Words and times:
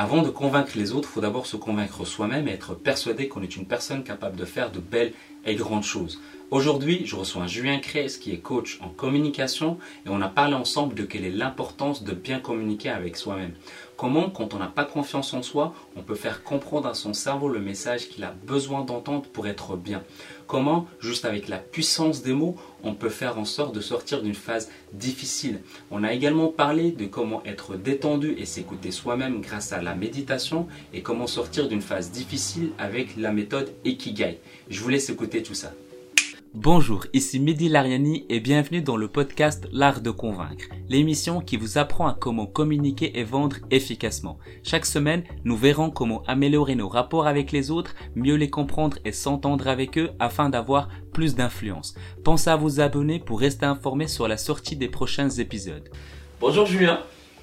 Avant 0.00 0.22
de 0.22 0.30
convaincre 0.30 0.78
les 0.78 0.92
autres, 0.92 1.08
il 1.10 1.14
faut 1.14 1.20
d'abord 1.20 1.46
se 1.46 1.56
convaincre 1.56 2.04
soi-même 2.04 2.46
et 2.46 2.52
être 2.52 2.76
persuadé 2.76 3.26
qu'on 3.26 3.42
est 3.42 3.56
une 3.56 3.66
personne 3.66 4.04
capable 4.04 4.36
de 4.36 4.44
faire 4.44 4.70
de 4.70 4.78
belles 4.78 5.12
et 5.44 5.54
grandes 5.54 5.84
choses. 5.84 6.20
Aujourd'hui, 6.50 7.02
je 7.04 7.14
reçois 7.14 7.46
Julien 7.46 7.78
Kress 7.78 8.16
qui 8.16 8.32
est 8.32 8.38
coach 8.38 8.78
en 8.80 8.88
communication 8.88 9.76
et 10.06 10.08
on 10.08 10.22
a 10.22 10.28
parlé 10.28 10.54
ensemble 10.54 10.94
de 10.94 11.02
quelle 11.02 11.26
est 11.26 11.30
l'importance 11.30 12.04
de 12.04 12.12
bien 12.12 12.40
communiquer 12.40 12.88
avec 12.88 13.18
soi-même. 13.18 13.52
Comment, 13.98 14.30
quand 14.30 14.54
on 14.54 14.58
n'a 14.58 14.68
pas 14.68 14.84
confiance 14.84 15.34
en 15.34 15.42
soi, 15.42 15.74
on 15.96 16.02
peut 16.02 16.14
faire 16.14 16.44
comprendre 16.44 16.86
à 16.86 16.94
son 16.94 17.12
cerveau 17.12 17.48
le 17.48 17.58
message 17.58 18.08
qu'il 18.08 18.22
a 18.22 18.32
besoin 18.46 18.84
d'entendre 18.84 19.28
pour 19.28 19.48
être 19.48 19.76
bien? 19.76 20.04
Comment, 20.46 20.86
juste 21.00 21.24
avec 21.24 21.48
la 21.48 21.58
puissance 21.58 22.22
des 22.22 22.32
mots, 22.32 22.56
on 22.84 22.94
peut 22.94 23.08
faire 23.10 23.38
en 23.38 23.44
sorte 23.44 23.74
de 23.74 23.80
sortir 23.80 24.22
d'une 24.22 24.36
phase 24.36 24.70
difficile? 24.92 25.60
On 25.90 26.04
a 26.04 26.12
également 26.12 26.46
parlé 26.46 26.92
de 26.92 27.06
comment 27.06 27.42
être 27.44 27.74
détendu 27.74 28.36
et 28.38 28.46
s'écouter 28.46 28.92
soi-même 28.92 29.40
grâce 29.40 29.72
à 29.72 29.82
la 29.82 29.96
méditation 29.96 30.68
et 30.94 31.02
comment 31.02 31.26
sortir 31.26 31.68
d'une 31.68 31.82
phase 31.82 32.12
difficile 32.12 32.70
avec 32.78 33.16
la 33.16 33.32
méthode 33.32 33.74
Ikigai. 33.84 34.38
Je 34.70 34.80
vous 34.80 34.90
laisse 34.90 35.10
écouter 35.10 35.37
tout 35.42 35.54
ça. 35.54 35.72
Bonjour, 36.54 37.04
ici 37.12 37.38
Mehdi 37.38 37.68
Lariani 37.68 38.24
et 38.30 38.40
bienvenue 38.40 38.80
dans 38.80 38.96
le 38.96 39.06
podcast 39.06 39.68
L'Art 39.70 40.00
de 40.00 40.10
Convaincre, 40.10 40.64
l'émission 40.88 41.40
qui 41.40 41.58
vous 41.58 41.76
apprend 41.76 42.08
à 42.08 42.16
comment 42.18 42.46
communiquer 42.46 43.18
et 43.18 43.22
vendre 43.22 43.56
efficacement. 43.70 44.38
Chaque 44.64 44.86
semaine, 44.86 45.24
nous 45.44 45.56
verrons 45.56 45.90
comment 45.90 46.22
améliorer 46.26 46.74
nos 46.74 46.88
rapports 46.88 47.26
avec 47.26 47.52
les 47.52 47.70
autres, 47.70 47.94
mieux 48.16 48.36
les 48.36 48.48
comprendre 48.48 48.96
et 49.04 49.12
s'entendre 49.12 49.68
avec 49.68 49.98
eux 49.98 50.10
afin 50.18 50.48
d'avoir 50.48 50.88
plus 51.12 51.34
d'influence. 51.34 51.94
Pensez 52.24 52.48
à 52.48 52.56
vous 52.56 52.80
abonner 52.80 53.18
pour 53.18 53.40
rester 53.40 53.66
informé 53.66 54.08
sur 54.08 54.26
la 54.26 54.38
sortie 54.38 54.76
des 54.76 54.88
prochains 54.88 55.30
épisodes. 55.30 55.90
Bonjour 56.40 56.64
Julien. 56.64 57.00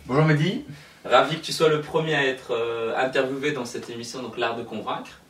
Bonjour 0.08 0.26
Mehdi. 0.26 0.66
Ravi 1.06 1.38
que 1.38 1.46
tu 1.46 1.54
sois 1.54 1.70
le 1.70 1.82
premier 1.82 2.16
à 2.16 2.26
être 2.26 2.52
euh, 2.52 2.98
interviewé 2.98 3.52
dans 3.52 3.66
cette 3.66 3.90
émission, 3.92 4.24
donc 4.24 4.38
L'Art 4.38 4.58
de 4.58 4.64
Convaincre. 4.64 5.22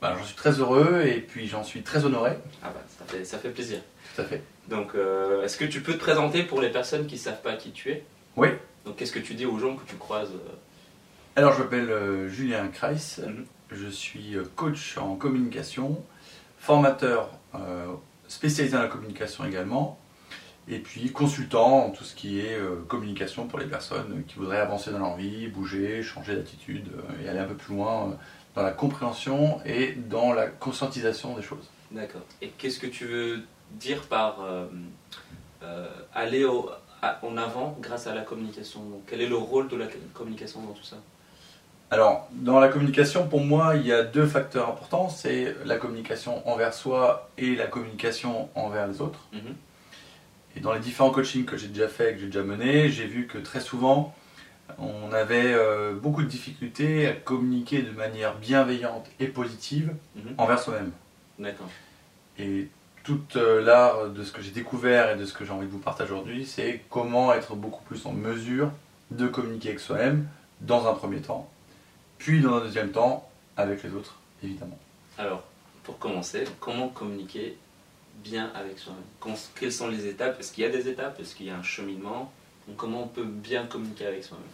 Bah, 0.00 0.14
j'en 0.18 0.24
suis 0.24 0.36
très 0.36 0.52
heureux 0.52 1.02
et 1.06 1.20
puis 1.20 1.48
j'en 1.48 1.64
suis 1.64 1.82
très 1.82 2.04
honoré. 2.04 2.32
Ah 2.62 2.68
bah, 2.68 2.82
ça 2.98 3.04
fait, 3.06 3.24
ça 3.24 3.38
fait 3.38 3.50
plaisir. 3.50 3.80
Tout 4.14 4.22
à 4.22 4.24
fait. 4.24 4.42
Donc, 4.68 4.94
euh, 4.94 5.42
est-ce 5.42 5.56
que 5.56 5.64
tu 5.64 5.80
peux 5.80 5.94
te 5.94 5.98
présenter 5.98 6.42
pour 6.42 6.60
les 6.60 6.70
personnes 6.70 7.06
qui 7.06 7.14
ne 7.14 7.20
savent 7.20 7.40
pas 7.40 7.54
qui 7.54 7.70
tu 7.70 7.90
es? 7.90 8.04
Oui. 8.36 8.48
Donc, 8.84 8.96
qu'est-ce 8.96 9.12
que 9.12 9.18
tu 9.18 9.34
dis 9.34 9.46
aux 9.46 9.58
gens 9.58 9.74
que 9.76 9.86
tu 9.86 9.96
croises 9.96 10.32
euh? 10.32 10.54
Alors, 11.36 11.52
je 11.54 11.62
m'appelle 11.62 11.90
euh, 11.90 12.28
Julien 12.28 12.68
Kreiss. 12.68 13.18
Mhm. 13.18 13.46
Je 13.72 13.88
suis 13.88 14.36
coach 14.54 14.96
en 14.96 15.16
communication, 15.16 16.00
formateur 16.58 17.30
spécialisé 18.28 18.76
dans 18.76 18.82
la 18.82 18.88
communication 18.88 19.44
également, 19.44 19.98
et 20.68 20.78
puis 20.78 21.10
consultant 21.10 21.86
en 21.86 21.90
tout 21.90 22.04
ce 22.04 22.14
qui 22.14 22.38
est 22.38 22.56
communication 22.86 23.48
pour 23.48 23.58
les 23.58 23.66
personnes 23.66 24.22
qui 24.28 24.36
voudraient 24.36 24.60
avancer 24.60 24.92
dans 24.92 25.00
leur 25.00 25.16
vie, 25.16 25.48
bouger, 25.48 26.04
changer 26.04 26.36
d'attitude 26.36 26.92
et 27.20 27.28
aller 27.28 27.40
un 27.40 27.46
peu 27.46 27.56
plus 27.56 27.74
loin 27.74 28.16
dans 28.56 28.62
la 28.62 28.72
compréhension 28.72 29.60
et 29.66 29.92
dans 29.92 30.32
la 30.32 30.46
conscientisation 30.46 31.36
des 31.36 31.42
choses. 31.42 31.68
D'accord. 31.92 32.22
Et 32.40 32.48
qu'est-ce 32.48 32.80
que 32.80 32.86
tu 32.86 33.04
veux 33.04 33.42
dire 33.72 34.00
par 34.02 34.40
euh, 34.42 34.66
euh, 35.62 35.86
aller 36.14 36.44
au- 36.44 36.70
à- 37.02 37.18
en 37.24 37.36
avant 37.36 37.76
grâce 37.80 38.06
à 38.06 38.14
la 38.14 38.22
communication? 38.22 38.80
Donc, 38.80 39.02
Quel 39.06 39.20
est 39.20 39.28
le 39.28 39.36
rôle 39.36 39.68
de 39.68 39.76
la 39.76 39.86
communication 40.14 40.62
dans 40.62 40.72
tout 40.72 40.82
ça? 40.82 40.96
Alors, 41.90 42.28
dans 42.32 42.58
la 42.58 42.68
communication, 42.68 43.28
pour 43.28 43.40
moi, 43.42 43.76
il 43.76 43.86
y 43.86 43.92
a 43.92 44.02
deux 44.02 44.26
facteurs 44.26 44.70
importants. 44.70 45.08
C'est 45.10 45.54
la 45.66 45.76
communication 45.76 46.46
envers 46.48 46.74
soi 46.74 47.30
et 47.38 47.54
la 47.54 47.66
communication 47.66 48.48
envers 48.56 48.88
les 48.88 49.00
autres. 49.00 49.20
Mhm. 49.32 49.54
Et 50.56 50.60
dans 50.60 50.72
les 50.72 50.80
différents 50.80 51.10
coachings 51.10 51.44
que 51.44 51.58
j'ai 51.58 51.68
déjà 51.68 51.86
fait, 51.88 52.14
que 52.14 52.20
j'ai 52.20 52.26
déjà 52.26 52.42
menés, 52.42 52.88
j'ai 52.88 53.06
vu 53.06 53.26
que 53.26 53.36
très 53.38 53.60
souvent, 53.60 54.14
on 54.78 55.12
avait 55.12 55.52
euh, 55.54 55.94
beaucoup 55.94 56.22
de 56.22 56.28
difficultés 56.28 57.06
à 57.06 57.12
communiquer 57.12 57.82
de 57.82 57.90
manière 57.92 58.36
bienveillante 58.36 59.06
et 59.20 59.26
positive 59.28 59.94
Mhm. 60.14 60.34
envers 60.38 60.58
soi-même. 60.60 60.92
D'accord. 61.38 61.68
Et 62.38 62.68
tout 63.04 63.20
euh, 63.36 63.62
l'art 63.62 64.08
de 64.08 64.22
ce 64.24 64.32
que 64.32 64.42
j'ai 64.42 64.50
découvert 64.50 65.10
et 65.10 65.16
de 65.16 65.24
ce 65.24 65.32
que 65.32 65.44
j'ai 65.44 65.52
envie 65.52 65.66
de 65.66 65.70
vous 65.72 65.78
partager 65.78 66.12
aujourd'hui, 66.12 66.44
c'est 66.44 66.82
comment 66.90 67.32
être 67.32 67.54
beaucoup 67.54 67.82
plus 67.84 68.04
en 68.06 68.12
mesure 68.12 68.70
de 69.10 69.26
communiquer 69.28 69.68
avec 69.68 69.80
soi-même 69.80 70.26
dans 70.60 70.86
un 70.88 70.94
premier 70.94 71.20
temps, 71.20 71.48
puis 72.18 72.40
dans 72.40 72.56
un 72.56 72.60
deuxième 72.60 72.90
temps 72.90 73.28
avec 73.56 73.82
les 73.84 73.92
autres, 73.94 74.16
évidemment. 74.42 74.78
Alors, 75.18 75.44
pour 75.84 75.98
commencer, 75.98 76.44
comment 76.58 76.88
communiquer 76.88 77.56
bien 78.24 78.50
avec 78.54 78.78
soi-même? 78.78 79.36
Quelles 79.54 79.72
sont 79.72 79.88
les 79.88 80.06
étapes? 80.06 80.40
Est-ce 80.40 80.52
qu'il 80.52 80.64
y 80.64 80.66
a 80.66 80.70
des 80.70 80.88
étapes? 80.88 81.20
Est-ce 81.20 81.34
qu'il 81.36 81.46
y 81.46 81.50
a 81.50 81.56
un 81.56 81.62
cheminement? 81.62 82.32
Donc, 82.66 82.76
Comment 82.76 83.04
on 83.04 83.08
peut 83.08 83.24
bien 83.24 83.66
communiquer 83.66 84.06
avec 84.06 84.24
soi-même 84.24 84.46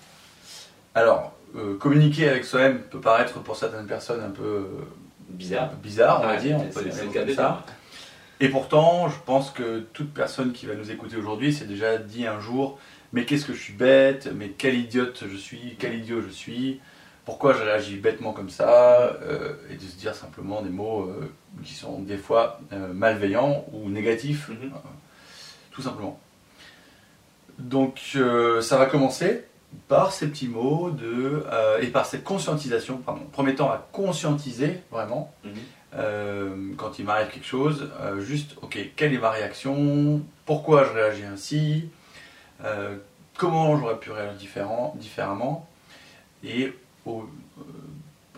Alors, 0.94 1.32
euh, 1.56 1.76
communiquer 1.78 2.28
avec 2.28 2.44
soi-même 2.44 2.80
peut 2.82 3.00
paraître 3.00 3.40
pour 3.42 3.56
certaines 3.56 3.86
personnes 3.86 4.22
un 4.22 4.30
peu 4.30 4.42
euh, 4.44 4.66
Bizarre. 5.30 5.64
un 5.64 5.68
peu 5.68 5.76
bizarre, 5.76 6.20
on 6.22 6.26
va 6.26 6.36
dire. 6.36 6.56
on 6.58 6.68
peut 6.68 6.84
le 6.84 6.90
cas 7.12 7.24
comme 7.24 7.34
ça. 7.34 7.64
Et 8.40 8.48
pourtant, 8.48 9.08
je 9.08 9.16
pense 9.24 9.50
que 9.50 9.80
toute 9.92 10.12
personne 10.12 10.52
qui 10.52 10.66
va 10.66 10.74
nous 10.74 10.90
écouter 10.90 11.16
aujourd'hui 11.16 11.52
s'est 11.52 11.64
déjà 11.64 11.96
dit 11.96 12.26
un 12.26 12.40
jour 12.40 12.78
Mais 13.12 13.24
qu'est-ce 13.24 13.46
que 13.46 13.54
je 13.54 13.60
suis 13.62 13.72
bête 13.72 14.28
Mais 14.34 14.48
quel 14.50 14.74
idiote 14.74 15.24
je 15.30 15.36
suis 15.36 15.76
Quel 15.78 15.94
idiot 15.94 16.20
je 16.20 16.28
suis 16.30 16.80
Pourquoi 17.24 17.52
je 17.54 17.62
réagis 17.62 17.96
bêtement 17.96 18.32
comme 18.32 18.50
ça 18.50 19.16
Euh, 19.22 19.54
Et 19.70 19.76
de 19.76 19.80
se 19.82 19.96
dire 19.96 20.14
simplement 20.14 20.60
des 20.60 20.70
mots 20.70 21.02
euh, 21.04 21.30
qui 21.64 21.72
sont 21.74 22.00
des 22.00 22.18
fois 22.18 22.60
euh, 22.72 22.92
malveillants 22.92 23.64
ou 23.72 23.88
négatifs, 23.88 24.48
Mhm. 24.48 24.72
euh, 24.74 24.78
tout 25.70 25.82
simplement. 25.82 26.18
Donc, 27.66 28.00
euh, 28.16 28.60
ça 28.60 28.76
va 28.76 28.86
commencer 28.86 29.44
par 29.88 30.12
ces 30.12 30.26
petits 30.28 30.48
mots 30.48 30.90
de, 30.90 31.44
euh, 31.50 31.80
et 31.80 31.86
par 31.86 32.06
cette 32.06 32.24
conscientisation, 32.24 32.98
pardon, 32.98 33.22
premier 33.32 33.54
temps 33.54 33.70
à 33.70 33.86
conscientiser 33.92 34.80
vraiment 34.90 35.32
Mhm. 35.44 35.52
euh, 35.94 36.56
quand 36.76 36.98
il 36.98 37.04
m'arrive 37.04 37.28
quelque 37.28 37.46
chose, 37.46 37.90
juste, 38.18 38.56
ok, 38.62 38.78
quelle 38.96 39.12
est 39.14 39.18
ma 39.18 39.30
réaction 39.30 40.20
Pourquoi 40.46 40.84
je 40.84 40.92
réagis 40.92 41.24
ainsi 41.24 41.88
Comment 43.36 43.76
j'aurais 43.78 43.98
pu 43.98 44.10
réagir 44.10 44.34
différent, 44.34 44.94
différemment 44.98 45.66
Et 46.44 46.72
au- 47.06 47.24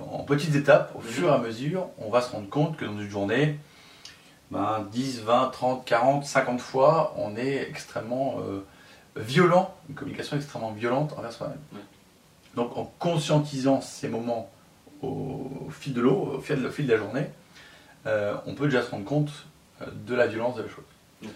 en 0.00 0.22
petites 0.24 0.54
étapes, 0.54 0.92
au 0.94 0.98
Mhm. 1.00 1.04
fur 1.04 1.28
et 1.28 1.32
à 1.32 1.38
mesure, 1.38 1.86
on 1.98 2.10
va 2.10 2.20
se 2.20 2.30
rendre 2.32 2.48
compte 2.48 2.76
que 2.76 2.84
dans 2.84 2.98
une 2.98 3.08
journée, 3.10 3.56
ben, 4.50 4.86
10, 4.92 5.20
20, 5.22 5.48
30, 5.52 5.84
40, 5.84 6.24
50 6.24 6.60
fois, 6.60 7.14
on 7.16 7.36
est 7.36 7.66
extrêmement 7.68 8.36
violent, 9.16 9.74
une 9.88 9.94
communication 9.94 10.36
extrêmement 10.36 10.72
violente 10.72 11.14
envers 11.16 11.32
soi-même. 11.32 11.58
Donc 12.56 12.76
en 12.76 12.84
conscientisant 12.98 13.80
ces 13.80 14.08
moments 14.08 14.50
au, 15.02 15.68
fil 15.70 15.92
de 15.92 16.00
l'eau, 16.00 16.34
au 16.36 16.40
fil, 16.40 16.64
au 16.64 16.70
fil 16.70 16.86
de 16.86 16.92
la 16.92 16.98
journée, 16.98 17.26
euh, 18.06 18.34
on 18.46 18.54
peut 18.54 18.66
déjà 18.66 18.82
se 18.82 18.90
rendre 18.90 19.04
compte 19.04 19.30
euh, 19.82 19.86
de 20.06 20.14
la 20.14 20.26
violence 20.26 20.56
de 20.56 20.62
la 20.62 20.68
chose. 20.68 21.32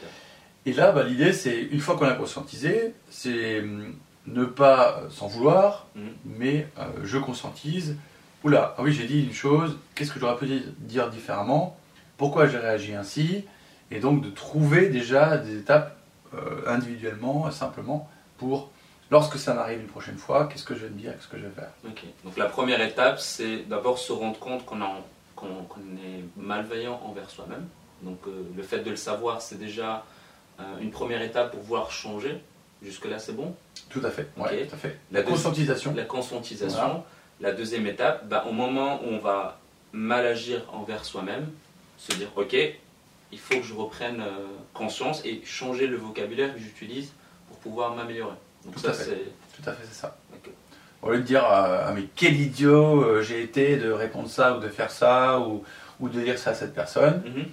Et 0.66 0.72
là, 0.72 0.92
bah, 0.92 1.02
l'idée, 1.02 1.32
c'est, 1.32 1.58
une 1.60 1.80
fois 1.80 1.96
qu'on 1.96 2.06
a 2.06 2.12
conscientisé, 2.14 2.94
c'est 3.10 3.60
hum, 3.60 3.94
ne 4.26 4.44
pas 4.44 5.02
s'en 5.10 5.26
vouloir, 5.26 5.86
Mhm. 5.96 6.02
mais 6.24 6.68
euh, 6.78 6.84
je 7.04 7.18
conscientise. 7.18 7.96
Oula, 8.44 8.74
ah 8.78 8.82
oui, 8.82 8.92
j'ai 8.92 9.06
dit 9.06 9.24
une 9.24 9.32
chose, 9.32 9.76
qu'est-ce 9.94 10.12
que 10.12 10.20
j'aurais 10.20 10.36
pu 10.36 10.46
di- 10.46 10.62
dire 10.78 11.08
différemment? 11.10 11.76
Pourquoi 12.16 12.46
j'ai 12.48 12.58
réagi 12.58 12.94
ainsi? 12.94 13.44
Et 13.90 13.98
donc 14.00 14.22
de 14.22 14.28
trouver 14.30 14.88
déjà 14.90 15.38
des 15.38 15.56
étapes 15.58 15.96
individuellement, 16.66 17.50
simplement, 17.50 18.08
pour, 18.38 18.70
lorsque 19.10 19.38
ça 19.38 19.54
m'arrive 19.54 19.80
une 19.80 19.86
prochaine 19.86 20.16
fois, 20.16 20.46
qu'est-ce 20.46 20.64
que 20.64 20.74
je 20.74 20.80
vais 20.80 20.90
me 20.90 20.98
dire, 20.98 21.12
qu'est-ce 21.14 21.28
que 21.28 21.38
je 21.38 21.44
vais 21.44 21.54
faire. 21.54 21.70
Donc 22.24 22.36
la 22.36 22.46
première 22.46 22.80
étape, 22.80 23.20
c'est 23.20 23.68
d'abord 23.68 23.98
se 23.98 24.12
rendre 24.12 24.38
compte 24.38 24.64
qu'on 24.64 24.78
est 24.78 26.24
malveillant 26.36 27.00
envers 27.04 27.30
soi-même. 27.30 27.66
Donc 28.02 28.18
euh, 28.26 28.44
le 28.56 28.62
fait 28.62 28.80
de 28.80 28.90
le 28.90 28.96
savoir, 28.96 29.42
c'est 29.42 29.58
déjà 29.58 30.04
euh, 30.60 30.62
une 30.80 30.90
première 30.90 31.22
étape 31.22 31.50
pour 31.50 31.60
pouvoir 31.60 31.90
changer. 31.90 32.40
Jusque-là, 32.82 33.18
c'est 33.18 33.32
bon? 33.32 33.56
Tout 33.88 34.00
à 34.04 34.10
fait, 34.10 34.28
ouais, 34.36 34.66
tout 34.66 34.74
à 34.74 34.78
fait. 34.78 34.98
La 35.10 35.22
conscientisation, 35.22 35.94
La 35.96 36.04
conscientisation. 36.04 36.78
Voilà. 36.78 37.04
La 37.40 37.52
deuxième 37.52 37.86
étape, 37.86 38.28
bah, 38.28 38.44
au 38.48 38.52
moment 38.52 39.00
où 39.02 39.08
on 39.08 39.18
va 39.18 39.58
mal 39.92 40.26
agir 40.26 40.62
envers 40.72 41.04
soi-même, 41.04 41.50
se 41.96 42.12
dire 42.14 42.28
ok, 42.36 42.56
il 43.32 43.38
faut 43.38 43.56
que 43.56 43.62
je 43.62 43.74
reprenne 43.74 44.20
euh, 44.20 44.46
conscience 44.74 45.22
et 45.24 45.42
changer 45.44 45.86
le 45.86 45.96
vocabulaire 45.96 46.52
que 46.54 46.60
j'utilise 46.60 47.12
pour 47.48 47.58
pouvoir 47.58 47.94
m'améliorer. 47.94 48.34
Donc 48.64 48.74
Tout 48.74 48.80
ça 48.80 48.90
à 48.90 48.92
fait. 48.92 49.04
c'est. 49.04 49.62
tout 49.62 49.68
à 49.70 49.72
fait, 49.72 49.84
c'est 49.86 49.94
ça. 50.00 50.16
Au 51.00 51.10
lieu 51.12 51.18
de 51.18 51.22
dire 51.22 51.44
ah 51.44 51.92
mais 51.94 52.04
quel 52.16 52.34
idiot 52.40 53.02
euh, 53.04 53.22
j'ai 53.22 53.40
été 53.42 53.76
de 53.76 53.90
répondre 53.92 54.28
ça 54.28 54.56
ou 54.56 54.60
de 54.60 54.68
faire 54.68 54.90
ça 54.90 55.38
ou, 55.38 55.62
ou 56.00 56.08
de 56.08 56.20
dire 56.20 56.36
ça 56.38 56.50
à 56.50 56.54
cette 56.54 56.74
personne, 56.74 57.22
Mhm. 57.24 57.44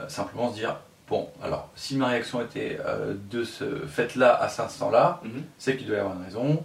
Euh, 0.00 0.08
simplement 0.08 0.50
se 0.50 0.54
dire 0.56 0.76
bon 1.08 1.28
alors 1.42 1.68
si 1.74 1.96
ma 1.96 2.08
réaction 2.08 2.40
était 2.42 2.78
euh, 2.86 3.14
de 3.30 3.42
ce 3.44 3.86
fait 3.86 4.16
là 4.16 4.34
à 4.34 4.48
cet 4.50 4.60
instant 4.66 4.90
là, 4.90 5.20
Mhm. 5.24 5.44
c'est 5.58 5.76
qu'il 5.78 5.86
doit 5.86 5.96
y 5.96 6.00
avoir 6.00 6.14
une 6.16 6.24
raison. 6.24 6.62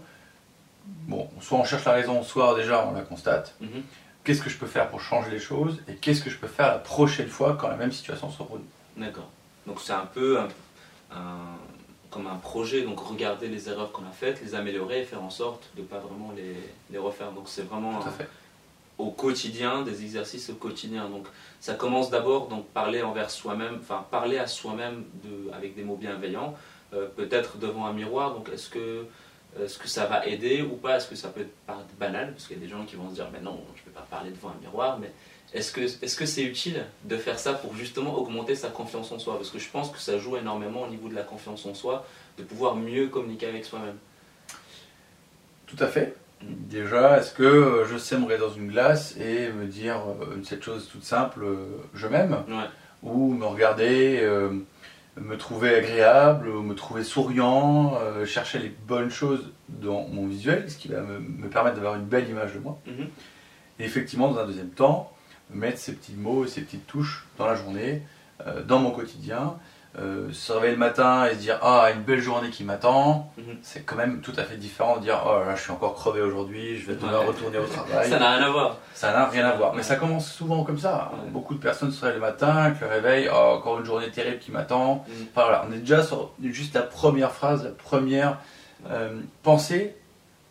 Bon, 1.07 1.29
soit 1.41 1.57
on 1.57 1.63
cherche 1.63 1.85
la 1.85 1.93
raison, 1.93 2.21
soit 2.21 2.53
déjà 2.55 2.85
on 2.85 2.91
la 2.93 3.01
constate. 3.01 3.55
Mhm. 3.61 3.81
Qu'est-ce 4.25 4.41
que 4.41 4.49
je 4.49 4.57
peux 4.57 4.65
faire 4.67 4.89
pour 4.89 5.01
changer 5.01 5.29
les 5.31 5.39
choses 5.39 5.77
et 5.87 5.93
qu'est-ce 5.93 6.21
que 6.23 6.29
je 6.29 6.37
peux 6.37 6.47
faire 6.47 6.67
la 6.67 6.79
prochaine 6.79 7.27
fois 7.29 7.55
quand 7.59 7.67
la 7.69 7.77
même 7.77 7.91
situation 7.91 8.29
se 8.29 8.39
reproduit 8.39 8.65
D'accord. 8.97 9.29
Donc 9.67 9.79
c'est 9.79 9.93
un 9.93 10.05
peu 10.07 10.39
un, 10.39 10.47
un- 11.15 11.57
comme 12.09 12.27
un 12.27 12.35
projet, 12.35 12.81
donc 12.83 12.99
regarder 12.99 13.47
les 13.47 13.69
erreurs 13.69 13.91
qu'on 13.91 14.03
a 14.03 14.11
faites, 14.11 14.41
les 14.41 14.55
améliorer 14.55 15.01
et 15.01 15.03
faire 15.03 15.21
en 15.21 15.29
sorte 15.29 15.69
de 15.75 15.81
ne 15.81 15.85
pas 15.85 15.99
vraiment 15.99 16.33
les, 16.35 16.55
les, 16.91 16.97
refaire. 16.97 17.31
Donc 17.31 17.43
c'est 17.47 17.63
vraiment 17.63 17.99
au 18.97 19.11
quotidien, 19.11 19.81
des 19.81 20.01
exercices 20.03 20.49
au 20.49 20.53
quotidien. 20.55 21.09
Donc 21.09 21.27
ça 21.59 21.73
commence 21.75 22.09
d'abord 22.09 22.47
donc 22.47 22.65
parler 22.69 23.03
envers 23.03 23.29
soi-même, 23.29 23.79
enfin 23.81 24.05
parler 24.09 24.37
à 24.37 24.47
soi-même 24.47 25.03
avec 25.53 25.75
des 25.75 25.83
mots 25.83 25.97
bienveillants, 25.97 26.55
euh, 26.93 27.07
peut-être 27.15 27.57
devant 27.57 27.85
un 27.85 27.93
miroir. 27.93 28.33
Donc 28.33 28.49
est-ce 28.53 28.69
que 28.69 29.05
est-ce 29.63 29.77
que 29.77 29.87
ça 29.87 30.05
va 30.05 30.25
aider 30.25 30.61
ou 30.61 30.75
pas 30.75 30.97
Est-ce 30.97 31.07
que 31.07 31.15
ça 31.15 31.29
peut 31.29 31.41
être 31.41 31.97
banal 31.99 32.31
Parce 32.33 32.47
qu'il 32.47 32.57
y 32.57 32.59
a 32.59 32.63
des 32.63 32.69
gens 32.69 32.85
qui 32.85 32.95
vont 32.95 33.09
se 33.09 33.15
dire, 33.15 33.27
mais 33.31 33.39
non, 33.39 33.59
je 33.75 33.81
ne 33.81 33.85
peux 33.85 33.91
pas 33.91 34.05
parler 34.09 34.31
devant 34.31 34.49
un 34.49 34.61
miroir, 34.61 34.99
mais 34.99 35.11
est-ce 35.53 35.71
que 35.71 35.87
c'est 35.87 36.05
-ce 36.05 36.25
c'est 36.25 36.43
utile 36.43 36.85
de 37.05 37.17
faire 37.17 37.39
ça 37.39 37.53
pour 37.53 37.75
justement 37.75 38.17
augmenter 38.17 38.55
sa 38.55 38.69
confiance 38.69 39.11
en 39.11 39.19
soi? 39.19 39.35
Parce 39.37 39.51
que 39.51 39.59
je 39.59 39.69
pense 39.69 39.89
que 39.89 39.99
ça 39.99 40.17
joue 40.17 40.35
énormément 40.37 40.81
au 40.83 40.89
niveau 40.89 41.07
de 41.07 41.15
la 41.15 41.23
confiance 41.23 41.65
en 41.65 41.73
soi, 41.73 42.05
de 42.37 42.43
pouvoir 42.43 42.75
mieux 42.75 43.07
communiquer 43.07 43.47
avec 43.47 43.63
soi-même. 43.63 43.97
Tout 45.67 45.77
à 45.79 45.87
fait. 45.87 46.15
Mm. 46.41 46.45
Déjà, 46.69 47.17
est-ce 47.17 47.33
que 47.33 47.85
je 47.89 47.97
sais 47.97 48.17
me 48.17 48.25
regarder 48.25 48.45
dans 48.45 48.53
une 48.53 48.67
glace 48.67 49.15
et 49.17 49.49
me 49.49 49.65
dire 49.65 50.01
euh, 50.09 50.41
cette 50.43 50.63
chose 50.63 50.89
toute 50.91 51.03
simple, 51.03 51.43
euh, 51.43 51.67
je 51.93 52.07
m'aime? 52.07 52.43
Ou 53.03 53.33
me 53.33 53.45
regarder, 53.45 54.19
euh, 54.21 54.49
me 55.17 55.37
trouver 55.37 55.75
agréable, 55.75 56.49
me 56.49 56.75
trouver 56.75 57.03
souriant, 57.03 57.97
chercher 58.25 58.59
les 58.59 58.69
bonnes 58.87 59.09
choses 59.09 59.51
dans 59.69 60.07
mon 60.07 60.27
visuel, 60.27 60.69
ce 60.69 60.77
qui 60.77 60.89
va 60.89 61.01
me, 61.01 61.47
permettre 61.47 61.75
d'avoir 61.75 61.95
une 61.95 62.05
belle 62.05 62.29
image 62.29 62.53
de 62.53 62.59
moi. 62.59 62.79
Mm-hmm. 62.87 63.07
Et 63.79 63.85
effectivement, 63.85 64.29
dans 64.29 64.39
un 64.39 64.45
deuxième 64.45 64.69
temps, 64.69 65.11
mettre 65.49 65.77
ces 65.77 65.93
petits 65.93 66.15
mots, 66.15 66.45
ces 66.45 66.61
petites 66.61 66.87
touches 66.87 67.25
dans 67.37 67.45
la 67.45 67.55
journée, 67.55 68.01
euh, 68.45 68.63
dans 68.63 68.79
mon 68.79 68.91
quotidien. 68.91 69.55
Euh, 69.97 70.27
se 70.33 70.51
réveiller 70.51 70.73
le 70.73 70.79
matin 70.79 71.25
et 71.25 71.35
se 71.35 71.39
dire 71.39 71.57
ah 71.61 71.89
une 71.95 72.01
belle 72.01 72.19
journée 72.19 72.49
qui 72.49 72.65
m'attend 72.65 73.31
mhm. 73.37 73.55
c'est 73.61 73.85
quand 73.85 73.95
même 73.95 74.19
tout 74.19 74.33
à 74.35 74.43
fait 74.43 74.57
différent 74.57 74.97
de 74.97 75.03
dire 75.03 75.23
oh 75.25 75.39
là 75.45 75.55
je 75.55 75.61
suis 75.61 75.71
encore 75.71 75.93
crevé 75.93 76.21
aujourd'hui 76.21 76.77
je 76.77 76.87
vais 76.87 76.95
devoir 76.95 77.25
retourner 77.25 77.59
au 77.59 77.65
travail. 77.65 78.09
Ça 78.09 78.19
n'a 78.19 78.35
rien 78.35 78.45
à 78.45 78.49
voir. 78.49 78.77
Ça 78.93 79.13
n'a 79.13 79.25
rien 79.27 79.45
à 79.45 79.55
voir. 79.55 79.73
Mais 79.73 79.83
ça 79.83 79.95
commence 79.95 80.29
souvent 80.29 80.65
comme 80.65 80.79
ça. 80.79 81.11
Beaucoup 81.29 81.53
de 81.53 81.59
personnes 81.59 81.93
se 81.93 82.03
réveillent 82.03 82.19
le 82.19 82.25
matin 82.25 82.57
avec 82.57 82.81
le 82.81 82.87
réveil 82.87 83.29
oh, 83.31 83.55
encore 83.57 83.79
une 83.79 83.85
journée 83.85 84.11
terrible 84.11 84.39
qui 84.39 84.51
m'attend. 84.51 85.05
Enfin 85.31 85.45
voilà 85.45 85.65
on 85.69 85.71
est 85.71 85.79
déjà 85.79 86.03
sur 86.03 86.33
juste 86.43 86.73
la 86.73 86.81
première 86.81 87.31
phrase 87.31 87.63
la 87.63 87.71
première 87.71 88.39
euh, 88.89 89.21
pensée 89.43 89.95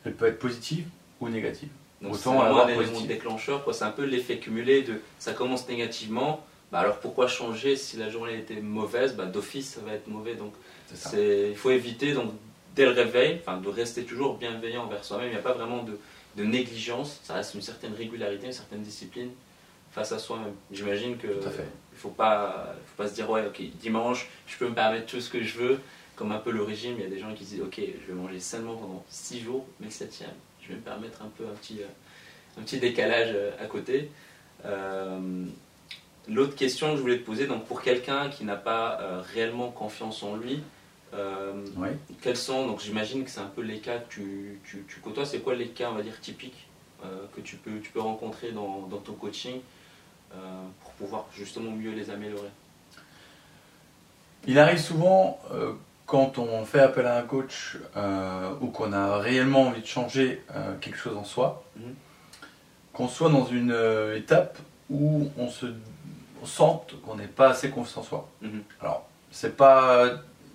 elle 0.07 0.15
peut 0.15 0.27
être 0.27 0.39
positive 0.39 0.87
ou 1.21 1.29
négative. 1.29 1.69
C'est 2.01 2.29
un 2.29 2.69
élément 2.69 3.01
déclencheur, 3.03 3.63
c'est 3.73 3.85
un 3.85 3.91
peu 3.91 4.05
l'effet 4.05 4.39
cumulé 4.39 4.83
de 4.83 5.01
ça 5.19 5.33
commence 5.33 5.69
négativement, 5.69 6.45
bah 6.75 6.81
alors 6.81 6.99
pourquoi 6.99 7.29
changer 7.29 7.77
si 7.77 7.99
la 7.99 8.11
journée 8.11 8.37
était 8.37 8.61
mauvaise? 8.61 9.15
Bah 9.15 9.27
D'office, 9.27 9.75
ça 9.75 9.81
va 9.83 9.93
être 9.93 10.09
mauvais. 10.09 10.35
Donc 10.35 10.55
il 11.13 11.55
faut 11.55 11.71
éviter 11.71 12.15
donc, 12.15 12.33
dès 12.75 12.85
le 12.85 12.91
réveil 12.91 13.41
de 13.63 13.69
rester 13.69 14.03
toujours 14.03 14.39
bienveillant 14.39 14.83
envers 14.83 15.05
soi-même. 15.05 15.29
Il 15.29 15.31
n'y 15.31 15.39
a 15.39 15.43
pas 15.43 15.53
vraiment 15.53 15.85
de, 15.85 15.97
de, 16.37 16.43
négligence, 16.43 17.21
ça 17.23 17.35
reste 17.35 17.55
une 17.55 17.63
certaine 17.63 17.95
régularité, 17.95 18.47
une 18.47 18.53
certaine 18.53 18.83
discipline 18.83 19.31
face 19.93 20.11
à 20.11 20.19
soi-même. 20.19 20.53
J'imagine 20.73 21.17
qu'il 21.17 21.31
ne 21.31 21.97
faut 21.97 22.09
pas, 22.09 22.75
faut 22.87 23.05
pas 23.05 23.09
se 23.09 23.15
dire 23.15 23.31
ouais, 23.31 23.47
ok, 23.47 23.63
dimanche, 23.81 24.29
je 24.49 24.59
peux 24.59 24.69
me 24.69 24.75
permettre 24.75 25.07
tout 25.07 25.21
ce 25.21 25.31
que 25.31 25.45
je 25.45 25.57
veux. 25.57 25.81
Comme 26.17 26.33
un 26.33 26.39
peu 26.39 26.51
le 26.51 26.65
régime, 26.65 26.97
il 26.99 27.05
y 27.05 27.07
a 27.07 27.11
des 27.11 27.21
gens 27.21 27.33
qui 27.35 27.45
disent 27.45 27.63
ok, 27.63 27.81
je 27.81 28.13
vais 28.13 28.21
manger 28.21 28.41
sainement 28.41 28.75
pendant 28.75 29.05
6 29.11 29.43
jours, 29.43 29.65
mais 29.79 29.87
le 29.87 29.93
7 29.93 30.25
je 30.61 30.69
vais 30.71 30.75
me 30.75 30.81
permettre 30.81 31.23
un 31.23 31.31
peu 31.39 31.45
un 31.45 31.55
petit, 31.55 31.83
euh, 31.83 32.59
un 32.59 32.63
petit 32.63 32.79
décalage 32.79 33.31
euh, 33.33 33.53
à 33.61 33.67
côté. 33.67 34.11
Euh, 34.65 35.47
l'autre 36.29 36.55
question 36.55 36.91
que 36.91 36.97
je 36.97 37.03
voulais 37.03 37.19
te 37.19 37.25
poser, 37.25 37.47
donc 37.47 37.65
pour 37.65 37.83
quelqu'un 37.83 38.29
qui 38.31 38.45
n'a 38.45 38.57
pas 38.57 39.23
réellement 39.35 39.71
confiance 39.71 40.23
en 40.23 40.37
lui, 40.37 40.63
quels 42.23 42.37
sont, 42.37 42.67
donc 42.67 42.81
j'imagine 42.81 43.25
que 43.25 43.31
c'est 43.31 43.41
un 43.41 43.51
peu 43.55 43.63
les 43.63 43.79
cas 43.79 43.99
que 43.99 44.09
tu, 44.09 44.61
tu, 44.65 44.85
tu 44.89 45.01
côtoies, 45.01 45.27
c'est 45.27 45.41
quoi 45.41 45.55
les 45.55 45.69
cas, 45.69 45.91
on 45.91 45.95
va 45.95 46.03
dire, 46.03 46.19
typiques 46.21 46.67
que 47.37 47.41
tu 47.41 47.57
peux, 47.57 47.79
tu 47.81 47.91
peux 47.91 48.01
rencontrer 48.01 48.53
dans, 48.53 48.87
dans 48.89 48.99
ton 48.99 49.13
coaching 49.13 49.61
pour 50.83 50.93
pouvoir 50.93 51.27
justement 51.35 51.71
mieux 51.71 51.93
les 51.93 52.11
améliorer? 52.11 52.51
Il 54.47 54.59
arrive 54.59 54.81
souvent 54.81 55.41
quand 56.07 56.39
on 56.39 56.65
fait 56.65 56.81
appel 56.81 57.07
à 57.07 57.17
un 57.19 57.23
coach 57.23 57.79
euh, 57.97 58.53
ou 58.61 58.69
qu'on 58.69 58.93
a 58.93 59.19
réellement 59.19 59.69
envie 59.69 59.81
de 59.81 59.87
changer 59.87 60.43
euh, 60.55 60.75
quelque 60.81 60.99
chose 60.99 61.17
en 61.17 61.25
soi, 61.25 61.65
mhm. 61.77 61.95
qu'on 62.93 63.09
soit 63.09 63.31
dans 63.31 63.47
une 63.47 63.73
euh, 63.73 64.17
étape 64.17 64.59
où 64.91 65.31
on 65.39 65.49
se 65.49 65.67
sente 66.45 67.01
qu'on 67.03 67.17
n'est 67.17 67.27
pas 67.27 67.51
assez 67.51 67.71
confiant 67.71 68.01
en 68.01 68.05
soi. 68.05 68.29
Mhm. 68.43 68.63
Alors, 68.81 69.07
c'est 69.31 69.57
pas 69.57 70.11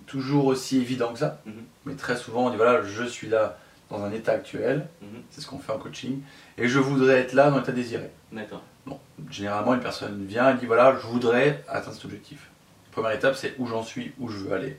toujours 0.06 0.46
aussi 0.46 0.78
évident 0.78 1.14
que 1.14 1.20
ça, 1.20 1.42
mhm. 1.46 1.64
mais 1.86 1.96
très 1.96 2.16
souvent 2.16 2.48
on 2.48 2.50
dit 2.50 2.58
voilà, 2.58 2.82
je 2.84 3.04
suis 3.04 3.28
là 3.28 3.58
dans 3.90 4.04
un 4.04 4.12
état 4.12 4.34
actuel, 4.34 4.88
c'est 5.32 5.42
ce 5.42 5.48
qu'on 5.48 5.58
fait 5.58 5.72
en 5.72 5.80
coaching, 5.80 6.22
et 6.58 6.68
je 6.68 6.78
voudrais 6.80 7.20
être 7.20 7.34
là 7.34 7.50
dans 7.50 7.58
l'état 7.58 7.72
désiré. 7.72 8.12
D'accord. 8.32 8.62
Bon, 8.86 9.00
généralement, 9.32 9.74
une 9.74 9.80
personne 9.80 10.26
vient 10.26 10.52
et 10.56 10.58
dit 10.60 10.68
voilà, 10.68 10.96
je 11.02 11.08
voudrais 11.08 11.64
atteindre 11.68 11.96
cet 11.96 12.06
objectif. 12.06 12.50
Première 12.92 13.12
étape, 13.12 13.36
c'est 13.36 13.56
où 13.58 13.66
j'en 13.66 13.84
suis, 13.84 14.14
où 14.20 14.30
je 14.30 14.38
veux 14.38 14.54
aller. 14.54 14.78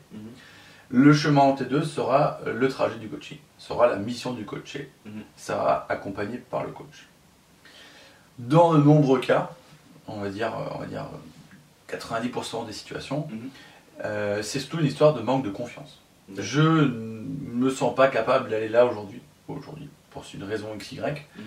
Le 0.91 1.13
chemin 1.13 1.43
entre 1.43 1.63
les 1.63 1.69
deux 1.69 1.85
sera 1.85 2.41
le 2.45 2.69
trajet 2.69 2.99
du 2.99 3.09
coaching, 3.09 3.39
sera 3.59 3.87
la 3.87 3.97
mission 3.97 4.33
du 4.33 4.45
coaché, 4.45 4.91
mhm. 5.05 5.23
Sera 5.37 5.87
accompagné 5.89 6.39
par 6.39 6.65
le 6.65 6.73
coach. 6.73 7.09
Dans 8.39 8.75
de 8.75 8.79
nombreux 8.79 9.21
cas, 9.21 9.51
on 10.11 10.21
va 10.21 10.29
dire, 10.29 10.53
on 10.75 10.79
va 10.79 10.87
dire 10.87 11.07
90% 11.89 12.67
des 12.67 12.73
situations, 12.73 13.29
mhm. 13.31 13.51
euh, 14.05 14.43
c'est 14.43 14.61
surtout 14.61 14.81
une 14.81 14.87
histoire 14.87 15.15
de 15.15 15.21
manque 15.21 15.45
de 15.45 15.51
confiance. 15.51 16.01
Je 16.37 16.61
ne 16.61 17.23
me 17.55 17.71
sens 17.71 17.95
pas 17.95 18.09
capable 18.09 18.51
d'aller 18.51 18.69
là 18.69 18.87
aujourd'hui, 18.87 19.21
aujourd'hui, 19.49 19.89
pour 20.11 20.25
une 20.33 20.45
raison 20.45 20.69
XY. 20.77 21.01
Mhm. 21.01 21.45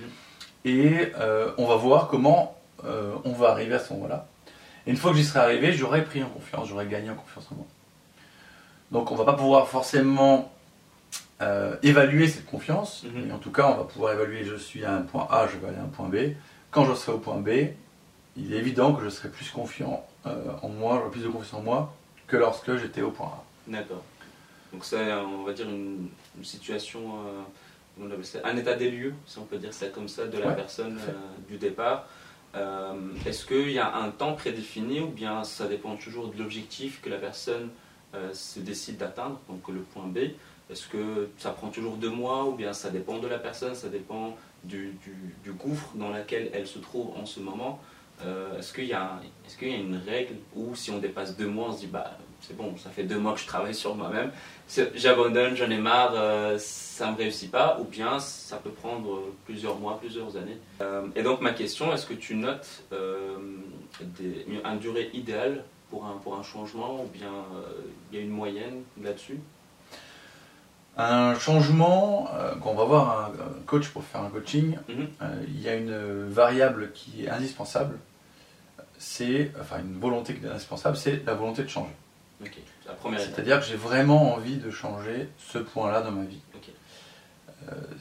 Et 0.66 1.12
euh, 1.18 1.52
on 1.58 1.66
va 1.66 1.76
voir 1.76 2.08
comment 2.08 2.58
euh, 2.86 3.16
on 3.26 3.32
va 3.32 3.50
arriver 3.50 3.76
à 3.76 3.80
ce 3.80 3.94
moment-là. 3.94 4.28
Et 4.86 4.92
une 4.92 4.98
fois 4.98 5.12
que 5.12 5.18
j'y 5.18 5.24
serai 5.24 5.40
arrivé, 5.40 5.74
j'aurai 5.74 6.04
pris 6.04 6.24
en 6.24 6.30
confiance, 6.30 6.68
j'aurai 6.68 6.88
gagné 6.88 7.10
en 7.10 7.16
confiance 7.16 7.48
en 7.52 7.56
moi. 7.56 7.66
Donc 8.92 9.12
on 9.12 9.14
ne 9.14 9.20
va 9.20 9.26
pas 9.26 9.34
pouvoir 9.34 9.68
forcément 9.68 10.52
euh, 11.42 11.76
évaluer 11.84 12.28
cette 12.28 12.46
confiance, 12.46 13.04
mhm. 13.04 13.26
mais 13.26 13.34
en 13.34 13.40
tout 13.40 13.52
cas 13.52 13.68
on 13.68 13.78
va 13.78 13.84
pouvoir 13.84 14.14
évaluer 14.14 14.44
je 14.44 14.56
suis 14.56 14.86
à 14.86 14.94
un 14.94 15.02
point 15.02 15.28
A, 15.30 15.48
je 15.48 15.58
vais 15.58 15.68
aller 15.68 15.78
à 15.78 15.84
un 15.84 15.88
point 15.88 16.08
B. 16.08 16.36
Quand 16.72 16.86
je 16.86 16.94
serai 16.94 17.14
au 17.14 17.20
point 17.20 17.38
B, 17.38 17.50
il 18.38 18.54
est 18.54 18.58
évident 18.58 18.94
que 18.94 19.04
je 19.04 19.10
serai 19.10 19.30
plus 19.30 19.50
confiant 19.50 20.06
euh, 20.26 20.52
en 20.62 20.70
moi, 20.70 21.10
plus 21.12 21.22
de 21.22 21.28
confiance 21.28 21.54
en 21.54 21.62
moi 21.62 21.94
que 22.28 22.38
lorsque 22.38 22.76
j'étais 22.78 23.02
au 23.02 23.12
point 23.12 23.28
A. 23.28 23.44
D'accord. 23.68 24.04
Donc 24.72 24.86
c'est 24.86 25.14
on 25.14 25.44
va 25.44 25.54
dire 25.54 25.70
une, 25.70 26.10
situation, 26.42 27.02
euh, 28.00 28.08
un 28.44 28.58
état 28.58 28.74
des 28.74 28.90
lieux, 28.90 29.14
si 29.28 29.38
on 29.38 29.46
peut 29.46 29.58
dire 29.58 29.74
ça 29.74 29.88
comme 29.88 30.08
ça, 30.08 30.26
de 30.26 30.38
la 30.40 30.54
personne 30.54 31.00
du 31.48 31.58
départ. 31.58 32.08
Est-ce 33.26 33.46
qu'il 33.46 33.72
y 33.72 33.80
a 33.80 33.96
un 33.96 34.10
temps 34.10 34.34
prédéfini 34.34 35.00
ou 35.00 35.08
bien 35.08 35.44
ça 35.44 35.68
dépend 35.68 35.96
toujours 35.96 36.30
de 36.30 36.38
l'objectif 36.40 37.02
que 37.02 37.10
la 37.10 37.18
personne 37.18 37.70
euh, 38.16 38.32
se 38.32 38.60
décide 38.60 38.98
d'atteindre, 38.98 39.40
donc 39.50 39.68
le 39.70 39.80
point 39.80 40.06
B, 40.06 40.20
est-ce 40.70 40.88
que 40.88 41.30
ça 41.40 41.50
prend 41.50 41.70
toujours 41.70 41.96
deux 41.96 42.12
mois 42.12 42.46
ou 42.46 42.52
bien 42.52 42.72
ça 42.72 42.92
dépend 42.92 43.18
de 43.18 43.28
la 43.28 43.40
personne, 43.40 43.74
ça 43.74 43.90
dépend 43.90 44.38
du, 44.64 44.96
du, 45.44 45.52
gouffre 45.52 45.90
dans 45.96 46.12
lequel 46.12 46.52
elle 46.54 46.68
se 46.68 46.78
trouve 46.78 47.18
en 47.18 47.26
ce 47.26 47.40
moment? 47.40 47.82
Euh, 48.22 48.58
Est-ce 48.58 48.74
qu'il 48.74 48.86
y, 48.86 48.92
est 48.92 49.58
qu'il 49.58 49.70
y, 49.70 49.74
a 49.74 49.78
une 49.78 49.98
règle 49.98 50.36
où 50.56 50.76
si 50.76 50.92
on 50.92 51.00
dépasse 51.00 51.36
deux 51.36 51.48
mois, 51.48 51.70
on 51.70 51.74
se 51.74 51.80
dit 51.80 51.88
bah 51.88 52.18
c'est 52.42 52.58
bon, 52.58 52.76
ça 52.78 52.90
fait 52.90 53.04
deux 53.04 53.18
mois 53.18 53.34
que 53.34 53.40
je 53.40 53.48
travaille 53.48 53.74
sur 53.74 53.96
moi-même, 53.96 54.32
j'abandonne, 54.96 55.56
j'en 55.56 55.70
ai 55.70 55.78
marre, 55.78 56.12
euh, 56.14 56.58
ça 56.58 57.08
ne 57.08 57.14
me 57.14 57.18
réussit 57.18 57.50
pas, 57.50 57.78
ou 57.80 57.86
bien 57.86 58.20
ça 58.20 58.58
peut 58.58 58.72
prendre 58.72 59.30
plusieurs 59.46 59.78
mois, 59.80 59.98
plusieurs 59.98 60.36
années. 60.36 60.58
et 61.16 61.24
donc 61.24 61.40
ma 61.40 61.52
question, 61.52 61.94
est-ce 61.94 62.06
que 62.06 62.14
tu 62.14 62.36
notes 62.36 62.84
une 64.02 64.80
durée 64.80 65.10
idéale 65.14 65.64
pour 65.90 66.06
un, 66.06 66.18
pour 66.24 66.36
un 66.36 66.44
changement 66.44 67.04
ou 67.04 67.08
bien 67.14 67.32
euh, 67.32 67.84
il 68.12 68.18
y 68.18 68.22
a 68.22 68.24
une 68.24 68.32
moyenne 68.32 68.84
là-dessus? 69.02 69.40
Un 70.98 71.38
changement, 71.40 72.30
euh, 72.36 72.54
quand 72.62 72.72
on 72.72 72.76
va 72.76 72.86
voir 72.86 73.32
un, 73.32 73.32
coach 73.66 73.90
pour 73.90 74.04
faire 74.04 74.22
un 74.22 74.30
coaching, 74.30 74.78
mhm. 74.88 75.08
euh, 75.22 75.44
il 75.48 75.62
y 75.62 75.70
a 75.70 75.76
une 75.76 76.28
variable 76.30 76.92
qui 76.94 77.26
est 77.26 77.30
indispensable, 77.30 77.98
c'est, 78.98 79.52
enfin 79.60 79.80
une 79.80 80.00
volonté 80.00 80.36
qui 80.36 80.46
est 80.46 80.50
indispensable, 80.50 80.98
c'est 80.98 81.26
la 81.26 81.34
volonté 81.34 81.64
de 81.64 81.70
changer. 81.70 81.94
C'est-à-dire 83.18 83.60
que 83.60 83.66
j'ai 83.66 83.76
vraiment 83.76 84.34
envie 84.34 84.58
de 84.58 84.70
changer 84.70 85.30
ce 85.38 85.58
point-là 85.58 86.02
dans 86.02 86.12
ma 86.12 86.26
vie. 86.26 86.42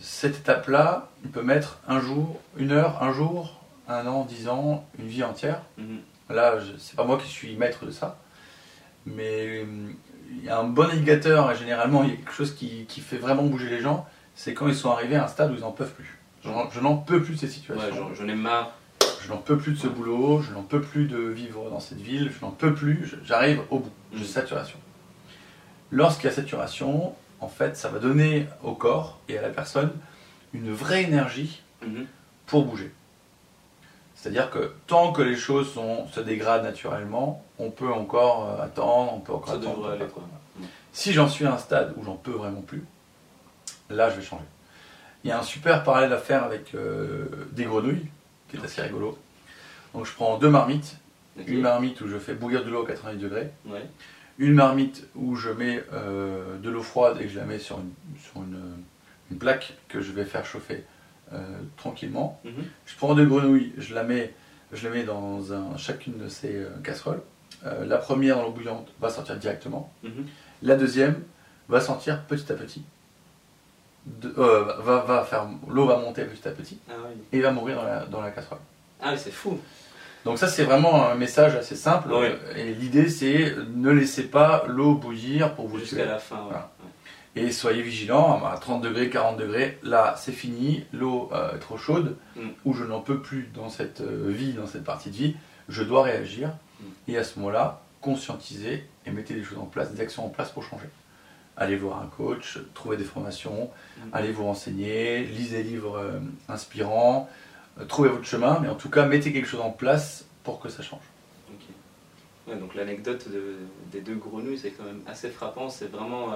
cette 0.00 0.38
étape-là, 0.38 1.08
on 1.24 1.28
peut 1.28 1.42
mettre 1.42 1.78
un 1.86 2.00
jour, 2.00 2.40
une 2.56 2.72
heure, 2.72 3.02
un 3.02 3.12
jour, 3.12 3.60
un 3.88 4.06
an, 4.06 4.24
dix 4.24 4.48
ans, 4.48 4.84
une 4.98 5.06
vie 5.06 5.22
entière. 5.22 5.62
Mhm. 5.78 6.00
Là, 6.30 6.58
c'est 6.78 6.96
pas 6.96 7.04
moi 7.04 7.18
qui 7.18 7.28
suis 7.28 7.56
maître 7.56 7.84
de 7.86 7.90
ça. 7.90 8.18
Mais 9.06 9.64
il 10.38 10.44
y 10.44 10.48
a 10.48 10.58
un 10.58 10.64
bon 10.64 10.88
indicateur, 10.90 11.50
et 11.50 11.56
généralement, 11.56 12.02
il 12.04 12.10
y 12.10 12.12
a 12.12 12.16
quelque 12.16 12.32
chose 12.32 12.54
qui, 12.54 12.86
fait 13.00 13.18
vraiment 13.18 13.44
bouger 13.44 13.68
les 13.68 13.80
gens, 13.80 14.06
c'est 14.34 14.54
quand 14.54 14.68
ils 14.68 14.74
sont 14.74 14.90
arrivés 14.90 15.16
à 15.16 15.24
un 15.24 15.28
stade 15.28 15.52
où 15.52 15.54
ils 15.54 15.60
n'en 15.60 15.72
peuvent 15.72 15.92
plus. 15.92 16.18
Je, 16.44 16.80
n'en 16.80 16.96
peux 16.96 17.22
plus 17.22 17.34
de 17.34 17.38
ces 17.38 17.48
situations. 17.48 18.10
je, 18.14 18.24
n'ai 18.24 18.34
marre. 18.34 18.72
Je 19.22 19.28
n'en 19.28 19.36
peux 19.36 19.56
plus 19.56 19.72
de 19.72 19.78
ce 19.78 19.86
boulot, 19.86 20.42
je 20.42 20.52
n'en 20.52 20.62
peux 20.62 20.80
plus 20.80 21.06
de 21.06 21.18
vivre 21.18 21.70
dans 21.70 21.78
cette 21.78 22.00
ville, 22.00 22.32
je 22.36 22.44
n'en 22.44 22.50
peux 22.50 22.74
plus, 22.74 23.14
j'arrive 23.24 23.60
au 23.70 23.78
bout, 23.78 23.92
j'ai 24.14 24.24
saturation. 24.24 24.78
Lorsqu'il 25.92 26.28
y 26.28 26.32
a 26.32 26.34
saturation, 26.34 27.14
en 27.40 27.48
fait, 27.48 27.76
ça 27.76 27.88
va 27.88 27.98
donner 27.98 28.46
au 28.64 28.72
corps 28.72 29.20
et 29.28 29.38
à 29.38 29.42
la 29.42 29.50
personne 29.50 29.92
une 30.54 30.72
vraie 30.72 31.04
énergie 31.04 31.62
Mhm. 31.86 32.06
pour 32.46 32.64
bouger. 32.64 32.92
C'est-à-dire 34.22 34.50
que 34.50 34.72
tant 34.86 35.10
que 35.12 35.20
les 35.20 35.34
choses 35.34 35.72
sont- 35.74 36.06
se 36.06 36.20
dégradent 36.20 36.62
naturellement, 36.62 37.44
on 37.58 37.70
peut 37.72 37.92
encore 37.92 38.48
euh, 38.50 38.62
attendre, 38.64 39.14
on 39.14 39.18
peut 39.18 39.32
encore 39.32 39.48
Ça 39.48 39.54
attendre. 39.56 39.90
aller, 39.90 40.06
quoi. 40.06 40.22
Si 40.92 41.12
j'en 41.12 41.28
suis 41.28 41.44
à 41.44 41.54
un 41.54 41.58
stade 41.58 41.92
où 41.96 42.04
j'en 42.04 42.14
peux 42.14 42.30
vraiment 42.30 42.60
plus, 42.60 42.84
là 43.90 44.10
je 44.10 44.16
vais 44.16 44.22
changer. 44.22 44.44
Il 45.24 45.28
y 45.30 45.32
a 45.32 45.40
un 45.40 45.42
super 45.42 45.82
parallèle 45.82 46.12
à 46.12 46.18
faire 46.18 46.44
avec 46.44 46.72
euh, 46.76 47.26
des 47.50 47.64
grenouilles, 47.64 48.06
qui 48.48 48.56
est 48.58 48.62
assez 48.64 48.80
rigolo. 48.80 49.18
Donc 49.92 50.06
je 50.06 50.12
prends 50.12 50.38
deux 50.38 50.50
marmites, 50.50 50.98
une 51.48 51.60
marmite 51.62 52.00
où 52.00 52.06
je 52.06 52.16
fais 52.18 52.34
bouillir 52.34 52.64
de 52.64 52.70
l'eau 52.70 52.84
à 52.84 52.86
90 52.86 53.18
degrés, 53.18 53.50
Ouais. 53.66 53.84
une 54.38 54.54
marmite 54.54 55.04
où 55.16 55.34
je 55.34 55.50
mets 55.50 55.82
euh, 55.92 56.58
de 56.58 56.70
l'eau 56.70 56.82
froide 56.82 57.16
et 57.20 57.24
que 57.24 57.30
je 57.30 57.38
la 57.40 57.44
mets 57.44 57.58
sur 57.58 57.78
une, 57.80 57.90
sur 58.22 58.36
une, 58.42 58.60
une 59.32 59.38
plaque 59.38 59.74
que 59.88 60.00
je 60.00 60.12
vais 60.12 60.24
faire 60.24 60.44
chauffer 60.46 60.84
euh, 61.34 61.38
tranquillement. 61.76 62.40
Mhm. 62.44 62.52
Je 62.86 62.96
prends 62.96 63.14
deux 63.14 63.26
grenouilles, 63.26 63.72
je 63.78 63.94
la 63.94 64.02
mets, 64.04 64.32
je 64.72 64.88
les 64.88 64.94
mets 64.98 65.04
dans 65.04 65.52
un- 65.52 65.76
chacune 65.76 66.18
de 66.18 66.28
ces 66.28 66.54
euh, 66.56 66.68
casseroles. 66.84 67.22
Euh, 67.66 67.84
la 67.86 67.98
première 67.98 68.36
dans 68.36 68.42
l'eau 68.44 68.50
bouillante 68.50 68.88
va 69.00 69.08
sortir 69.10 69.36
directement. 69.36 69.92
Mhm. 70.02 70.26
La 70.62 70.76
deuxième 70.76 71.22
va 71.68 71.80
sortir 71.80 72.22
petit 72.24 72.50
à 72.52 72.54
petit. 72.56 72.82
De- 74.06 74.30
va, 74.36 75.04
va 75.04 75.24
faire, 75.24 75.46
l'eau 75.68 75.86
va 75.86 75.96
monter 75.96 76.24
petit 76.24 76.46
à 76.48 76.50
petit 76.50 76.78
Ah 76.90 76.94
oui. 77.06 77.14
et 77.32 77.40
va 77.40 77.52
mourir 77.52 77.76
dans 77.76 77.84
la, 77.84 78.04
dans 78.06 78.20
la 78.20 78.32
casserole. 78.32 78.58
Ah 79.00 79.10
oui, 79.12 79.18
c'est 79.18 79.30
fou. 79.30 79.58
Donc 80.24 80.38
ça 80.38 80.48
c'est 80.48 80.64
vraiment 80.64 81.08
un 81.08 81.14
message 81.14 81.54
assez 81.54 81.76
simple. 81.76 82.08
Oui. 82.12 82.26
Et 82.56 82.74
l'idée 82.74 83.08
c'est 83.08 83.54
ne 83.74 83.90
laissez 83.90 84.24
pas 84.24 84.64
l'eau 84.66 84.94
bouillir 84.94 85.54
pour 85.54 85.68
vous. 85.68 85.78
Jusqu'à 85.78 86.04
la 86.04 86.18
fin. 86.18 86.36
ouais. 86.36 86.42
Voilà. 86.46 86.70
Et 87.34 87.50
soyez 87.50 87.80
vigilants, 87.82 88.44
à 88.44 88.58
30 88.58 88.82
degrés, 88.82 89.08
40 89.08 89.38
degrés, 89.38 89.78
là 89.82 90.14
c'est 90.18 90.32
fini, 90.32 90.84
l'eau 90.92 91.30
euh, 91.32 91.56
est 91.56 91.58
trop 91.60 91.78
chaude, 91.78 92.16
Mm. 92.36 92.48
ou 92.66 92.74
je 92.74 92.84
n'en 92.84 93.00
peux 93.00 93.20
plus 93.20 93.48
dans 93.54 93.68
cette 93.70 94.00
euh, 94.02 94.28
vie, 94.30 94.52
dans 94.52 94.66
cette 94.66 94.84
partie 94.84 95.10
de 95.10 95.16
vie, 95.16 95.36
je 95.68 95.82
dois 95.82 96.02
réagir. 96.02 96.48
Mm. 96.80 96.84
Et 97.08 97.16
à 97.18 97.24
ce 97.24 97.38
moment-là, 97.38 97.80
conscientisez 98.02 98.84
et 99.06 99.10
mettez 99.10 99.32
des 99.34 99.42
choses 99.44 99.58
en 99.58 99.64
place, 99.64 99.92
des 99.92 100.00
actions 100.02 100.26
en 100.26 100.28
place 100.28 100.50
pour 100.50 100.62
changer. 100.62 100.86
Allez 101.56 101.76
voir 101.76 102.02
un 102.02 102.06
coach, 102.06 102.58
trouvez 102.74 102.96
des 102.98 103.04
formations, 103.04 103.70
Mm. 103.96 104.00
allez 104.12 104.32
vous 104.32 104.44
renseigner, 104.44 105.24
lisez 105.24 105.62
des 105.62 105.70
livres 105.70 105.96
euh, 105.98 106.20
inspirants, 106.50 107.30
trouvez 107.88 108.10
votre 108.10 108.26
chemin, 108.26 108.58
mais 108.60 108.68
en 108.68 108.74
tout 108.74 108.90
cas 108.90 109.06
mettez 109.06 109.32
quelque 109.32 109.48
chose 109.48 109.62
en 109.62 109.70
place 109.70 110.26
pour 110.44 110.60
que 110.60 110.68
ça 110.68 110.82
change. 110.82 111.00
Ouais, 112.48 112.56
donc 112.56 112.74
l'anecdote 112.74 113.28
de- 113.30 113.56
des 113.92 114.00
deux 114.00 114.16
grenouilles, 114.16 114.58
c'est 114.58 114.72
quand 114.72 114.82
même 114.84 115.00
assez 115.06 115.30
frappant. 115.30 115.68
C'est 115.70 115.86
vraiment 115.86 116.32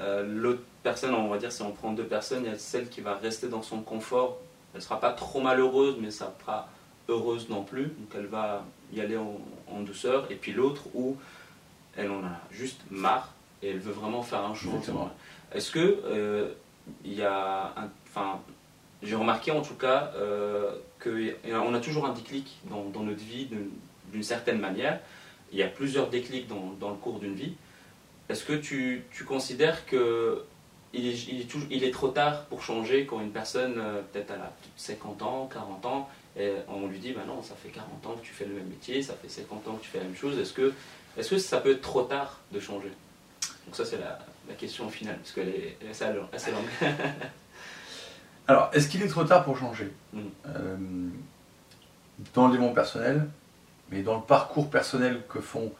euh, 0.00 0.24
l'autre 0.26 0.62
personne, 0.82 1.14
on 1.14 1.28
va 1.28 1.38
dire, 1.38 1.52
si 1.52 1.62
on 1.62 1.72
prend 1.72 1.92
deux 1.92 2.04
personnes, 2.06 2.44
il 2.44 2.50
y 2.50 2.54
a 2.54 2.58
celle 2.58 2.88
qui 2.88 3.00
va 3.00 3.14
rester 3.14 3.48
dans 3.48 3.62
son 3.62 3.80
confort. 3.82 4.38
Elle 4.74 4.82
sera 4.82 4.98
pas 5.00 5.12
trop 5.12 5.40
malheureuse, 5.40 5.96
mais 6.00 6.10
ça 6.10 6.34
pas 6.46 6.68
heureuse 7.08 7.48
non 7.48 7.62
plus. 7.62 7.84
Donc 7.84 8.08
elle 8.14 8.26
va 8.26 8.64
y 8.92 9.00
aller 9.00 9.16
en, 9.16 9.38
en 9.70 9.80
douceur. 9.80 10.26
Et 10.30 10.34
puis 10.36 10.52
l'autre 10.52 10.84
où 10.94 11.16
elle 11.96 12.10
en 12.10 12.24
a 12.24 12.40
juste 12.50 12.80
marre 12.90 13.32
et 13.62 13.68
elle 13.70 13.78
veut 13.78 13.92
vraiment 13.92 14.22
faire 14.22 14.40
un 14.40 14.54
changement. 14.54 15.10
Est-ce 15.52 15.70
que 15.70 16.00
euh, 16.04 16.48
il 17.04 17.12
y 17.14 17.22
a 17.22 17.72
enfin, 18.08 18.40
j'ai 19.02 19.14
remarqué 19.14 19.50
en 19.52 19.60
tout 19.60 19.74
cas 19.74 20.12
euh, 20.16 20.74
qu'on 21.02 21.74
a 21.74 21.80
toujours 21.80 22.06
un 22.06 22.12
déclic 22.12 22.58
dans, 22.70 22.84
dans 22.86 23.02
notre 23.02 23.20
vie 23.22 23.44
d'une- 23.46 23.70
d'une 24.10 24.22
certaine 24.22 24.58
manière. 24.58 25.00
Il 25.52 25.58
y 25.58 25.62
a 25.62 25.68
plusieurs 25.68 26.08
déclics 26.08 26.48
dans, 26.48 26.72
dans 26.80 26.90
le 26.90 26.96
cours 26.96 27.18
d'une 27.18 27.34
vie. 27.34 27.54
Est-ce 28.32 28.44
que 28.44 28.54
tu, 28.54 29.02
tu 29.12 29.24
considères 29.24 29.84
que 29.86 30.42
il 30.94 31.06
est, 31.06 31.28
il, 31.28 31.40
est 31.42 31.44
toujours- 31.44 31.68
il 31.70 31.84
est 31.84 31.90
trop 31.90 32.08
tard 32.08 32.44
pour 32.46 32.62
changer 32.62 33.06
quand 33.06 33.20
une 33.20 33.30
personne, 33.30 33.74
euh, 33.78 34.00
peut-être 34.12 34.32
a 34.32 34.52
50 34.76 35.22
ans, 35.22 35.48
40 35.52 35.86
ans, 35.86 36.08
et 36.38 36.52
on 36.68 36.86
lui 36.86 36.98
dit, 36.98 37.12
bah 37.12 37.22
non, 37.26 37.42
ça 37.42 37.54
fait 37.54 37.68
40 37.68 38.06
ans 38.06 38.14
que 38.14 38.24
tu 38.24 38.32
fais 38.32 38.44
le 38.46 38.54
même 38.54 38.66
métier, 38.66 39.02
ça 39.02 39.14
fait 39.20 39.28
50 39.28 39.68
ans 39.68 39.74
que 39.76 39.82
tu 39.82 39.88
fais 39.90 39.98
la 39.98 40.04
même 40.04 40.16
chose. 40.16 40.38
Est-ce 40.38 40.52
que, 40.54 40.72
est 41.18 41.28
que 41.28 41.38
ça 41.38 41.58
peut 41.60 41.72
être 41.72 41.82
trop 41.82 42.02
tard 42.02 42.40
de 42.52 42.58
changer? 42.60 42.90
Donc 43.66 43.76
ça, 43.76 43.84
c'est 43.84 43.98
la, 43.98 44.18
la 44.48 44.54
question 44.54 44.88
finale, 44.90 45.16
parce 45.18 45.32
qu'elle 45.32 45.48
est, 45.48 45.76
elle 45.82 45.88
est 45.88 46.34
assez 46.34 46.50
longue-. 46.50 46.64
Alors, 48.48 48.70
est-ce 48.72 48.88
qu'il 48.88 49.02
est 49.02 49.08
trop 49.08 49.24
tard 49.24 49.44
pour 49.44 49.56
changer? 49.58 49.90
Mm. 50.12 50.20
Euh, 50.46 50.76
Dans 52.34 52.46
le 52.46 52.52
développement 52.52 52.74
personnel, 52.74 53.26
mais 53.90 54.02
dans 54.02 54.16
le 54.16 54.22
parcours 54.22 54.68
personnel 54.70 55.22
que 55.28 55.40
font 55.40 55.72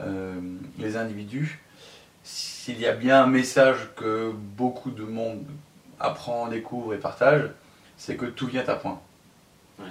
euh, 0.00 0.40
les 0.78 0.96
individus, 0.96 1.60
s'il 2.24 2.80
y 2.80 2.86
a 2.86 2.92
bien 2.92 3.22
un 3.22 3.26
message 3.26 3.90
que 3.94 4.32
beaucoup 4.32 4.90
de 4.90 5.04
monde 5.04 5.44
apprend, 6.00 6.48
découvre 6.48 6.94
et 6.94 6.98
partage, 6.98 7.50
c'est 7.96 8.16
que 8.16 8.24
tout 8.24 8.46
vient 8.46 8.64
à 8.66 8.74
point. 8.74 9.00
Ouais. 9.78 9.86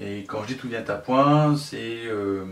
Et 0.00 0.20
quand 0.20 0.42
je 0.42 0.48
dis 0.48 0.56
tout 0.56 0.68
vient 0.68 0.84
à 0.88 0.94
point, 0.94 1.56
c'est 1.56 2.06
euh, 2.06 2.44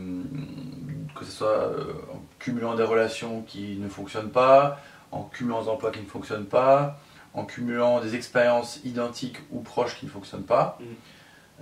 que 1.14 1.24
ce 1.24 1.30
soit 1.30 1.56
euh, 1.56 1.92
en 2.12 2.20
cumulant 2.40 2.74
des 2.74 2.82
relations 2.82 3.42
qui 3.42 3.76
ne 3.76 3.88
fonctionnent 3.88 4.30
pas, 4.30 4.80
en 5.12 5.22
cumulant 5.22 5.62
des 5.62 5.68
emplois 5.68 5.92
qui 5.92 6.00
ne 6.00 6.06
fonctionnent 6.06 6.46
pas, 6.46 6.98
en 7.34 7.44
cumulant 7.44 8.00
des 8.00 8.16
expériences 8.16 8.80
identiques 8.84 9.38
ou 9.52 9.60
proches 9.60 9.96
qui 9.96 10.06
ne 10.06 10.10
fonctionnent 10.10 10.42
pas. 10.42 10.76
Mhm. 10.80 10.86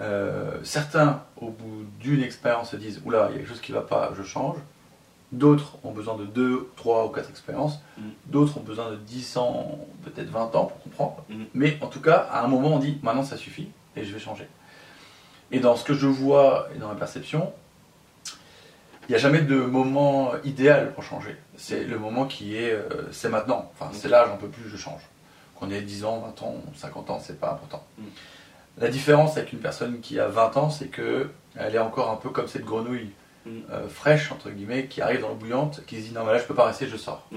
Euh, 0.01 0.59
certains, 0.63 1.23
au 1.37 1.51
bout 1.51 1.85
d'une 2.01 2.23
expérience, 2.23 2.71
se 2.71 2.77
disent 2.77 3.03
Oula, 3.05 3.29
il 3.29 3.33
y 3.33 3.35
a 3.35 3.39
quelque 3.39 3.49
chose 3.49 3.61
qui 3.61 3.73
ne 3.73 3.77
va 3.77 3.85
pas, 3.85 4.13
je 4.17 4.23
change. 4.23 4.57
D'autres 5.33 5.79
ont 5.83 5.91
besoin 5.91 6.17
de 6.17 6.25
deux, 6.25 6.71
trois 6.77 7.07
ou 7.07 7.09
quatre 7.09 7.31
expériences. 7.31 7.81
Mhm. 7.99 8.11
D'autres 8.27 8.59
ont 8.59 8.63
besoin 8.63 8.91
de 8.93 8.97
10 8.97 9.37
ans, 9.39 9.79
peut-être 10.05 10.31
20 10.31 10.55
ans 10.55 10.67
pour 10.67 10.81
comprendre. 10.83 11.25
Mhm. 11.29 11.47
Mais 11.55 11.79
en 11.81 11.89
tout 11.89 12.01
cas, 12.01 12.29
à 12.31 12.45
un 12.45 12.49
moment, 12.49 12.75
on 12.75 12.79
dit 12.79 12.99
Maintenant, 13.03 13.25
ça 13.25 13.37
suffit 13.37 13.69
et 13.97 14.05
je 14.05 14.13
vais 14.13 14.21
changer. 14.21 14.49
Et 15.51 15.59
dans 15.59 15.77
ce 15.77 15.85
que 15.85 15.95
je 15.95 16.07
vois 16.07 16.69
et 16.75 16.79
dans 16.79 16.89
ma 16.89 16.95
perception, 16.95 17.53
il 19.09 19.13
n'y 19.13 19.15
a 19.15 19.19
jamais 19.19 19.41
de 19.41 19.57
moment 19.57 20.33
idéal 20.45 20.93
pour 20.93 21.03
changer. 21.03 21.37
C'est 21.57 21.85
le 21.85 21.99
moment 21.99 22.27
qui 22.27 22.57
est, 22.57 22.73
euh, 22.73 23.09
c'est 23.13 23.29
maintenant. 23.29 23.71
Enfin, 23.75 23.91
c'est 23.93 24.09
là, 24.09 24.27
j'en 24.29 24.37
peux 24.37 24.49
plus, 24.49 24.69
je 24.69 24.77
change. 24.77 25.03
Qu'on 25.57 25.71
ait 25.71 25.81
10 25.81 26.05
ans, 26.05 26.19
20 26.19 26.43
ans, 26.43 26.55
50 26.77 27.11
ans, 27.11 27.21
c'est 27.21 27.41
pas 27.41 27.51
important. 27.51 27.85
Mm. 27.99 28.05
La 28.79 28.89
différence 28.89 29.37
avec 29.37 29.53
une 29.53 29.61
personne 29.61 30.01
qui 30.01 30.21
a 30.21 30.29
20 30.29 30.57
ans, 30.57 30.71
c'est 30.71 30.89
que 30.89 31.31
elle 31.57 31.75
est 31.75 31.81
encore 31.81 32.11
un 32.11 32.17
peu 32.17 32.31
comme 32.31 32.47
cette 32.47 32.65
grenouille 32.65 33.11
Mm. 33.11 33.26
Euh, 33.71 33.89
fraîche, 33.89 34.33
entre 34.33 34.51
guillemets, 34.51 34.87
qui 34.87 35.01
arrive 35.01 35.21
dans 35.21 35.29
l'eau 35.29 35.35
bouillante, 35.35 35.83
qui 35.87 35.97
se 36.03 36.09
dit 36.09 36.13
non, 36.15 36.25
mais 36.25 36.33
là, 36.33 36.39
je 36.39 36.45
peux 36.45 36.55
pas 36.55 36.67
rester, 36.67 36.87
je 36.89 36.97
sors. 36.97 37.29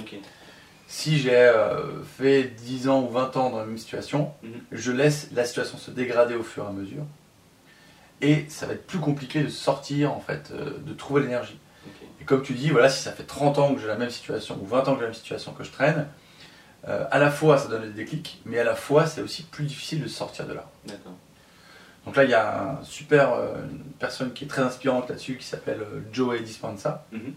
Si 0.88 1.20
j'ai 1.20 1.36
euh, 1.36 2.01
fait 2.04 2.44
10 2.44 2.89
ans 2.89 3.01
ou 3.04 3.10
20 3.10 3.38
ans 3.38 3.50
dans 3.51 3.60
la 3.60 3.66
même 3.66 3.78
situation, 3.78 4.32
Mhm. 4.42 4.51
je 4.72 4.92
laisse 4.92 5.30
la 5.34 5.46
situation 5.46 5.78
se 5.78 5.92
dégrader 5.92 6.36
au 6.36 6.42
fur 6.44 6.63
et 6.66 6.68
à 6.68 6.72
mesure. 6.72 7.04
Et 8.22 8.46
ça 8.50 8.66
va 8.66 8.74
être 8.74 8.86
plus 8.88 9.00
compliqué 9.00 9.44
de 9.44 9.50
sortir, 9.50 10.12
en 10.12 10.20
fait, 10.20 10.51
euh, 10.51 10.72
de 10.80 10.94
trouver 10.94 11.22
l'énergie. 11.22 11.60
Et 12.22 12.25
comme 12.25 12.42
tu 12.42 12.54
dis, 12.54 12.70
voilà, 12.70 12.89
si 12.89 13.01
ça 13.01 13.12
fait 13.12 13.24
30 13.24 13.60
ans 13.60 13.74
que 13.74 13.80
j'ai 13.80 13.88
la 13.88 13.96
même 13.96 14.10
situation, 14.10 14.58
ou 14.62 14.66
20 14.66 14.80
ans 14.88 14.94
que 14.94 14.98
j'ai 14.98 15.01
la 15.01 15.08
même 15.08 15.13
situation 15.13 15.54
que 15.54 15.63
je 15.63 15.72
traîne, 15.72 16.08
à 16.86 17.20
la 17.20 17.30
fois 17.30 17.58
ça 17.58 17.68
donne 17.68 17.84
des 17.84 17.89
déclics, 18.04 18.42
mais 18.46 18.58
à 18.58 18.63
la 18.63 18.74
fois 18.75 19.06
c'est 19.06 19.22
aussi 19.22 19.44
plus 19.44 19.66
difficile 19.66 20.01
de 20.01 20.08
sortir 20.08 20.48
de 20.48 20.54
là. 20.54 20.70
D'accord. 20.86 21.13
Donc 22.10 22.16
là, 22.16 22.24
il 22.24 22.32
y 22.32 22.34
a 22.34 22.72
un 22.80 22.84
super, 22.84 23.34
euh, 23.34 23.54
une 23.70 23.84
personne 24.00 24.34
qui 24.34 24.46
est 24.46 24.48
très 24.48 24.63
inspirante 24.63 25.08
là-dessus, 25.10 25.38
qui 25.38 25.46
s'appelle 25.46 25.82
euh, 25.82 26.01
Joe 26.12 26.42
Dispenza, 26.42 27.06
Mhm. 27.12 27.34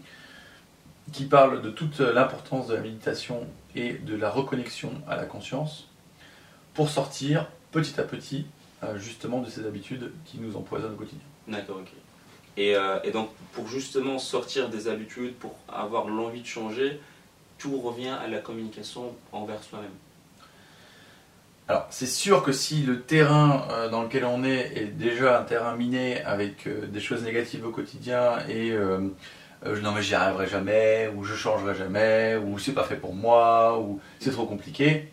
qui 1.11 1.25
parle 1.25 1.61
de 1.61 1.69
toute 1.69 1.99
l'importance 1.99 2.69
de 2.69 2.73
la 2.73 2.81
méditation 2.81 3.45
et 3.75 3.93
de 3.93 4.15
la 4.15 4.31
reconnexion 4.31 4.91
à 5.07 5.15
la 5.15 5.25
conscience 5.25 5.89
pour 6.73 6.89
sortir 6.89 7.45
petit 7.71 7.99
à 7.99 8.03
petit 8.03 8.47
euh, 8.81 8.97
justement 8.97 9.41
de 9.41 9.47
ces 9.47 9.63
habitudes 9.67 10.11
qui 10.25 10.39
nous 10.39 10.55
empoisonnent 10.57 10.93
au 10.93 10.97
quotidien. 10.97 11.21
D'accord, 11.47 11.77
ok. 11.81 11.91
Et, 12.57 12.75
euh, 12.75 12.97
et 13.03 13.11
donc, 13.11 13.29
pour 13.51 13.67
justement 13.67 14.17
sortir 14.17 14.69
des 14.69 14.87
habitudes, 14.87 15.35
pour 15.35 15.55
avoir 15.71 16.07
l'envie 16.07 16.41
de 16.41 16.47
changer, 16.47 16.99
tout 17.59 17.79
revient 17.79 18.15
à 18.19 18.27
la 18.27 18.39
communication 18.39 19.13
envers 19.31 19.61
soi-même. 19.61 19.91
Alors, 21.69 21.87
c'est 21.89 22.07
sûr 22.07 22.43
que 22.43 22.51
si 22.51 22.83
le 22.83 23.01
terrain 23.01 23.65
euh, 23.71 23.89
dans 23.89 24.03
lequel 24.03 24.25
on 24.25 24.43
est 24.43 24.73
est 24.75 24.85
déjà 24.87 25.39
un 25.39 25.43
terrain 25.43 25.75
miné 25.75 26.21
avec 26.23 26.67
euh, 26.67 26.87
des 26.87 26.99
choses 26.99 27.23
négatives 27.23 27.65
au 27.65 27.71
quotidien 27.71 28.39
et 28.49 28.71
euh, 28.71 28.99
euh, 29.65 29.79
non 29.81 29.93
mais 29.93 30.01
j'y 30.01 30.13
arriverai 30.13 30.47
jamais, 30.47 31.09
ou 31.15 31.23
je 31.23 31.35
changerai 31.35 31.73
jamais, 31.73 32.35
ou 32.35 32.59
c'est 32.59 32.73
pas 32.73 32.83
fait 32.83 32.97
pour 32.97 33.15
moi, 33.15 33.79
ou 33.79 34.01
c'est 34.19 34.31
trop 34.31 34.45
compliqué, 34.45 35.07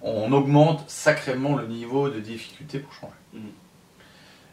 on 0.00 0.30
augmente 0.32 0.88
sacrément 0.88 1.56
le 1.56 1.66
niveau 1.66 2.08
de 2.08 2.20
difficulté 2.20 2.78
pour 2.78 2.92
changer. 2.92 3.12
Mhm. 3.32 3.50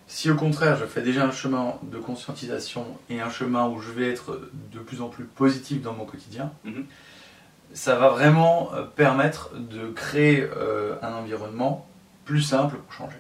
Si 0.08 0.32
au 0.32 0.36
contraire 0.36 0.76
je 0.78 0.86
fais 0.86 1.02
déjà 1.04 1.24
un 1.26 1.32
chemin 1.32 1.76
de 1.84 2.00
conscientisation 2.00 2.86
et 3.12 3.22
un 3.22 3.30
chemin 3.30 3.68
où 3.68 3.80
je 3.80 3.92
vais 3.92 4.10
être 4.10 4.50
de 4.74 4.80
plus 4.80 5.02
en 5.02 5.10
plus 5.10 5.26
positif 5.26 5.84
dans 5.84 5.94
mon 5.94 6.06
quotidien, 6.06 6.52
Mhm. 6.64 6.86
Ça 7.74 7.96
va 7.96 8.10
vraiment 8.10 8.74
euh, 8.74 8.84
permettre 8.84 9.56
de 9.56 9.90
créer 9.90 10.42
euh, 10.42 10.96
un 11.02 11.14
environnement 11.14 11.88
plus 12.26 12.42
simple 12.42 12.78
pour 12.78 12.94
changer. 12.94 13.18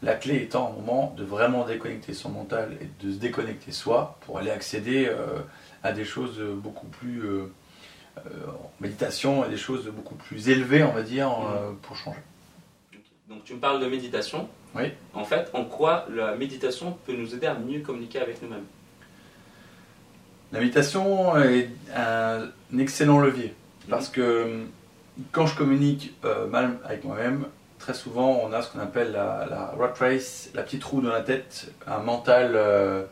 La 0.00 0.14
clé 0.14 0.36
étant 0.36 0.68
un 0.68 0.72
moment 0.80 1.12
de 1.16 1.24
vraiment 1.24 1.66
déconnecter 1.66 2.14
son 2.14 2.30
mental 2.30 2.76
et 2.80 3.04
de 3.04 3.12
se 3.12 3.18
déconnecter 3.18 3.72
soi 3.72 4.16
pour 4.20 4.38
aller 4.38 4.50
accéder 4.50 5.06
euh, 5.08 5.40
à 5.82 5.90
des 5.92 6.04
choses 6.04 6.40
beaucoup 6.40 6.86
plus 6.86 7.50
euh, 8.26 8.46
en 8.48 8.70
méditation 8.80 9.44
et 9.44 9.48
des 9.48 9.56
choses 9.56 9.86
beaucoup 9.86 10.14
plus 10.14 10.48
élevées, 10.48 10.82
on 10.82 10.92
va 10.92 11.02
dire, 11.02 11.30
euh, 11.30 11.72
pour 11.82 11.96
changer. 11.96 12.20
Donc 13.28 13.44
tu 13.44 13.54
me 13.54 13.60
parles 13.60 13.80
de 13.80 13.86
méditation. 13.86 14.48
Oui. 14.74 14.92
En 15.14 15.24
fait, 15.24 15.50
en 15.52 15.64
quoi 15.64 16.06
la 16.10 16.34
méditation 16.34 16.96
peut 17.06 17.14
nous 17.14 17.34
aider 17.34 17.46
à 17.46 17.54
mieux 17.54 17.80
communiquer 17.80 18.20
avec 18.20 18.40
nous-mêmes? 18.42 18.64
La 20.52 20.60
méditation 20.60 21.36
est 21.38 21.68
un 21.94 22.48
excellent 22.78 23.20
levier 23.20 23.54
parce 23.90 24.08
que 24.08 24.64
quand 25.32 25.46
je 25.46 25.56
communique 25.56 26.14
euh, 26.24 26.46
mal 26.46 26.78
avec 26.84 27.04
moi-même, 27.04 27.46
très 27.78 27.94
souvent 27.94 28.40
on 28.42 28.52
a 28.52 28.62
ce 28.62 28.70
qu'on 28.72 28.80
appelle 28.80 29.12
la, 29.12 29.46
la 29.50 29.66
rat 29.78 29.92
race, 29.98 30.50
la 30.54 30.62
petite 30.62 30.84
roue 30.84 31.00
dans 31.00 31.10
la 31.12 31.20
tête, 31.22 31.70
un 31.86 31.98
mental 31.98 32.52
euh, 32.54 33.04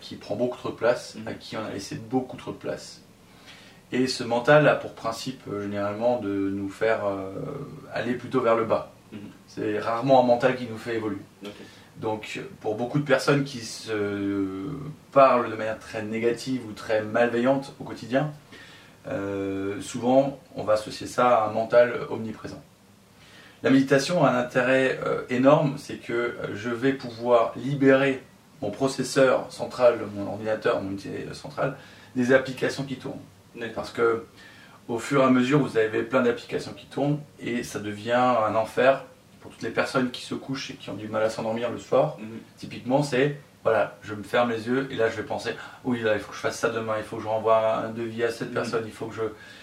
qui 0.00 0.16
prend 0.16 0.36
beaucoup 0.36 0.58
trop 0.58 0.70
de 0.70 0.74
place, 0.74 1.14
Mhm. 1.16 1.28
à 1.28 1.34
qui 1.34 1.56
on 1.56 1.64
a 1.64 1.70
laissé 1.70 1.94
beaucoup 1.96 2.36
trop 2.36 2.50
de 2.52 2.56
place. 2.56 3.00
Et 3.92 4.06
ce 4.06 4.22
mental 4.22 4.68
a 4.68 4.74
pour 4.76 4.94
principe 4.94 5.40
euh, 5.50 5.62
généralement 5.62 6.20
de 6.20 6.28
nous 6.28 6.68
faire 6.68 7.06
euh, 7.06 7.32
aller 7.92 8.14
plutôt 8.14 8.40
vers 8.40 8.54
le 8.56 8.64
bas. 8.64 8.92
Mhm. 9.12 9.18
C'est 9.48 9.78
rarement 9.78 10.20
un 10.22 10.26
mental 10.26 10.56
qui 10.56 10.66
nous 10.70 10.78
fait 10.78 10.96
évoluer. 10.96 11.18
Donc, 12.00 12.40
pour 12.60 12.76
beaucoup 12.76 12.98
de 12.98 13.04
personnes 13.04 13.44
qui 13.44 13.60
se 13.60 14.68
parlent 15.12 15.50
de 15.50 15.56
manière 15.56 15.78
très 15.78 16.02
négative 16.02 16.62
ou 16.66 16.72
très 16.72 17.02
malveillante 17.02 17.74
au 17.78 17.84
quotidien, 17.84 18.32
euh, 19.08 19.80
souvent 19.80 20.38
on 20.56 20.62
va 20.62 20.74
associer 20.74 21.06
ça 21.06 21.28
à 21.28 21.48
un 21.48 21.52
mental 21.52 22.00
omniprésent. 22.10 22.62
La 23.62 23.70
méditation 23.70 24.24
a 24.24 24.30
un 24.30 24.38
intérêt 24.38 24.98
euh, 25.04 25.22
énorme, 25.28 25.74
c'est 25.76 25.96
que 25.96 26.12
euh, 26.12 26.34
je 26.54 26.70
vais 26.70 26.94
pouvoir 26.94 27.52
libérer 27.56 28.22
mon 28.62 28.70
processeur 28.70 29.52
central, 29.52 29.98
mon 30.14 30.26
ordinateur, 30.26 30.80
mon 30.82 30.90
unité 30.90 31.26
centrale, 31.32 31.76
des 32.16 32.32
applications 32.32 32.84
qui 32.84 32.96
tournent. 32.96 33.20
Parce 33.74 33.90
que 33.90 34.24
au 34.88 34.98
fur 34.98 35.22
et 35.22 35.24
à 35.24 35.30
mesure, 35.30 35.58
vous 35.58 35.76
avez 35.76 36.02
plein 36.02 36.22
d'applications 36.22 36.72
qui 36.72 36.86
tournent 36.86 37.20
et 37.40 37.62
ça 37.62 37.78
devient 37.78 38.12
un 38.12 38.54
enfer 38.54 39.04
pour 39.40 39.50
toutes 39.50 39.62
les 39.62 39.70
personnes 39.70 40.10
qui 40.10 40.22
se 40.22 40.34
couchent 40.34 40.70
et 40.70 40.74
qui 40.74 40.90
ont 40.90 40.94
du 40.94 41.08
mal 41.08 41.22
à 41.22 41.30
s'endormir 41.30 41.70
le 41.70 41.78
soir. 41.78 42.16
Mhm. 42.20 42.26
Typiquement, 42.58 43.02
c'est 43.02 43.38
voilà, 43.62 43.98
je 44.02 44.14
me 44.14 44.22
ferme 44.22 44.50
les 44.50 44.66
yeux 44.68 44.88
et 44.90 44.94
là 44.96 45.10
je 45.10 45.16
vais 45.16 45.22
penser 45.22 45.50
oui, 45.84 46.00
là 46.00 46.14
il 46.14 46.20
faut 46.20 46.30
que 46.30 46.36
je 46.36 46.40
fasse 46.40 46.58
ça 46.58 46.70
demain, 46.70 46.94
il 46.96 47.04
faut 47.04 47.16
que 47.18 47.22
je 47.22 47.28
renvoie 47.28 47.76
un 47.76 47.90
devis 47.90 48.24
à 48.24 48.30
cette 48.30 48.48
Mhm. 48.48 48.54
personne, 48.54 48.82
il 48.86 48.92
faut 48.92 49.06
que 49.06 49.14
je 49.14 49.22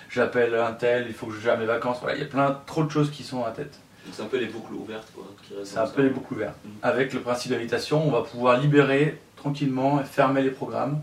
j'appelle 0.10 0.54
un 0.56 0.72
tel, 0.74 1.06
il 1.08 1.14
faut 1.14 1.26
que 1.28 1.34
je 1.34 1.40
gère 1.42 1.58
mes 1.58 1.66
vacances. 1.66 1.98
Voilà, 2.02 2.16
il 2.16 2.22
y 2.22 2.24
a 2.24 2.28
plein 2.30 2.60
trop 2.68 2.84
de 2.84 2.92
choses 2.92 3.10
qui 3.12 3.24
sont 3.24 3.40
dans 3.40 3.46
la 3.46 3.52
tête. 3.52 3.80
Donc 4.06 4.14
c'est 4.16 4.22
un 4.22 4.28
peu 4.28 4.38
les 4.38 4.46
boucles 4.46 4.74
ouvertes 4.74 5.12
quoi. 5.16 5.26
qui 5.44 5.54
restent 5.56 5.74
C'est 5.74 5.80
un 5.80 5.88
peu 5.88 6.04
les 6.04 6.10
boucles 6.10 6.34
ouvertes. 6.36 6.56
Mhm. 6.64 6.72
Avec 6.84 7.14
le 7.14 7.20
principe 7.22 7.52
de 7.52 7.58
méditation, 7.58 8.08
on 8.08 8.12
va 8.12 8.22
pouvoir 8.22 8.60
libérer 8.60 9.20
tranquillement 9.36 10.00
et 10.00 10.04
fermer 10.06 10.42
les 10.44 10.52
programmes, 10.52 11.02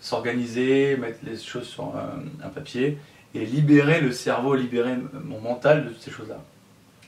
s'organiser, 0.00 0.96
mettre 0.96 1.18
les 1.24 1.38
choses 1.38 1.66
sur 1.66 1.84
un, 1.96 2.22
un 2.44 2.48
papier 2.48 2.98
et 3.34 3.44
libérer 3.44 4.00
le 4.00 4.12
cerveau, 4.12 4.54
libérer 4.54 4.96
mon 5.24 5.40
mental 5.40 5.84
de 5.84 5.90
toutes 5.90 6.02
ces 6.02 6.10
choses-là. 6.10 6.38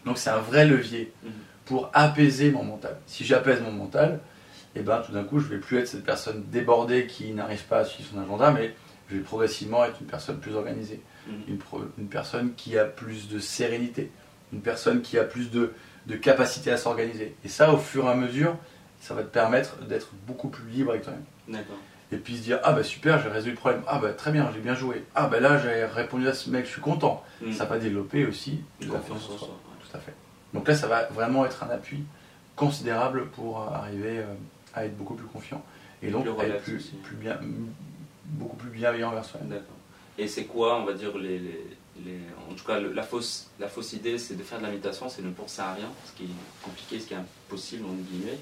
Donc 0.08 0.18
c'est 0.18 0.30
un 0.30 0.40
vrai 0.40 0.64
levier 0.66 1.12
Mhm. 1.22 1.30
pour 1.66 1.90
apaiser 1.92 2.50
mon 2.50 2.64
mental. 2.64 2.96
Si 3.06 3.24
j'apaise 3.24 3.60
mon 3.62 3.70
mental, 3.72 4.20
et 4.74 4.80
ben 4.80 5.00
tout 5.04 5.12
d'un 5.12 5.24
coup 5.24 5.38
je 5.38 5.46
vais 5.48 5.58
plus 5.58 5.78
être 5.78 5.86
cette 5.88 6.04
personne 6.04 6.44
débordée 6.50 7.06
qui 7.06 7.32
n'arrive 7.32 7.64
pas 7.64 7.78
à 7.80 7.84
suivre 7.84 8.08
son 8.12 8.20
agenda, 8.20 8.50
mais 8.50 8.74
je 9.10 9.16
vais 9.16 9.22
progressivement 9.22 9.84
être 9.84 10.00
une 10.00 10.06
personne 10.06 10.38
plus 10.38 10.54
organisée, 10.54 11.00
Mhm. 11.26 11.58
une, 11.98 12.08
personne 12.08 12.54
qui 12.54 12.78
a 12.78 12.84
plus 12.84 13.28
de 13.28 13.38
sérénité, 13.38 14.10
une 14.52 14.60
personne 14.62 15.02
qui 15.02 15.18
a 15.18 15.24
plus 15.24 15.50
de, 15.50 15.72
de 16.06 16.16
capacité 16.16 16.70
à 16.70 16.76
s'organiser. 16.78 17.34
Et 17.44 17.48
ça, 17.48 17.72
au 17.72 17.76
fur 17.78 18.04
et 18.06 18.08
à 18.08 18.14
mesure, 18.14 18.56
ça 19.00 19.12
va 19.14 19.22
te 19.22 19.28
permettre 19.28 19.76
d'être 19.86 20.08
beaucoup 20.26 20.48
plus 20.48 20.68
libre 20.70 20.90
avec 20.90 21.02
toi-même. 21.02 21.24
D'accord. 21.48 21.76
Et 22.10 22.16
puis 22.16 22.36
se 22.38 22.42
dire, 22.42 22.58
ah 22.64 22.72
bah 22.72 22.82
super, 22.82 23.20
j'ai 23.22 23.28
résolu 23.28 23.50
le 23.52 23.56
problème, 23.58 23.82
ah 23.86 23.98
bah 23.98 24.12
très 24.14 24.32
bien, 24.32 24.50
j'ai 24.54 24.60
bien 24.60 24.74
joué, 24.74 25.04
ah 25.14 25.26
bah 25.26 25.40
là 25.40 25.58
j'ai 25.58 25.84
répondu 25.84 26.26
à 26.26 26.32
ce 26.32 26.48
mec, 26.48 26.64
je 26.64 26.70
suis 26.70 26.80
content. 26.80 27.22
Mhm. 27.42 27.52
Ça 27.52 27.66
va 27.66 27.76
développer 27.78 28.24
aussi 28.24 28.60
la 28.80 28.86
confiance 28.98 29.28
en 29.34 29.38
soi. 29.38 29.48
Soi. 29.90 29.92
ouais. 29.92 29.92
Tout 29.92 29.96
à 29.96 30.00
fait. 30.00 30.14
Donc 30.54 30.68
là, 30.68 30.74
ça 30.74 30.86
va 30.86 31.04
vraiment 31.06 31.44
être 31.46 31.62
un 31.62 31.70
appui 31.70 32.04
considérable 32.56 33.28
pour 33.30 33.60
euh, 33.62 33.66
arriver 33.74 34.18
euh, 34.18 34.34
à 34.74 34.84
être 34.86 34.96
beaucoup 34.96 35.14
plus 35.14 35.26
confiant. 35.26 35.62
Et 36.02 36.10
donc 36.10 36.26
à 36.40 36.46
être 36.46 36.62
plus, 36.62 36.92
plus 37.02 37.16
bien, 37.16 37.38
beaucoup 38.24 38.56
plus 38.56 38.70
bienveillant 38.70 39.10
vers 39.10 39.24
soi-même. 39.24 39.48
D'accord. 39.50 39.74
Et 40.16 40.26
c'est 40.28 40.44
quoi, 40.44 40.80
on 40.80 40.84
va 40.84 40.92
dire, 40.94 41.16
les, 41.18 41.38
les, 41.38 41.66
les- 42.04 42.20
en 42.50 42.54
tout 42.54 42.64
cas, 42.64 42.78
le- 42.80 42.92
la 42.92 43.02
fausse, 43.02 43.48
la 43.60 43.68
fausse 43.68 43.92
idée, 43.92 44.18
c'est 44.18 44.34
de 44.34 44.42
faire 44.42 44.58
de 44.58 44.64
la 44.64 44.70
méditation, 44.70 45.08
c'est 45.08 45.22
de 45.22 45.26
ne 45.28 45.32
penser 45.32 45.60
à 45.60 45.74
rien, 45.74 45.88
ce 46.06 46.12
qui 46.12 46.24
est 46.24 46.34
compliqué, 46.64 47.00
ce 47.00 47.06
qui 47.06 47.14
est 47.14 47.18
impossible, 47.18 47.84
en 47.84 47.92
guillemets. 47.94 48.38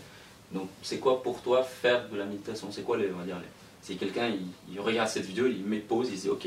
Donc, 0.52 0.68
c'est 0.82 0.98
quoi 0.98 1.22
pour 1.22 1.42
toi 1.42 1.62
faire 1.64 2.08
de 2.08 2.16
la 2.16 2.24
méditation 2.24 2.68
C'est 2.70 2.82
quoi, 2.82 2.96
les, 2.96 3.10
on 3.12 3.18
va 3.18 3.24
dire, 3.24 3.36
les, 3.38 3.46
si 3.82 3.96
quelqu'un, 3.96 4.28
il, 4.28 4.46
il 4.72 4.80
regarde 4.80 5.08
cette 5.08 5.24
vidéo, 5.26 5.46
il 5.46 5.64
met 5.64 5.78
pause, 5.78 6.08
il 6.10 6.18
dit, 6.18 6.28
ok, 6.30 6.46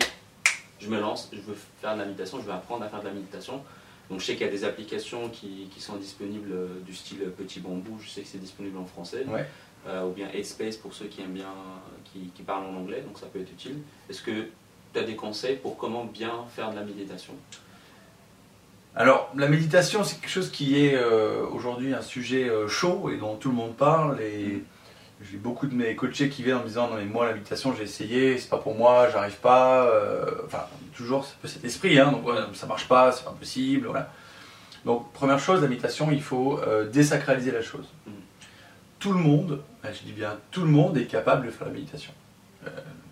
je 0.80 0.90
me 0.90 1.00
lance, 1.00 1.30
je 1.34 1.42
veux 1.42 1.58
faire 1.82 1.94
de 1.96 2.00
la 2.00 2.06
méditation, 2.06 2.40
je 2.40 2.46
veux 2.46 2.54
apprendre 2.54 2.84
à 2.86 2.88
faire 2.90 3.02
de 3.02 3.08
la 3.08 3.14
méditation. 3.14 3.62
Donc, 4.10 4.19
je 4.19 4.26
sais 4.26 4.34
qu'il 4.34 4.45
y 4.45 4.50
a 4.50 4.52
des 4.52 4.63
applications 4.63 5.30
qui, 5.30 5.69
qui 5.74 5.82
sont 5.82 5.95
disponibles 5.98 6.52
euh, 6.52 6.67
du 6.86 6.95
style 6.95 7.19
Petit 7.38 7.60
Bambou, 7.60 8.00
je 8.02 8.10
sais 8.10 8.22
que 8.22 8.28
c'est 8.28 8.39
disponible 8.39 8.78
en 8.78 8.86
français. 8.86 9.26
Ouais. 9.28 9.45
Euh, 9.88 10.08
ou 10.08 10.12
bien 10.12 10.28
Headspace 10.34 10.78
pour 10.78 10.93
ceux 10.93 11.06
qui 11.06 11.22
aiment 11.22 11.34
bien, 11.34 11.54
qui, 12.06 12.32
qui 12.36 12.41
parlent 12.41 12.65
en 12.65 12.76
anglais, 12.76 13.02
donc 13.02 13.17
ça 13.17 13.28
peut 13.28 13.39
être 13.39 13.52
utile. 13.52 13.78
Est-ce 14.10 14.22
que 14.22 14.48
tu 14.93 15.00
as 15.00 15.04
des 15.04 15.15
conseils 15.15 15.56
pour 15.58 15.78
comment 15.78 16.06
bien 16.06 16.34
faire 16.54 16.72
de 16.72 16.76
la 16.76 16.84
méditation? 16.84 17.34
Alors, 18.95 19.32
la 19.38 19.48
méditation, 19.48 20.04
c'est 20.04 20.19
quelque 20.19 20.32
chose 20.32 20.52
qui 20.52 20.84
est 20.84 20.95
euh, 20.95 21.45
aujourd'hui 21.45 21.93
un 21.93 22.02
sujet 22.02 22.50
chaud 22.67 23.10
et 23.10 23.17
dont 23.17 23.36
tout 23.36 23.50
le 23.50 23.56
monde 23.56 23.76
parle. 23.76 24.19
Et 24.22 24.63
j'ai 25.22 25.38
beaucoup 25.38 25.68
de 25.68 25.76
mes 25.76 25.96
coachés 25.96 26.30
qui 26.30 26.44
viennent 26.44 26.58
en 26.58 26.62
me 26.62 26.68
disant 26.68 26.90
Non, 26.90 26.96
mais 26.96 27.06
moi, 27.06 27.26
la 27.26 27.34
méditation, 27.34 27.74
j'ai 27.76 27.84
essayé, 27.84 28.38
c'est 28.38 28.50
pas 28.50 28.58
pour 28.58 28.76
moi, 28.76 29.10
j'arrive 29.12 29.38
pas. 29.38 29.86
euh, 29.88 30.26
enfin, 30.46 30.66
toujours 30.96 31.26
c'est 31.26 31.34
un 31.34 31.38
peu 31.42 31.48
cet 31.48 31.66
esprit, 31.66 32.00
hein, 32.00 32.12
donc 32.12 32.24
voilà, 32.24 32.48
ça 32.54 32.68
marche 32.68 32.88
pas, 32.88 33.12
c'est 33.12 33.24
pas 33.26 33.32
possible. 33.32 33.88
Voilà. 33.88 34.12
Donc, 34.86 35.12
première 35.12 35.40
chose, 35.40 35.62
la 35.62 35.68
méditation, 35.68 36.10
il 36.12 36.22
faut 36.22 36.60
euh, 36.60 36.88
désacraliser 36.90 37.52
la 37.52 37.62
chose. 37.62 37.86
Mhm. 38.08 38.14
Tout 39.00 39.12
le 39.14 39.20
monde, 39.20 39.62
je 39.84 40.04
dis 40.04 40.14
bien 40.14 40.38
tout 40.52 40.62
le 40.62 40.70
monde, 40.72 40.98
est 40.98 41.06
capable 41.06 41.46
de 41.48 41.52
faire 41.52 41.68
la 41.68 41.74
méditation. 41.74 42.14
Euh, 42.66 42.70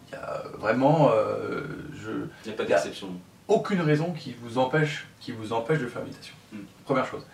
Il 0.10 0.14
y 0.14 0.16
a 0.16 0.44
vraiment. 0.58 1.12
euh, 1.14 1.62
je, 1.94 2.12
Il 2.46 2.48
n'y 2.48 2.54
a 2.54 2.58
pas 2.58 2.64
Il 2.64 2.68
d'exception. 2.68 3.10
aucune 3.50 3.82
raison 3.82 4.14
qui 4.14 4.34
vous 4.42 4.58
empêche, 4.58 5.08
qui 5.20 5.34
vous 5.34 5.52
empêche 5.52 5.80
de 5.80 5.88
faire 5.88 6.00
la 6.00 6.06
méditation. 6.06 6.36
Mm. 6.54 6.58
Première 6.86 7.06
chose. 7.06 7.26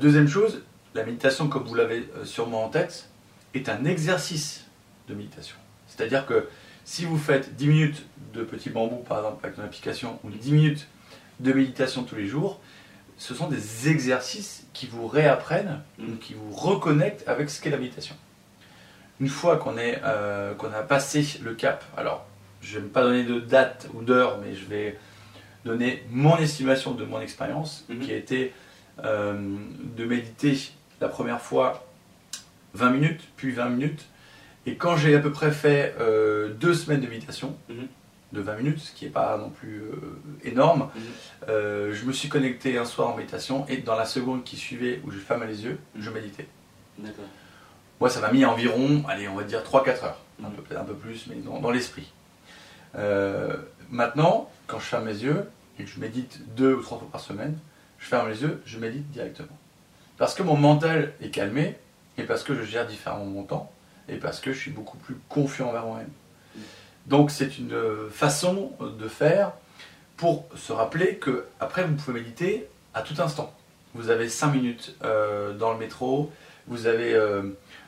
Deuxième 0.00 0.28
chose, 0.28 0.62
la 0.94 1.02
méditation, 1.02 1.48
comme 1.48 1.64
vous 1.64 1.74
l'avez 1.74 2.06
sûrement 2.24 2.64
en 2.64 2.68
tête, 2.68 3.08
est 3.54 3.68
un 3.68 3.84
exercice 3.84 4.64
de 5.08 5.14
méditation. 5.14 5.56
C'est-à-dire 5.86 6.26
que 6.26 6.48
si 6.84 7.04
vous 7.04 7.18
faites 7.18 7.54
10 7.56 7.66
minutes 7.68 8.02
de 8.34 8.42
petit 8.42 8.70
bambou, 8.70 8.96
par 8.96 9.18
exemple, 9.18 9.44
avec 9.44 9.58
une 9.58 9.64
application, 9.64 10.18
ou 10.24 10.30
10 10.30 10.52
minutes 10.52 10.88
de 11.40 11.52
méditation 11.52 12.02
tous 12.04 12.16
les 12.16 12.26
jours, 12.26 12.60
ce 13.18 13.34
sont 13.34 13.48
des 13.48 13.88
exercices 13.88 14.66
qui 14.72 14.86
vous 14.86 15.06
réapprennent, 15.06 15.80
Mm. 15.98 16.12
ou 16.12 16.16
qui 16.16 16.34
vous 16.34 16.50
reconnectent 16.52 17.28
avec 17.28 17.50
ce 17.50 17.60
qu'est 17.60 17.70
la 17.70 17.76
méditation. 17.78 18.16
Une 19.20 19.28
fois 19.28 19.56
qu'on 19.58 19.76
euh, 19.78 20.54
qu'on 20.54 20.72
a 20.72 20.82
passé 20.82 21.24
le 21.42 21.54
cap, 21.54 21.84
alors 21.96 22.26
je 22.60 22.78
ne 22.78 22.84
vais 22.84 22.88
pas 22.90 23.02
donner 23.02 23.22
de 23.24 23.38
date 23.38 23.88
ou 23.94 24.02
d'heure, 24.02 24.38
mais 24.42 24.54
je 24.54 24.64
vais 24.64 24.98
donner 25.64 26.02
mon 26.10 26.36
estimation 26.38 26.92
de 26.92 27.04
mon 27.04 27.20
expérience, 27.20 27.84
Mhm. 27.88 28.00
qui 28.00 28.12
a 28.12 28.16
été 28.16 28.52
euh, 29.04 29.34
de 29.96 30.04
méditer 30.04 30.58
la 31.00 31.08
première 31.08 31.40
fois 31.40 31.86
20 32.74 32.90
minutes, 32.90 33.20
puis 33.36 33.52
20 33.52 33.68
minutes. 33.70 34.06
Et 34.66 34.76
quand 34.76 34.96
j'ai 34.96 35.14
à 35.14 35.18
peu 35.18 35.32
près 35.32 35.50
fait 35.50 35.94
euh, 36.00 36.50
deux 36.54 36.74
semaines 36.74 37.00
de 37.00 37.08
méditation, 37.08 37.56
Mhm. 37.68 37.86
de 38.32 38.40
20 38.40 38.56
minutes, 38.56 38.78
ce 38.78 38.92
qui 38.92 39.04
n'est 39.04 39.10
pas 39.10 39.36
non 39.36 39.50
plus 39.50 39.80
euh, 39.82 39.96
énorme, 40.44 40.88
Mhm. 40.94 41.02
euh, 41.48 41.92
je 41.92 42.04
me 42.06 42.12
suis 42.12 42.28
connecté 42.28 42.78
un 42.78 42.84
soir 42.84 43.08
en 43.08 43.16
méditation 43.16 43.66
et 43.68 43.78
dans 43.78 43.96
la 43.96 44.04
seconde 44.06 44.44
qui 44.44 44.56
suivait, 44.56 45.00
où 45.04 45.10
je 45.10 45.18
fermais 45.18 45.46
les 45.46 45.64
yeux, 45.64 45.78
je 45.98 46.08
Mhm. 46.08 46.14
méditais. 46.14 46.46
D'accord. 46.98 47.24
Moi, 48.00 48.08
ça 48.10 48.20
m'a 48.20 48.32
mis 48.32 48.44
environ, 48.44 49.04
allez, 49.08 49.28
on 49.28 49.34
va 49.36 49.44
dire 49.44 49.62
3-4 49.62 50.04
heures. 50.04 50.20
Un 50.44 50.50
peu, 50.50 50.62
peut-être 50.62 50.80
un 50.80 50.84
peu 50.84 50.94
plus, 50.94 51.26
mais 51.28 51.36
dans, 51.36 51.60
dans 51.60 51.70
l'esprit. 51.70 52.12
Maintenant, 53.90 54.50
quand 54.66 54.78
je 54.78 54.84
ferme 54.86 55.06
les 55.06 55.22
yeux 55.24 55.48
et 55.78 55.84
que 55.84 55.90
je 55.90 56.00
médite 56.00 56.40
deux 56.56 56.74
ou 56.74 56.82
trois 56.82 56.98
fois 56.98 57.08
par 57.10 57.20
semaine, 57.20 57.58
je 57.98 58.06
ferme 58.06 58.28
les 58.28 58.42
yeux, 58.42 58.60
je 58.64 58.78
médite 58.78 59.08
directement. 59.10 59.56
Parce 60.16 60.34
que 60.34 60.42
mon 60.42 60.56
mental 60.56 61.12
est 61.20 61.30
calmé 61.30 61.76
et 62.18 62.24
parce 62.24 62.42
que 62.42 62.54
je 62.54 62.62
gère 62.62 62.86
différemment 62.86 63.24
mon 63.24 63.42
temps 63.44 63.72
et 64.08 64.16
parce 64.16 64.40
que 64.40 64.52
je 64.52 64.58
suis 64.58 64.70
beaucoup 64.70 64.98
plus 64.98 65.16
confiant 65.28 65.68
envers 65.68 65.86
moi-même. 65.86 66.10
Donc, 67.06 67.30
c'est 67.30 67.58
une 67.58 67.72
euh, 67.72 68.10
façon 68.10 68.72
de 68.80 69.08
faire 69.08 69.52
pour 70.16 70.46
se 70.54 70.72
rappeler 70.72 71.16
que 71.16 71.46
après 71.58 71.84
vous 71.84 71.94
pouvez 71.94 72.20
méditer 72.20 72.68
à 72.94 73.02
tout 73.02 73.20
instant. 73.20 73.52
Vous 73.94 74.10
avez 74.10 74.28
5 74.28 74.52
minutes 74.52 74.94
euh, 75.02 75.52
dans 75.52 75.72
le 75.72 75.78
métro, 75.78 76.30
vous 76.68 76.86
avez 76.86 77.14
euh, 77.14 77.42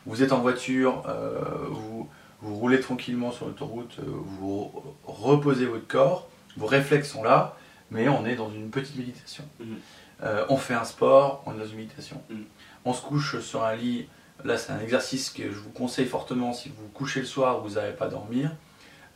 vous 0.07 0.23
êtes 0.23 0.33
en 0.33 0.41
voiture, 0.41 1.05
euh, 1.09 1.39
vous, 1.71 2.09
vous 2.41 2.57
roulez 2.57 2.81
tranquillement 2.81 3.31
sur 3.31 3.47
l'autoroute, 3.47 3.99
vous 4.05 4.73
reposez 5.05 5.67
votre 5.67 5.87
corps, 5.87 6.29
vos 6.57 6.67
réflexes 6.67 7.11
sont 7.11 7.23
là, 7.23 7.57
mais 7.91 8.09
on 8.09 8.27
est 8.27 8.37
dans 8.37 8.51
une 8.51 8.71
petite 8.71 8.97
méditation. 8.97 9.45
Mhm. 9.61 9.77
Euh, 10.23 10.45
on 10.49 10.57
fait 10.57 10.75
un 10.75 10.85
sport, 10.85 11.43
on 11.47 11.55
est 11.55 11.59
dans 11.59 11.67
une 11.67 11.77
méditation. 11.77 12.21
Mhm. 12.31 12.45
On 12.85 12.93
se 12.93 13.03
couche 13.03 13.41
sur 13.41 13.65
un 13.65 13.75
lit, 13.75 14.07
là 14.45 14.57
c'est 14.59 14.73
un 14.73 14.81
exercice 14.81 15.31
que 15.31 15.45
je 15.45 15.57
vous 15.59 15.71
conseille 15.71 16.07
fortement 16.07 16.53
si 16.53 16.69
vous 16.69 16.75
vous 16.83 16.89
couchez 16.89 17.21
le 17.21 17.27
soir, 17.27 17.61
vous 17.61 17.75
n'avez 17.75 17.93
pas 17.93 18.09
dormir. 18.09 18.51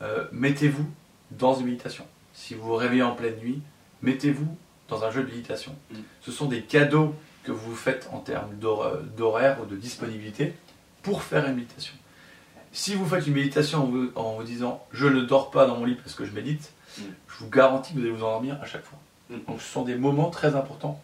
Euh, 0.02 0.24
Mettez-vous 0.32 0.86
dans 1.32 1.54
une 1.54 1.66
méditation. 1.66 2.04
si 2.32 2.54
vous 2.54 2.62
vous 2.68 2.74
réveillez 2.76 3.02
en 3.02 3.14
pleine 3.14 3.36
nuit, 3.36 3.60
mettez-vous 4.02 4.56
dans 4.88 5.04
un 5.04 5.10
jeu 5.10 5.22
de 5.22 5.28
méditation. 5.28 5.74
Mm. 5.90 5.96
Ce 6.22 6.32
sont 6.32 6.46
des 6.46 6.62
cadeaux 6.62 7.14
que 7.44 7.52
vous 7.52 7.74
faites 7.74 8.08
en 8.12 8.18
termes 8.20 8.54
d'hor- 8.58 8.96
d'horaire 9.16 9.58
ou 9.62 9.66
de 9.66 9.76
disponibilité 9.76 10.54
pour 11.02 11.22
faire 11.22 11.46
une 11.46 11.56
méditation. 11.56 11.94
Si 12.72 12.94
vous 12.94 13.06
faites 13.06 13.26
une 13.26 13.34
méditation 13.34 13.82
en 13.82 13.86
vous, 13.86 14.10
en 14.14 14.34
vous 14.36 14.42
disant 14.44 14.82
je 14.92 15.06
ne 15.06 15.20
dors 15.22 15.50
pas 15.50 15.66
dans 15.66 15.76
mon 15.76 15.84
lit 15.84 15.94
parce 15.96 16.14
que 16.14 16.24
je 16.24 16.32
médite, 16.32 16.72
Mm. 16.98 17.02
je 17.28 17.38
vous 17.44 17.50
garantis 17.50 17.92
que 17.92 17.98
vous 17.98 18.04
allez 18.04 18.12
vous 18.14 18.24
endormir 18.24 18.58
à 18.62 18.66
chaque 18.66 18.84
fois. 18.84 18.98
Mm. 19.30 19.36
Donc 19.48 19.60
ce 19.60 19.68
sont 19.70 19.82
des 19.82 19.96
moments 19.96 20.30
très 20.30 20.54
importants. 20.56 21.02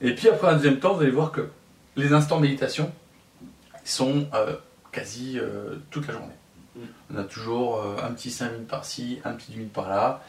Et 0.00 0.14
puis 0.14 0.28
après 0.28 0.48
un 0.48 0.54
deuxième 0.54 0.80
temps, 0.80 0.94
vous 0.94 1.02
allez 1.02 1.10
voir 1.12 1.30
que 1.30 1.48
les 1.96 2.12
instants 2.12 2.36
de 2.36 2.42
méditation 2.42 2.92
sont 3.84 4.26
euh, 4.34 4.56
quasi 4.92 5.38
euh, 5.38 5.76
toute 5.90 6.06
la 6.06 6.14
journée. 6.14 6.34
Mm. 6.76 6.80
On 7.14 7.18
a 7.18 7.24
toujours 7.24 7.78
euh, 7.78 7.96
un 8.02 8.12
petit 8.12 8.30
5 8.30 8.52
minutes 8.52 8.68
par-ci, 8.68 9.20
un 9.24 9.32
petit 9.32 9.52
10 9.52 9.58
minutes 9.58 9.72
par-là. 9.72 10.22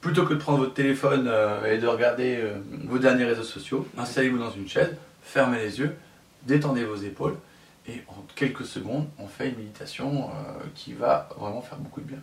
Plutôt 0.00 0.24
que 0.24 0.34
de 0.34 0.38
prendre 0.38 0.58
votre 0.58 0.74
téléphone 0.74 1.28
et 1.66 1.78
de 1.78 1.86
regarder 1.86 2.38
vos 2.84 2.98
derniers 2.98 3.24
réseaux 3.24 3.42
sociaux, 3.42 3.88
installez-vous 3.98 4.38
dans 4.38 4.52
une 4.52 4.68
chaise, 4.68 4.94
fermez 5.22 5.58
les 5.58 5.80
yeux, 5.80 5.96
détendez 6.44 6.84
vos 6.84 6.96
épaules 6.96 7.36
et 7.88 8.04
en 8.06 8.24
quelques 8.36 8.66
secondes, 8.66 9.08
on 9.18 9.26
fait 9.26 9.48
une 9.48 9.56
méditation 9.56 10.30
qui 10.76 10.92
va 10.92 11.28
vraiment 11.36 11.60
faire 11.60 11.78
beaucoup 11.78 12.02
de 12.02 12.06
bien. 12.06 12.18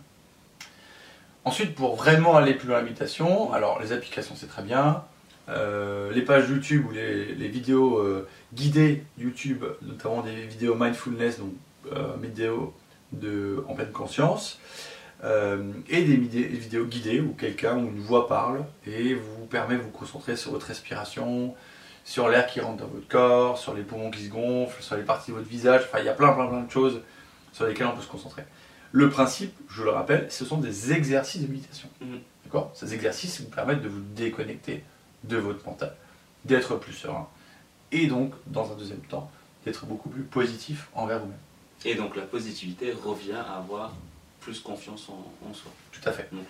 Ensuite, 1.44 1.74
pour 1.74 1.96
vraiment 1.96 2.36
aller 2.36 2.54
plus 2.54 2.68
loin 2.68 2.76
dans 2.76 2.84
la 2.84 2.84
méditation, 2.84 3.52
alors 3.52 3.80
les 3.82 3.92
applications 3.92 4.34
c'est 4.34 4.48
très 4.48 4.62
bien, 4.62 5.04
euh, 5.48 6.12
les 6.12 6.22
pages 6.22 6.48
YouTube 6.48 6.86
ou 6.88 6.92
les, 6.92 7.34
les 7.34 7.48
vidéos 7.48 7.98
euh, 7.98 8.26
guidées 8.54 9.04
YouTube, 9.18 9.64
notamment 9.82 10.22
des 10.22 10.46
vidéos 10.46 10.74
mindfulness, 10.74 11.38
donc 11.38 11.52
euh, 11.92 12.14
vidéos 12.20 12.72
de, 13.12 13.62
en 13.68 13.74
pleine 13.74 13.92
conscience, 13.92 14.58
euh, 15.22 15.70
et 15.88 16.02
des 16.02 16.16
vidéos 16.16 16.86
guidées 16.86 17.20
où 17.20 17.32
quelqu'un 17.32 17.76
ou 17.76 17.88
une 17.88 18.00
voix 18.00 18.28
parle 18.28 18.64
et 18.86 19.14
vous 19.14 19.46
permet 19.46 19.76
de 19.76 19.82
vous 19.82 19.90
concentrer 19.90 20.36
sur 20.36 20.50
votre 20.50 20.66
respiration, 20.66 21.54
sur 22.04 22.28
l'air 22.28 22.46
qui 22.46 22.60
rentre 22.60 22.78
dans 22.78 22.88
votre 22.88 23.08
corps, 23.08 23.58
sur 23.58 23.74
les 23.74 23.82
poumons 23.82 24.10
qui 24.10 24.24
se 24.24 24.30
gonflent, 24.30 24.82
sur 24.82 24.96
les 24.96 25.02
parties 25.02 25.30
de 25.30 25.36
votre 25.36 25.48
visage, 25.48 25.82
enfin 25.84 26.00
il 26.00 26.06
y 26.06 26.08
a 26.08 26.14
plein 26.14 26.32
plein 26.32 26.46
plein 26.46 26.62
de 26.62 26.70
choses 26.70 27.00
sur 27.52 27.66
lesquelles 27.66 27.86
on 27.86 27.94
peut 27.94 28.02
se 28.02 28.08
concentrer. 28.08 28.42
Le 28.92 29.08
principe, 29.10 29.54
je 29.68 29.82
le 29.82 29.90
rappelle, 29.90 30.26
ce 30.30 30.44
sont 30.44 30.58
des 30.58 30.92
exercices 30.92 31.42
de 31.42 31.48
méditation. 31.48 31.88
Mhm. 32.00 32.20
D'accord? 32.44 32.70
Ces 32.74 32.94
exercices 32.94 33.40
vous 33.40 33.48
permettent 33.48 33.82
de 33.82 33.88
vous 33.88 34.02
déconnecter 34.14 34.84
de 35.28 35.36
votre 35.36 35.64
mental, 35.66 35.94
d'être 36.44 36.76
plus 36.76 36.92
serein, 36.92 37.28
et 37.92 38.06
donc, 38.06 38.32
dans 38.46 38.72
un 38.72 38.74
deuxième 38.76 39.00
temps, 39.00 39.30
d'être 39.64 39.86
beaucoup 39.86 40.08
plus 40.08 40.22
positif 40.22 40.88
envers 40.94 41.20
vous-même. 41.20 41.38
Et 41.84 41.94
donc 41.94 42.16
la 42.16 42.22
positivité 42.22 42.92
revient 42.92 43.32
à 43.32 43.56
avoir 43.56 43.92
plus 44.40 44.60
confiance 44.60 45.08
en, 45.08 45.48
en 45.48 45.54
soi. 45.54 45.70
Tout 45.92 46.06
à 46.08 46.12
fait. 46.12 46.28
Donc 46.32 46.44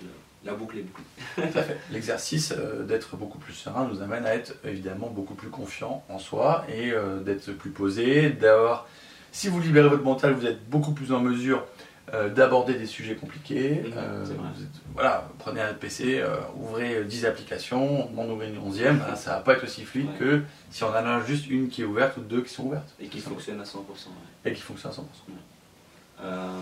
la 0.44 0.54
boucle 0.54 0.78
est 0.78 0.82
bouclée. 0.82 1.04
Tout 1.36 1.58
à 1.58 1.62
fait. 1.62 1.78
L'exercice 1.90 2.52
euh, 2.56 2.84
d'être 2.84 3.16
beaucoup 3.16 3.38
plus 3.38 3.52
serein 3.52 3.86
nous 3.86 4.02
amène 4.02 4.26
à 4.26 4.34
être 4.34 4.54
évidemment 4.64 5.08
beaucoup 5.08 5.34
plus 5.34 5.48
confiant 5.48 6.04
en 6.08 6.18
soi 6.18 6.64
et 6.68 6.92
euh, 6.92 7.20
d'être 7.20 7.52
plus 7.52 7.70
posé, 7.70 8.30
d'avoir. 8.30 8.86
Si 9.32 9.48
vous 9.48 9.60
libérez 9.60 9.88
votre 9.88 10.04
mental, 10.04 10.32
vous 10.34 10.46
êtes 10.46 10.68
beaucoup 10.68 10.92
plus 10.92 11.12
en 11.12 11.20
mesure 11.20 11.64
euh, 12.12 12.28
d'aborder 12.28 12.74
des 12.74 12.86
sujets 12.86 13.14
compliqués. 13.14 13.80
Mhm, 13.84 13.92
Euh, 13.96 14.24
vous 14.24 14.62
êtes- 14.62 14.68
voilà, 14.92 15.28
prenez 15.38 15.60
un 15.62 15.72
PC, 15.72 16.18
euh, 16.20 16.36
ouvrez 16.56 17.02
10 17.04 17.24
applications, 17.24 18.08
on 18.14 18.18
en 18.20 18.28
ouvre 18.28 18.42
une 18.42 18.58
onzième, 18.58 19.02
hein, 19.10 19.16
ça 19.16 19.36
va 19.36 19.40
pas 19.40 19.54
être 19.54 19.64
aussi 19.64 19.84
fluide 19.84 20.08
Ouais. 20.10 20.18
que 20.18 20.42
si 20.70 20.84
on 20.84 20.88
en 20.88 20.92
a 20.94 21.20
juste 21.24 21.48
une 21.48 21.68
qui 21.68 21.80
est 21.82 21.86
ouverte 21.86 22.16
ou 22.18 22.20
deux 22.20 22.42
qui 22.42 22.52
sont 22.52 22.64
ouvertes. 22.64 22.94
Et 23.00 23.06
qui 23.06 23.20
fonctionne 23.20 23.60
à 23.60 23.64
100%. 23.64 24.10
ouais. 24.44 24.50
Et 24.50 24.54
qui 24.54 24.60
fonctionne 24.60 24.90
à 24.92 24.94
100%. 24.94 25.04
Euh, 26.20 26.60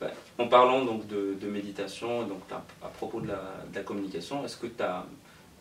bah, 0.00 0.10
en 0.38 0.48
parlant 0.48 0.84
donc 0.84 1.06
de, 1.06 1.34
de 1.40 1.46
méditation, 1.48 2.26
donc 2.26 2.40
à, 2.50 2.56
à 2.84 2.88
propos 2.88 3.20
de 3.20 3.28
la, 3.28 3.40
de 3.70 3.74
la 3.76 3.82
communication, 3.82 4.44
est-ce 4.44 4.56
que 4.56 4.66
tu 4.66 4.82
as 4.82 5.04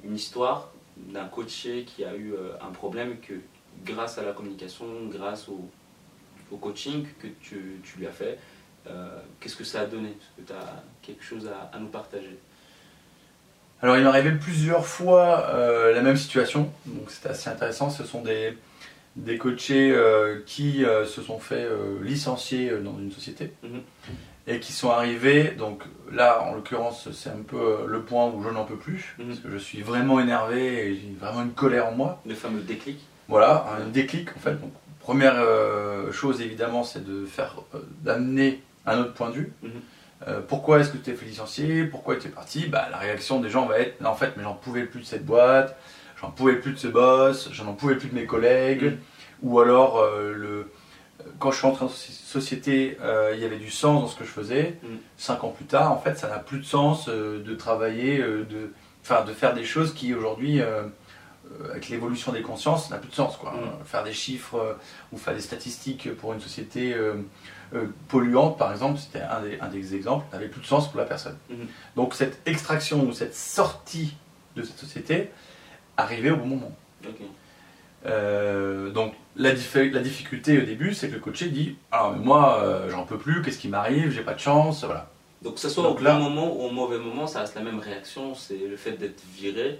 une 0.03 0.15
histoire 0.15 0.71
d'un 0.97 1.25
coaché 1.25 1.83
qui 1.85 2.03
a 2.05 2.15
eu 2.15 2.33
un 2.61 2.71
problème 2.71 3.17
que 3.19 3.33
grâce 3.85 4.17
à 4.17 4.23
la 4.23 4.31
communication, 4.31 4.85
grâce 5.11 5.47
au, 5.49 5.69
au 6.51 6.57
coaching 6.57 7.05
que 7.19 7.27
tu, 7.41 7.79
tu 7.83 7.99
lui 7.99 8.07
as 8.07 8.11
fait, 8.11 8.37
euh, 8.87 9.09
qu'est-ce 9.39 9.55
que 9.55 9.63
ça 9.63 9.81
a 9.81 9.85
donné? 9.85 10.09
Est-ce 10.09 10.41
que 10.43 10.47
tu 10.47 10.53
as 10.53 10.83
quelque 11.01 11.23
chose 11.23 11.47
à, 11.47 11.75
à 11.75 11.79
nous 11.79 11.87
partager? 11.87 12.37
Alors 13.81 13.97
il 13.97 14.03
m'est 14.03 14.09
arrivé 14.09 14.31
plusieurs 14.31 14.85
fois 14.85 15.47
euh, 15.49 15.93
la 15.93 16.01
même 16.01 16.15
situation, 16.17 16.71
donc 16.85 17.11
c'était 17.11 17.29
assez 17.29 17.49
intéressant. 17.49 17.89
Ce 17.89 18.05
sont 18.05 18.21
des, 18.21 18.57
des 19.17 19.37
coachés 19.37 19.91
euh, 19.91 20.39
qui 20.45 20.83
se 21.05 21.21
sont 21.21 21.39
fait 21.39 21.67
licencier 22.01 22.71
dans 22.79 22.97
une 22.97 23.11
société 23.11 23.51
Mhm. 23.63 23.81
et 24.47 24.59
qui 24.61 24.71
sont 24.71 24.89
arrivés. 24.89 25.51
Donc 25.51 25.83
là, 26.11 26.43
en 26.43 26.55
l'occurrence, 26.55 27.09
c'est 27.11 27.29
un 27.29 27.43
peu 27.45 27.85
le 27.87 28.01
point 28.03 28.27
où 28.29 28.41
je 28.41 28.49
n'en 28.49 28.63
peux 28.63 28.77
plus 28.77 29.15
Mhm. 29.19 29.27
parce 29.27 29.39
que 29.39 29.49
je 29.51 29.57
suis 29.57 29.81
vraiment 29.81 30.19
énervé 30.21 30.87
et 30.87 30.95
j'ai 30.95 31.13
vraiment 31.19 31.41
une 31.43 31.51
colère 31.53 31.87
en 31.87 31.91
moi. 31.91 32.21
Le 32.25 32.35
fameux 32.35 32.61
déclic 32.61 32.99
Voilà, 33.27 33.65
un 33.81 33.87
déclic 33.89 34.29
en 34.35 34.39
fait. 34.39 34.53
Donc, 34.61 34.71
première 35.01 35.35
chose 36.13 36.39
évidemment, 36.41 36.83
c'est 36.85 37.03
de 37.05 37.25
faire, 37.25 37.55
d'amener 38.01 38.61
un 38.85 38.99
autre 38.99 39.13
point 39.13 39.29
de 39.29 39.35
vue. 39.35 39.53
Mhm. 39.63 39.71
Euh, 40.27 40.39
pourquoi 40.47 40.79
est-ce 40.79 40.89
que 40.89 40.97
tu 40.97 41.03
t'es 41.03 41.13
fait 41.13 41.25
licencier 41.25 41.83
Pourquoi 41.85 42.15
tu 42.15 42.27
es 42.27 42.31
parti? 42.31 42.67
Bah, 42.67 42.87
La 42.91 42.97
réaction 42.97 43.39
des 43.41 43.49
gens 43.49 43.65
va 43.65 43.79
être 43.79 44.05
en 44.05 44.15
fait, 44.15 44.33
mais 44.37 44.43
j'en 44.43 44.53
pouvais 44.53 44.83
plus 44.83 45.01
de 45.01 45.05
cette 45.05 45.25
boîte, 45.25 45.77
j'en 46.21 46.31
pouvais 46.31 46.55
plus 46.55 46.71
de 46.73 46.77
ce 46.77 46.87
boss, 46.87 47.49
j'en 47.51 47.73
pouvais 47.73 47.95
plus 47.95 48.09
de 48.09 48.15
mes 48.15 48.25
collègues. 48.25 48.83
Mhm. 48.83 48.97
Ou 49.43 49.59
alors, 49.59 49.97
euh, 49.99 50.33
le, 50.33 50.71
quand 51.39 51.51
je 51.51 51.57
suis 51.57 51.67
entré 51.67 51.83
en 51.85 51.89
soci- 51.89 52.11
société, 52.25 52.97
euh, 53.01 53.31
il 53.35 53.41
y 53.41 53.45
avait 53.45 53.57
du 53.57 53.69
sens 53.69 54.01
dans 54.01 54.07
ce 54.07 54.15
que 54.17 54.23
je 54.23 54.29
faisais. 54.29 54.77
Mhm. 54.83 54.97
Cinq 55.17 55.43
ans 55.43 55.49
plus 55.49 55.65
tard, 55.65 55.91
en 55.91 55.97
fait, 55.99 56.17
ça 56.17 56.29
n'a 56.29 56.39
plus 56.39 56.59
de 56.59 56.65
sens 56.65 57.09
euh, 57.09 57.43
de 57.43 57.53
travailler, 57.55 58.19
euh, 58.21 58.45
de, 58.49 58.69
faire 59.33 59.53
des 59.53 59.65
choses 59.65 59.93
qui 59.93 60.13
aujourd'hui. 60.13 60.61
euh, 60.61 60.83
euh, 61.61 61.71
avec 61.71 61.89
l'évolution 61.89 62.31
des 62.31 62.41
consciences, 62.41 62.87
ça 62.87 62.95
n'a 62.95 63.01
plus 63.01 63.09
de 63.09 63.15
sens. 63.15 63.35
Quoi. 63.35 63.53
Euh, 63.57 63.83
Faire 63.83 64.03
des 64.05 64.13
chiffres 64.13 64.55
euh, 64.55 64.73
ou 65.11 65.17
faire 65.17 65.33
des 65.35 65.41
statistiques 65.41 66.15
pour 66.15 66.31
une 66.31 66.39
société 66.39 66.95
euh, 67.73 67.85
polluante, 68.07 68.57
par 68.57 68.71
exemple, 68.71 68.99
c'était 68.99 69.21
un 69.21 69.41
des, 69.41 69.59
un 69.59 69.67
des 69.67 69.95
exemples, 69.95 70.25
n'avait 70.33 70.47
plus 70.47 70.61
de 70.61 70.65
sens 70.65 70.89
pour 70.89 70.99
la 70.99 71.05
personne. 71.05 71.37
Mhm. 71.49 71.67
Donc 71.95 72.13
cette 72.13 72.39
extraction 72.47 73.03
ou 73.05 73.13
cette 73.13 73.35
sortie 73.35 74.15
de 74.55 74.63
cette 74.63 74.77
société 74.77 75.29
arrivait 75.97 76.31
au 76.31 76.37
bon 76.37 76.45
moment. 76.47 76.71
Euh, 78.05 78.89
donc 78.91 79.13
la, 79.35 79.53
dif- 79.53 79.91
la 79.91 80.01
difficulté 80.01 80.61
au 80.61 80.65
début, 80.65 80.93
c'est 80.93 81.07
que 81.09 81.13
le 81.13 81.19
coaché 81.19 81.47
dit 81.49 81.77
Alors, 81.91 82.11
mais 82.13 82.19
moi, 82.23 82.59
euh, 82.63 82.89
j'en 82.89 83.05
peux 83.05 83.17
plus, 83.17 83.41
qu'est-ce 83.41 83.59
qui 83.59 83.69
m'arrive, 83.69 84.11
j'ai 84.11 84.21
pas 84.23 84.33
de 84.33 84.39
chance, 84.39 84.83
voilà. 84.83 85.09
Donc 85.41 85.55
que 85.55 85.59
ce 85.59 85.69
soit 85.69 85.83
Donc 85.83 85.99
au 85.99 86.03
là- 86.03 86.15
bon 86.15 86.29
moment 86.29 86.53
ou 86.55 86.63
au 86.63 86.71
mauvais 86.71 86.97
moment, 86.99 87.27
ça 87.27 87.39
reste 87.41 87.55
la 87.55 87.61
même 87.61 87.79
réaction, 87.79 88.35
c'est 88.35 88.57
le 88.57 88.75
fait 88.77 88.93
d'être 88.93 89.21
viré, 89.33 89.79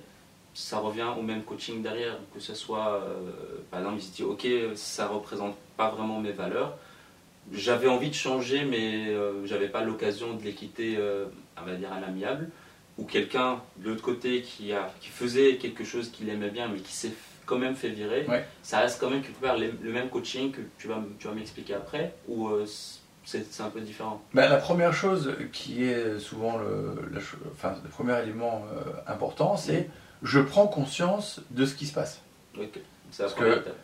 ça 0.53 0.77
revient 0.79 1.07
au 1.17 1.21
même 1.21 1.43
coaching 1.43 1.81
derrière, 1.81 2.17
que 2.33 2.39
ce 2.39 2.55
soit, 2.55 2.93
euh, 3.03 3.31
par 3.71 3.79
exemple, 3.81 3.97
il 3.99 4.03
se 4.03 4.11
dit, 4.15 4.23
ok, 4.23 4.47
ça 4.75 5.07
représente 5.07 5.55
pas 5.77 5.89
vraiment 5.89 6.19
mes 6.19 6.31
valeurs, 6.31 6.77
j'avais 7.51 7.87
envie 7.87 8.09
de 8.09 8.15
changer, 8.15 8.63
mais 8.65 9.07
euh, 9.09 9.45
j'avais 9.45 9.67
pas 9.67 9.83
l'occasion 9.83 10.33
de 10.33 10.43
les 10.43 10.53
quitter, 10.53 10.95
euh, 10.97 11.25
on 11.61 11.65
va 11.65 11.75
dire, 11.75 11.91
à 11.91 11.99
l'amiable, 11.99 12.49
ou 12.97 13.03
quelqu'un 13.05 13.59
de 13.77 13.89
l'autre 13.89 14.01
côté 14.03 14.41
qui, 14.41 14.71
a, 14.73 14.91
qui 15.01 15.09
faisait 15.09 15.57
quelque 15.57 15.83
chose 15.83 16.09
qu'il 16.09 16.29
aimait 16.29 16.49
bien, 16.51 16.67
mais 16.67 16.79
qui 16.79 16.93
s'est 16.93 17.11
quand 17.45 17.57
même 17.57 17.75
fait 17.75 17.89
virer, 17.89 18.25
Ouais. 18.29 18.45
ça 18.61 18.79
reste 18.79 18.99
quand 18.99 19.09
même 19.09 19.21
quelque 19.21 19.41
part 19.41 19.57
le 19.57 19.71
le 19.81 19.91
même 19.91 20.09
coaching 20.09 20.51
que 20.51 20.61
tu 20.79 20.87
vas, 20.87 21.03
tu 21.19 21.27
vas 21.27 21.33
m'expliquer 21.33 21.73
après, 21.73 22.13
ou 22.29 22.47
euh, 22.47 22.65
c'est 23.25 23.45
c'est 23.51 23.63
un 23.63 23.69
peu 23.69 23.81
différent? 23.81 24.21
Ben, 24.33 24.47
la 24.49 24.55
première 24.57 24.93
chose 24.93 25.33
qui 25.51 25.83
est 25.83 26.19
souvent 26.19 26.57
le, 26.57 26.95
la 27.11 27.19
enfin, 27.51 27.75
le 27.83 27.89
premier 27.89 28.17
élément 28.23 28.65
euh, 28.73 28.91
important, 29.11 29.57
c'est 29.57 29.89
je 30.21 30.39
prends 30.39 30.67
conscience 30.67 31.41
de 31.51 31.65
ce 31.65 31.75
qui 31.75 31.85
se 31.85 31.93
passe. 31.93 32.21
Ok, 32.57 32.79
c'est 33.11 33.23
la 33.23 33.27
Parce 33.29 33.33
première 33.33 33.55
que- 33.55 33.59
étape. 33.61 33.77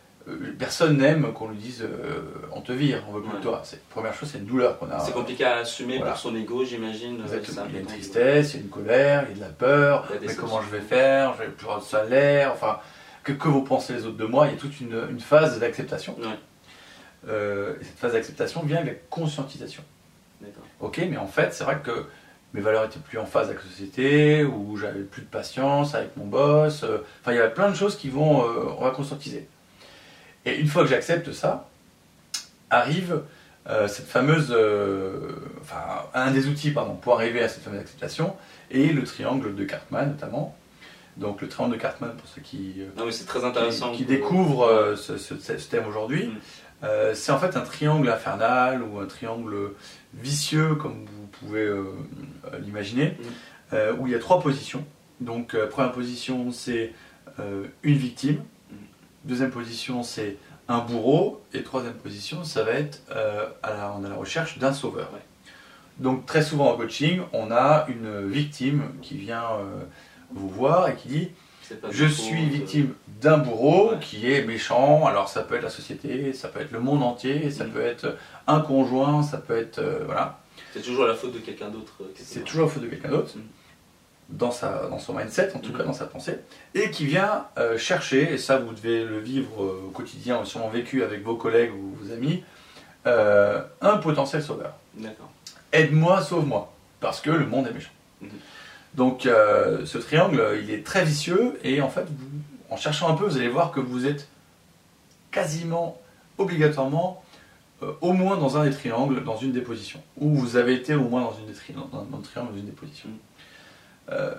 Personne 0.58 0.98
n'aime 0.98 1.32
qu'on 1.34 1.48
lui 1.50 1.58
dise 1.58 1.82
euh, 1.84 2.22
on 2.52 2.62
te 2.62 2.72
vire, 2.72 3.04
on 3.10 3.14
veut 3.14 3.22
plus 3.22 3.32
Ouais. 3.32 3.38
de 3.38 3.42
toi. 3.44 3.62
C'est, 3.64 3.84
première 3.90 4.14
chose, 4.14 4.30
c'est 4.32 4.38
une 4.40 4.46
douleur 4.46 4.78
qu'on 4.80 4.90
a. 4.92 5.00
C'est 5.00 5.12
compliqué 5.14 5.44
à 5.46 5.58
assumer 5.58 5.98
voilà. 5.98 6.12
pour 6.14 6.20
son 6.22 6.36
ego, 6.36 6.64
j'imagine. 6.66 7.20
euh, 7.22 7.24
Exactement. 7.24 7.66
Il 7.70 7.76
y 7.76 7.78
a 7.78 7.82
une 7.82 7.86
tristesse, 7.88 8.54
il 8.54 8.58
y 8.58 8.60
a 8.60 8.64
une 8.64 8.70
colère, 8.70 9.26
il 9.30 9.30
y 9.30 9.34
a 9.34 9.46
de 9.46 9.50
la 9.50 9.54
peur. 9.54 10.06
A 10.06 10.14
Mais 10.26 10.36
comment 10.36 10.62
je 10.62 10.70
vais 10.70 10.82
faire? 10.82 11.34
Je 11.38 11.44
vais 11.44 11.50
plus 11.50 11.66
avoir 11.66 11.80
de 11.80 11.86
salaire. 11.86 12.52
Enfin, 12.54 12.80
que, 13.24 13.32
que 13.34 13.48
vont 13.48 13.62
penser 13.62 13.94
les 13.94 14.06
autres 14.06 14.18
de 14.18 14.26
moi? 14.26 14.48
Il 14.48 14.54
y 14.54 14.56
a 14.56 14.60
toute 14.60 14.80
une, 14.80 15.00
une 15.10 15.20
phase 15.20 15.60
d'acceptation. 15.60 16.16
Ouais, 16.20 16.28
Euh, 17.28 17.76
et 17.82 17.84
cette 17.84 17.98
phase 18.00 18.14
d'acceptation 18.14 18.62
vient 18.64 18.78
avec 18.78 18.88
la 18.94 19.00
conscientisation. 19.10 19.84
d'accord. 20.42 20.64
Ok, 20.80 21.02
mais 21.10 21.18
en 21.18 21.28
fait, 21.28 21.54
c'est 21.54 21.64
vrai 21.66 21.80
que 21.84 22.06
mes 22.54 22.62
valeurs 22.62 22.86
étaient 22.86 23.00
plus 23.00 23.18
en 23.20 23.26
phase 23.26 23.48
avec 23.50 23.62
la 23.64 23.70
société, 23.70 24.44
ou 24.46 24.78
j'avais 24.78 25.02
plus 25.02 25.22
de 25.24 25.28
patience 25.28 25.94
avec 25.96 26.16
mon 26.18 26.26
boss. 26.26 26.84
euh, 26.84 27.00
Enfin, 27.22 27.34
il 27.34 27.36
y 27.36 27.40
avait 27.40 27.54
plein 27.54 27.70
de 27.70 27.76
choses 27.76 27.96
qui 27.98 28.10
vont, 28.10 28.44
euh, 28.44 28.70
on 28.78 28.84
va 28.86 28.92
conscientiser. 28.92 29.48
Et 30.50 30.60
une 30.60 30.68
fois 30.68 30.84
que 30.84 30.90
j'accepte 30.90 31.32
ça, 31.32 31.68
arrive 32.70 33.22
euh, 33.68 33.88
cette 33.88 34.08
fameuse, 34.08 34.48
euh, 34.52 35.32
enfin, 35.62 36.04
un 36.14 36.32
des 36.32 36.48
outils, 36.48 36.72
pardon, 36.72 36.96
pour 36.96 37.14
arriver 37.16 37.42
à 37.42 37.50
cette 37.50 37.64
fameuse 37.64 37.80
acceptation, 37.82 38.36
et 38.72 38.88
le 38.88 39.04
triangle 39.04 39.56
de 39.56 39.64
Cartman 39.64 40.10
notamment. 40.10 40.56
Donc 41.18 41.42
le 41.42 41.50
triangle 41.50 41.76
de 41.76 41.82
Cartman, 41.82 42.12
pour 42.16 42.28
ceux 42.28 42.42
qui, 42.42 42.76
euh, 42.98 43.12
c'est 43.12 43.26
très 43.26 43.44
intéressant. 43.44 43.92
qui, 43.92 44.06
découvrent 44.06 44.64
euh, 44.66 44.96
ce, 44.96 45.18
ce- 45.18 45.38
ce 45.38 45.70
thème 45.70 45.86
aujourd'hui, 45.88 46.28
Mm. 46.28 46.88
c'est 47.14 47.32
en 47.34 47.38
fait 47.40 47.58
un 47.58 47.62
triangle 47.62 48.08
infernal 48.10 48.82
ou 48.84 49.00
un 49.00 49.06
triangle 49.06 49.72
vicieux, 50.14 50.76
comme 50.76 51.06
vous 51.06 51.28
pouvez 51.28 51.70
l'imaginer, 52.64 53.18
Mm. 53.74 53.76
où 54.00 54.08
il 54.08 54.14
y 54.14 54.16
a 54.16 54.20
trois 54.20 54.40
positions. 54.40 54.86
Donc, 55.20 55.58
première 55.72 55.92
position, 55.92 56.52
c'est 56.54 56.94
une 57.84 57.98
victime. 57.98 58.42
Deuxième 59.26 59.52
position, 59.52 60.04
c'est 60.04 60.38
un 60.68 60.80
bourreau. 60.80 61.42
Et 61.54 61.64
troisième 61.64 61.94
position, 61.96 62.44
ça 62.44 62.64
va 62.64 62.72
être 62.72 63.02
euh, 63.12 63.48
à 63.64 63.70
la, 63.74 63.94
on 64.00 64.04
à 64.04 64.10
la 64.10 64.16
recherche 64.16 64.58
d'un 64.60 64.74
sauveur. 64.74 65.10
Ouais. 65.14 65.20
Donc, 66.00 66.26
très 66.26 66.42
souvent 66.44 66.72
en 66.72 66.78
coaching, 66.78 67.22
on 67.34 67.52
a 67.52 67.86
une 67.90 68.28
victime 68.30 68.84
qui 69.02 69.18
vient 69.18 69.44
euh, 69.60 69.84
vous 70.34 70.48
voir 70.50 70.88
et 70.90 70.96
qui 70.96 71.08
dit 71.10 71.30
Je 71.92 72.06
suis 72.06 72.46
victime 72.46 72.94
d'un 73.22 73.38
bourreau 73.38 73.92
Ouais. 73.92 74.00
qui 74.00 74.32
est 74.32 74.44
méchant. 74.46 75.06
Alors, 75.06 75.28
ça 75.28 75.42
peut 75.44 75.56
être 75.56 75.64
la 75.64 75.70
société, 75.70 76.32
ça 76.34 76.48
peut 76.48 76.62
être 76.62 76.72
le 76.72 76.80
monde 76.80 77.04
entier, 77.04 77.52
ça 77.52 77.66
Mm. 77.66 77.72
peut 77.72 77.82
être 77.82 78.16
un 78.48 78.62
conjoint, 78.62 79.22
ça 79.24 79.38
peut 79.40 79.58
être. 79.58 79.80
euh, 79.80 80.04
voilà. 80.06 80.40
C'est 80.74 80.82
toujours 80.82 81.06
la 81.06 81.16
faute 81.16 81.34
de 81.34 81.40
quelqu'un 81.40 81.70
d'autre. 81.70 81.94
euh, 82.02 82.06
C'est 82.16 82.44
toujours 82.46 82.66
la 82.68 82.72
faute 82.72 82.84
de 82.84 82.88
quelqu'un 82.88 83.10
d'autre, 83.10 83.36
Mm. 83.36 83.42
Dans, 84.30 84.52
sa, 84.52 84.88
dans 84.88 85.00
son 85.00 85.14
mindset, 85.14 85.54
en 85.56 85.60
tout 85.60 85.74
cas 85.74 85.84
dans 85.84 85.94
sa 85.94 86.06
pensée, 86.06 86.38
et 86.76 86.92
qui 86.92 87.06
vient 87.06 87.46
euh, 87.58 87.78
chercher, 87.78 88.34
et 88.34 88.38
ça 88.38 88.58
vous 88.60 88.74
devez 88.74 89.04
le 89.04 89.20
vivre 89.20 89.64
euh, 89.64 89.84
au 89.88 89.90
quotidien, 89.90 90.46
sûrement 90.46 90.70
vécu 90.70 91.04
avec 91.04 91.24
vos 91.24 91.36
collègues 91.36 91.72
ou 91.74 91.96
vos 92.02 92.12
amis, 92.14 92.44
euh, 93.08 93.62
un 93.82 93.98
potentiel 93.98 94.44
sauveur. 94.44 94.74
Aide-moi, 95.72 96.22
sauve-moi, 96.22 96.72
parce 97.00 97.22
que 97.22 97.32
le 97.32 97.46
monde 97.46 97.68
est 97.68 97.74
méchant. 97.74 97.92
Mhm. 98.22 98.30
Donc 98.96 99.22
ce 99.24 99.98
triangle, 100.00 100.60
il 100.64 100.72
est 100.72 100.84
très 100.86 101.06
vicieux, 101.06 101.60
et 101.64 101.82
en 101.82 101.90
fait, 101.90 102.06
vous- 102.06 102.42
en 102.72 102.78
cherchant 102.78 103.10
un 103.10 103.14
peu, 103.16 103.26
vous 103.26 103.38
allez 103.38 103.48
voir 103.50 103.72
que 103.72 103.80
vous 103.80 104.06
êtes 104.06 104.28
quasiment, 105.32 106.00
obligatoirement, 106.38 107.24
au 108.02 108.14
moins 108.14 108.38
dans 108.38 108.58
un 108.58 108.66
des 108.66 108.72
triangles, 108.76 109.24
dans 109.24 109.38
une 109.38 109.52
des 109.54 109.62
positions. 109.62 110.02
Ou 110.18 110.36
vous 110.36 110.58
avez 110.58 110.74
été 110.74 110.96
au 110.96 111.08
moins 111.08 111.22
dans 111.22 111.34
une 111.40 111.46
des 111.46 111.54
tri- 111.54 111.74
dans, 111.74 111.88
dans 112.04 112.18
le 112.18 112.24
triangle, 112.24 112.52
dans 112.52 112.58
une 112.58 112.66
des 112.66 112.72
positions. 112.72 113.10
Mhm. 113.10 113.18
Euh, 114.12 114.34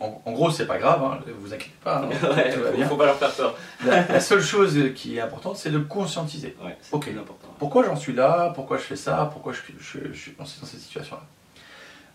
en, 0.00 0.22
en 0.24 0.32
gros, 0.32 0.50
c'est 0.50 0.66
pas 0.66 0.78
grave, 0.78 1.02
hein, 1.04 1.20
vous 1.38 1.52
inquiétez 1.52 1.74
pas, 1.84 1.98
hein, 1.98 2.08
Ouais, 2.34 2.54
tout 2.54 2.60
va 2.62 2.86
faut, 2.88 2.96
pas 2.96 3.06
leur 3.06 3.16
faire 3.16 3.32
peur. 3.34 3.54
La, 3.84 4.06
la 4.06 4.20
seule 4.20 4.40
chose 4.40 4.78
qui 4.94 5.16
est 5.18 5.20
importante, 5.20 5.56
c'est 5.58 5.70
de 5.70 5.78
conscientiser. 5.78 6.56
Ouais, 6.64 6.76
c'est 6.80 6.94
Ok. 6.94 7.02
plus 7.10 7.18
important. 7.18 7.48
ouais. 7.48 7.54
Pourquoi 7.58 7.84
j'en 7.84 7.96
suis 7.96 8.14
là? 8.14 8.52
Pourquoi 8.54 8.78
je 8.78 8.84
fais 8.84 8.96
ça? 8.96 9.28
Pourquoi 9.32 9.52
je, 9.52 9.60
je- 9.78 10.12
je 10.12 10.18
suis 10.18 10.32
dans, 10.38 10.44
cette 10.46 10.80
situation-là? 10.80 11.22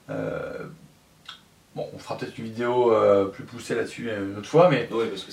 Euh, 0.09 0.65
Bon, 1.75 1.87
on 1.93 1.99
fera 1.99 2.17
peut-être 2.17 2.35
une 2.39 2.45
vidéo 2.45 2.91
euh, 2.91 3.25
plus 3.25 3.43
poussée 3.43 3.75
là-dessus 3.75 4.09
une 4.09 4.35
autre 4.39 4.49
fois, 4.49 4.67
mais 4.67 4.89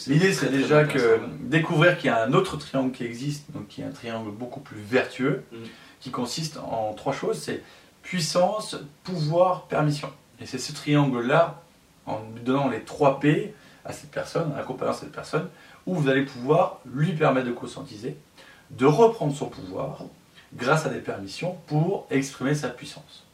l'idée 0.08 0.34
c'est 0.34 0.50
déjà 0.50 0.84
que 0.84 1.18
découvrir 1.40 1.96
qu'il 1.96 2.08
y 2.08 2.12
a 2.12 2.22
un 2.22 2.34
autre 2.34 2.58
triangle 2.58 2.92
qui 2.92 3.02
existe, 3.06 3.50
donc 3.52 3.66
qui 3.68 3.80
est 3.80 3.84
un 3.84 3.90
triangle 3.92 4.30
beaucoup 4.30 4.60
plus 4.60 4.76
vertueux, 4.78 5.42
Mhm. 5.52 5.60
qui 6.00 6.10
consiste 6.10 6.58
en 6.58 6.92
trois 6.92 7.14
choses 7.14 7.38
c'est 7.38 7.62
puissance, 8.02 8.76
pouvoir, 9.04 9.62
permission. 9.68 10.10
Et 10.40 10.46
c'est 10.46 10.58
ce 10.58 10.72
triangle-là, 10.72 11.62
en 12.06 12.20
lui 12.34 12.42
donnant 12.42 12.68
les 12.68 12.80
trois 12.80 13.20
P 13.20 13.54
à 13.84 13.92
cette 13.92 14.10
personne, 14.10 14.52
en 14.52 14.56
accompagnant 14.56 14.92
cette 14.92 15.12
personne, 15.12 15.48
où 15.86 15.94
vous 15.94 16.08
allez 16.08 16.24
pouvoir 16.24 16.80
lui 16.86 17.12
permettre 17.12 17.46
de 17.46 17.52
conscientiser, 17.52 18.16
de 18.70 18.86
reprendre 18.86 19.34
son 19.34 19.46
pouvoir 19.46 20.02
grâce 20.54 20.86
à 20.86 20.88
des 20.88 21.00
permissions 21.00 21.56
pour 21.66 22.06
exprimer 22.10 22.54
sa 22.54 22.68
puissance. 22.68 23.24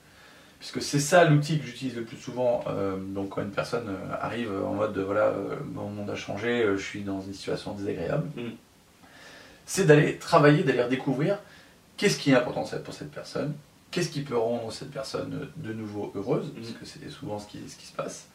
Puisque 0.59 0.83
c'est 0.83 1.01
ça 1.01 1.25
l'outil 1.25 1.59
que 1.59 1.67
j'utilise 1.67 1.97
le 1.97 2.05
plus 2.05 2.19
souvent 2.19 2.63
euh, 2.67 2.97
donc 2.99 3.31
quand 3.31 3.41
une 3.41 3.51
personne 3.51 3.89
euh, 3.89 4.15
arrive 4.21 4.53
en 4.53 4.75
mode 4.75 4.97
euh, 4.99 5.05
voilà, 5.05 5.29
euh, 5.29 5.57
mon 5.73 5.89
monde 5.89 6.11
a 6.11 6.15
changé, 6.15 6.67
je 6.77 6.83
suis 6.83 7.01
dans 7.01 7.23
une 7.23 7.33
situation 7.33 7.73
désagréable. 7.73 8.29
Mm. 8.37 8.51
C'est 9.65 9.87
d'aller 9.87 10.19
travailler, 10.19 10.63
d'aller 10.63 10.83
redécouvrir 10.83 11.39
qu'est-ce 11.97 12.19
qui 12.19 12.33
est 12.33 12.35
important 12.35 12.65
pour 12.85 12.93
cette 12.93 13.11
personne, 13.11 13.55
qu'est-ce 13.91 14.09
qui 14.11 14.23
peut 14.23 14.37
rendre 14.37 14.71
cette 14.73 14.91
personne 14.91 15.49
de 15.57 15.73
nouveau 15.73 16.13
heureuse, 16.15 16.53
parce 16.55 16.69
Mm. 16.71 16.75
que 16.75 16.85
c'est 16.87 17.11
souvent 17.11 17.39
ce 17.39 17.47
qui, 17.49 17.59
ce 17.69 17.77
qui 17.77 17.87
se 17.87 17.93
passe, 17.93 18.29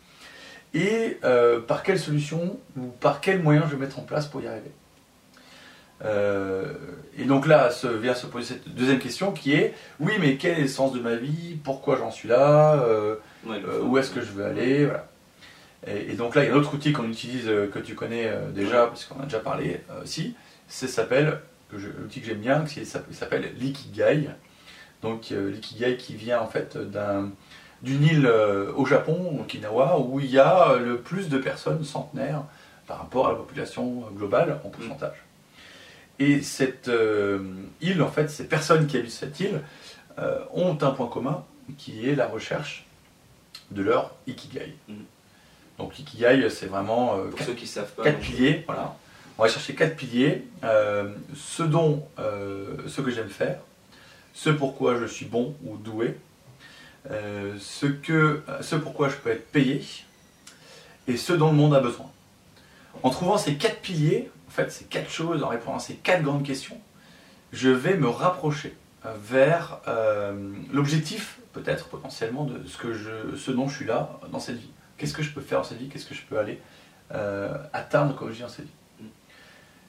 et 0.74 1.18
euh, 1.24 1.60
par 1.62 1.84
quelle 1.84 2.00
solution 2.00 2.60
ou 2.78 2.88
par 2.88 3.22
quel 3.22 3.42
moyen 3.42 3.64
je 3.66 3.76
vais 3.76 3.82
mettre 3.86 4.00
en 4.00 4.04
place 4.04 4.28
pour 4.28 4.42
y 4.42 4.48
arriver. 4.48 4.72
Euh, 6.04 6.74
et 7.18 7.24
donc 7.24 7.48
là 7.48 7.72
se, 7.72 7.88
vient 7.88 8.14
se 8.14 8.26
poser 8.28 8.56
cette 8.56 8.68
deuxième 8.76 9.00
question 9.00 9.32
qui 9.32 9.54
est 9.54 9.74
oui 10.02 10.12
mais 10.20 10.36
quel 10.36 10.60
est 10.60 10.64
le 10.64 10.68
sens 10.68 10.92
de 10.92 11.00
ma 11.00 11.16
vie? 11.16 11.58
Pourquoi 11.64 11.96
j'en 11.98 12.12
suis 12.12 12.28
là? 12.28 12.74
Euh, 12.84 13.16
Ouais. 13.46 13.62
Où 13.84 13.98
est-ce 13.98 14.10
que 14.12 14.20
je 14.22 14.32
veux 14.32 14.44
aller? 14.44 14.86
Voilà. 14.86 15.08
et, 15.88 16.12
et 16.12 16.14
donc 16.16 16.36
là 16.36 16.44
il 16.44 16.48
y 16.48 16.52
a 16.52 16.54
un 16.54 16.58
autre 16.58 16.74
outil 16.74 16.92
qu'on 16.92 17.08
utilise 17.08 17.46
que 17.46 17.80
tu 17.80 17.96
connais 17.96 18.30
déjà 18.54 18.88
parce 18.88 19.06
qu'on 19.06 19.22
a 19.22 19.24
déjà 19.24 19.40
parlé 19.40 19.80
aussi. 20.04 20.36
Ça 20.68 20.88
s'appelle 20.90 21.40
l'outil 21.72 22.20
que 22.22 22.26
j'aime 22.28 22.40
bien, 22.40 22.66
qui 22.66 22.86
s'appelle- 22.86 23.16
s'appelle 23.16 23.54
l'ikigai. 23.58 24.30
Donc 25.06 25.32
euh, 25.32 25.52
l'ikigai 25.52 25.98
qui 25.98 26.16
vient 26.16 26.42
en 26.42 26.48
fait 26.48 26.78
d'un 26.78 27.30
d'une 27.84 28.04
île 28.04 28.26
euh, 28.26 28.72
au 28.76 28.86
Japon, 28.88 29.38
Okinawa, 29.42 30.00
où 30.00 30.20
il 30.20 30.32
y 30.32 30.40
a 30.40 30.72
euh, 30.72 30.80
le 30.80 30.98
plus 30.98 31.30
de 31.30 31.38
personnes 31.38 31.84
centenaires 31.84 32.42
par 32.88 32.98
rapport 32.98 33.28
à 33.28 33.30
la 33.30 33.36
population 33.36 34.04
globale 34.18 34.60
en 34.64 34.70
pourcentage. 34.70 35.18
Et 36.18 36.42
cette 36.42 36.88
euh, 36.88 37.40
île, 37.82 38.02
en 38.02 38.10
fait, 38.10 38.30
ces 38.32 38.48
personnes 38.48 38.88
qui 38.88 38.98
habitent 38.98 39.12
cette 39.12 39.40
île 39.40 39.62
euh, 40.18 40.40
ont 40.54 40.76
un 40.82 40.92
point 40.92 41.08
commun 41.08 41.44
qui 41.78 42.10
est 42.10 42.16
la 42.16 42.26
recherche 42.26 42.88
de 43.70 43.84
leur 43.84 44.16
ikigai. 44.26 44.74
Donc 45.78 45.98
l'ikigai, 45.98 46.50
c'est 46.50 46.68
vraiment 46.68 47.18
euh, 47.18 47.26
Pour 47.26 47.38
quatre, 47.38 47.48
ceux 47.50 47.54
qui 47.54 47.68
savent 47.68 47.92
pas. 47.92 48.04
quatre 48.06 48.20
piliers. 48.20 48.64
Voilà. 48.66 48.96
On 49.38 49.44
va 49.44 49.50
chercher 49.50 49.76
quatre 49.76 49.98
piliers. 49.98 50.48
ce 50.64 51.62
dont, 51.64 52.08
ce 52.18 53.02
que 53.02 53.12
j'aime 53.12 53.30
faire, 53.30 53.58
ce 54.36 54.50
pourquoi 54.50 55.00
je 55.00 55.06
suis 55.06 55.26
bon 55.26 55.56
ou 55.64 55.78
doué, 55.78 56.18
euh, 57.10 57.56
ce, 57.58 57.86
que, 57.86 58.44
ce 58.62 58.76
pourquoi 58.76 59.08
je 59.08 59.16
peux 59.16 59.32
être 59.32 59.50
payé, 59.50 59.82
et 61.08 61.18
ce 61.18 61.34
dont 61.34 61.52
le 61.52 61.56
monde 61.56 61.74
a 61.74 61.80
besoin. 61.80 62.12
En 63.02 63.10
trouvant 63.10 63.38
ces 63.38 63.56
quatre 63.56 63.80
piliers, 63.80 64.30
en 64.48 64.52
fait, 64.52 64.72
ces 64.72 64.86
quatre 64.86 65.10
choses, 65.10 65.42
en 65.42 65.48
répondant 65.48 65.78
à 65.78 65.80
ces 65.80 65.96
quatre 65.96 66.22
grandes 66.22 66.44
questions, 66.44 66.80
je 67.54 67.70
vais 67.70 67.96
me 67.96 68.10
rapprocher 68.10 68.76
euh, 69.06 69.14
vers 69.24 69.80
euh, 69.88 70.52
l'objectif, 70.74 71.40
peut-être 71.54 71.88
potentiellement, 71.88 72.44
de 72.44 72.68
ce, 72.68 72.78
que 72.78 72.94
je, 72.94 73.38
ce 73.38 73.52
dont 73.52 73.70
je 73.70 73.78
suis 73.78 73.86
là 73.86 74.20
dans 74.34 74.40
cette 74.40 74.58
vie. 74.58 74.72
Qu'est-ce 74.98 75.14
que 75.14 75.24
je 75.24 75.32
peux 75.32 75.42
faire 75.42 75.60
dans 75.60 75.64
cette 75.64 75.78
vie? 75.78 75.88
Qu'est-ce 75.88 76.06
que 76.06 76.16
je 76.16 76.24
peux 76.24 76.38
aller 76.38 76.60
atteindre 77.74 78.16
comme 78.16 78.30
je 78.30 78.36
dis 78.36 78.42
dans 78.42 78.50
cette 78.50 78.66
vie? 78.66 79.08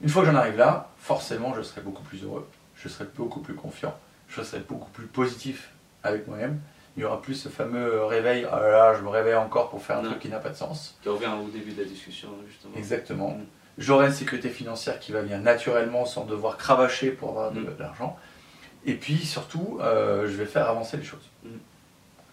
Une 0.01 0.09
fois 0.09 0.23
que 0.23 0.29
j'en 0.29 0.35
arrive 0.35 0.57
là, 0.57 0.89
forcément, 0.99 1.53
je 1.55 1.61
serai 1.61 1.81
beaucoup 1.81 2.03
plus 2.03 2.23
heureux, 2.23 2.47
je 2.75 2.87
serai 2.87 3.05
beaucoup 3.15 3.39
plus 3.39 3.55
confiant, 3.55 3.97
je 4.29 4.41
serai 4.41 4.59
beaucoup 4.61 4.89
plus 4.91 5.05
positif 5.07 5.71
avec 6.03 6.27
moi-même. 6.27 6.59
Il 6.95 7.01
n'y 7.01 7.05
aura 7.05 7.21
plus 7.21 7.35
ce 7.35 7.49
fameux 7.49 8.03
réveil, 8.05 8.47
ah 8.51 8.59
là 8.59 8.69
là, 8.71 8.95
je 8.97 9.03
me 9.03 9.09
réveille 9.09 9.35
encore 9.35 9.69
pour 9.69 9.83
faire 9.83 9.99
un 9.99 10.01
Non. 10.01 10.09
truc 10.09 10.21
qui 10.21 10.29
n'a 10.29 10.39
pas 10.39 10.49
de 10.49 10.55
sens. 10.55 10.97
Qui 11.03 11.09
revient 11.09 11.29
au 11.45 11.47
début 11.49 11.71
de 11.73 11.81
la 11.83 11.87
discussion, 11.87 12.29
justement. 12.47 12.73
Exactement. 12.75 13.29
Mm. 13.31 13.45
J'aurai 13.77 14.07
une 14.07 14.13
sécurité 14.13 14.49
financière 14.49 14.99
qui 14.99 15.11
va 15.11 15.21
venir 15.21 15.37
naturellement 15.39 16.05
sans 16.05 16.25
devoir 16.25 16.57
cravacher 16.57 17.11
pour 17.11 17.29
avoir 17.29 17.51
de, 17.51 17.59
Mm. 17.61 17.65
de 17.65 17.79
l'argent. 17.83 18.17
Et 18.85 18.95
puis 18.95 19.17
surtout, 19.25 19.77
euh, 19.81 20.23
je 20.27 20.35
vais 20.35 20.45
faire 20.47 20.67
avancer 20.69 20.97
les 20.97 21.03
choses. 21.03 21.29
Mm. 21.43 21.49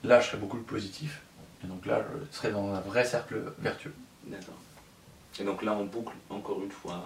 Là, 0.04 0.20
je 0.20 0.28
serai 0.28 0.38
beaucoup 0.38 0.56
plus 0.56 0.64
positif. 0.64 1.20
Et 1.62 1.66
donc 1.66 1.84
là, 1.84 2.02
je 2.30 2.36
serai 2.36 2.50
dans 2.50 2.72
un 2.72 2.80
vrai 2.80 3.04
cercle 3.04 3.36
vertueux. 3.58 3.92
D'accord. 4.26 4.54
Et 5.38 5.44
donc 5.44 5.62
là, 5.62 5.72
on 5.72 5.84
boucle 5.84 6.14
encore 6.30 6.62
une 6.62 6.70
fois 6.70 7.02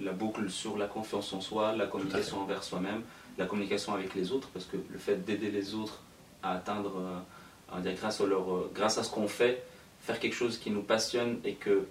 la 0.00 0.12
boucle 0.12 0.50
sur 0.50 0.76
la 0.76 0.86
confiance 0.86 1.32
en 1.32 1.40
soi, 1.40 1.74
la 1.76 1.86
communication 1.86 2.40
envers 2.42 2.62
soi-même, 2.62 3.02
la 3.38 3.46
communication 3.46 3.94
avec 3.94 4.14
les 4.14 4.32
autres, 4.32 4.48
parce 4.52 4.66
que 4.66 4.76
le 4.90 4.98
fait 4.98 5.16
d'aider 5.24 5.50
les 5.50 5.74
autres 5.74 6.00
à 6.42 6.52
atteindre, 6.52 6.92
euh, 6.98 7.18
va 7.74 7.80
dire, 7.80 7.94
grâce, 7.94 8.20
à 8.20 8.26
leur, 8.26 8.52
euh, 8.54 8.70
grâce 8.74 8.98
à 8.98 9.02
ce 9.02 9.10
qu'on 9.10 9.28
fait, 9.28 9.62
faire 10.02 10.18
quelque 10.18 10.34
chose 10.34 10.58
qui 10.58 10.70
nous 10.70 10.82
passionne 10.82 11.38
et 11.44 11.54
que 11.54 11.86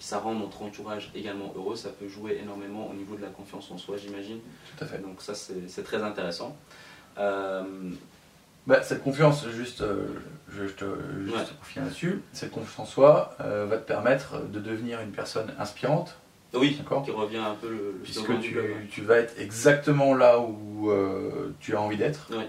ça 0.00 0.18
rend 0.18 0.34
notre 0.34 0.62
entourage 0.62 1.10
également 1.14 1.52
heureux, 1.56 1.74
ça 1.76 1.88
peut 1.88 2.08
jouer 2.08 2.38
énormément 2.42 2.88
au 2.90 2.94
niveau 2.94 3.16
de 3.16 3.22
la 3.22 3.28
confiance 3.28 3.70
en 3.70 3.78
soi, 3.78 3.96
j'imagine. 3.96 4.38
Tout 4.76 4.84
à 4.84 4.86
fait. 4.86 4.98
Donc 4.98 5.20
ça, 5.22 5.34
c'est 5.34 5.82
très 5.82 6.02
intéressant. 6.02 6.56
Euh, 7.18 7.62
Bah, 8.66 8.82
cette 8.82 9.02
confiance, 9.02 9.48
juste, 9.48 9.80
euh, 9.80 10.08
je, 10.50 10.66
je 10.68 10.72
te 10.74 10.84
juste 11.24 11.34
Ouais. 11.36 11.42
finir 11.62 11.86
là-dessus, 11.86 12.22
cette 12.34 12.50
confiance 12.50 12.78
en 12.78 12.84
soi 12.84 13.34
euh, 13.40 13.64
va 13.64 13.78
te 13.78 13.86
permettre 13.86 14.40
de 14.46 14.60
devenir 14.60 15.00
une 15.00 15.10
personne 15.12 15.52
inspirante, 15.58 16.16
oui, 16.54 16.78
qui 17.04 17.10
revient 17.10 17.36
un 17.38 17.54
peu 17.60 17.68
le, 17.68 17.74
le 17.76 18.00
puisque 18.02 18.40
tu, 18.90 19.02
vas 19.02 19.16
être 19.16 19.38
exactement 19.38 20.14
là 20.14 20.38
où 20.40 20.90
euh, 20.90 21.54
tu 21.60 21.74
as 21.76 21.80
envie 21.80 21.96
d'être. 21.96 22.28
Oui. 22.30 22.44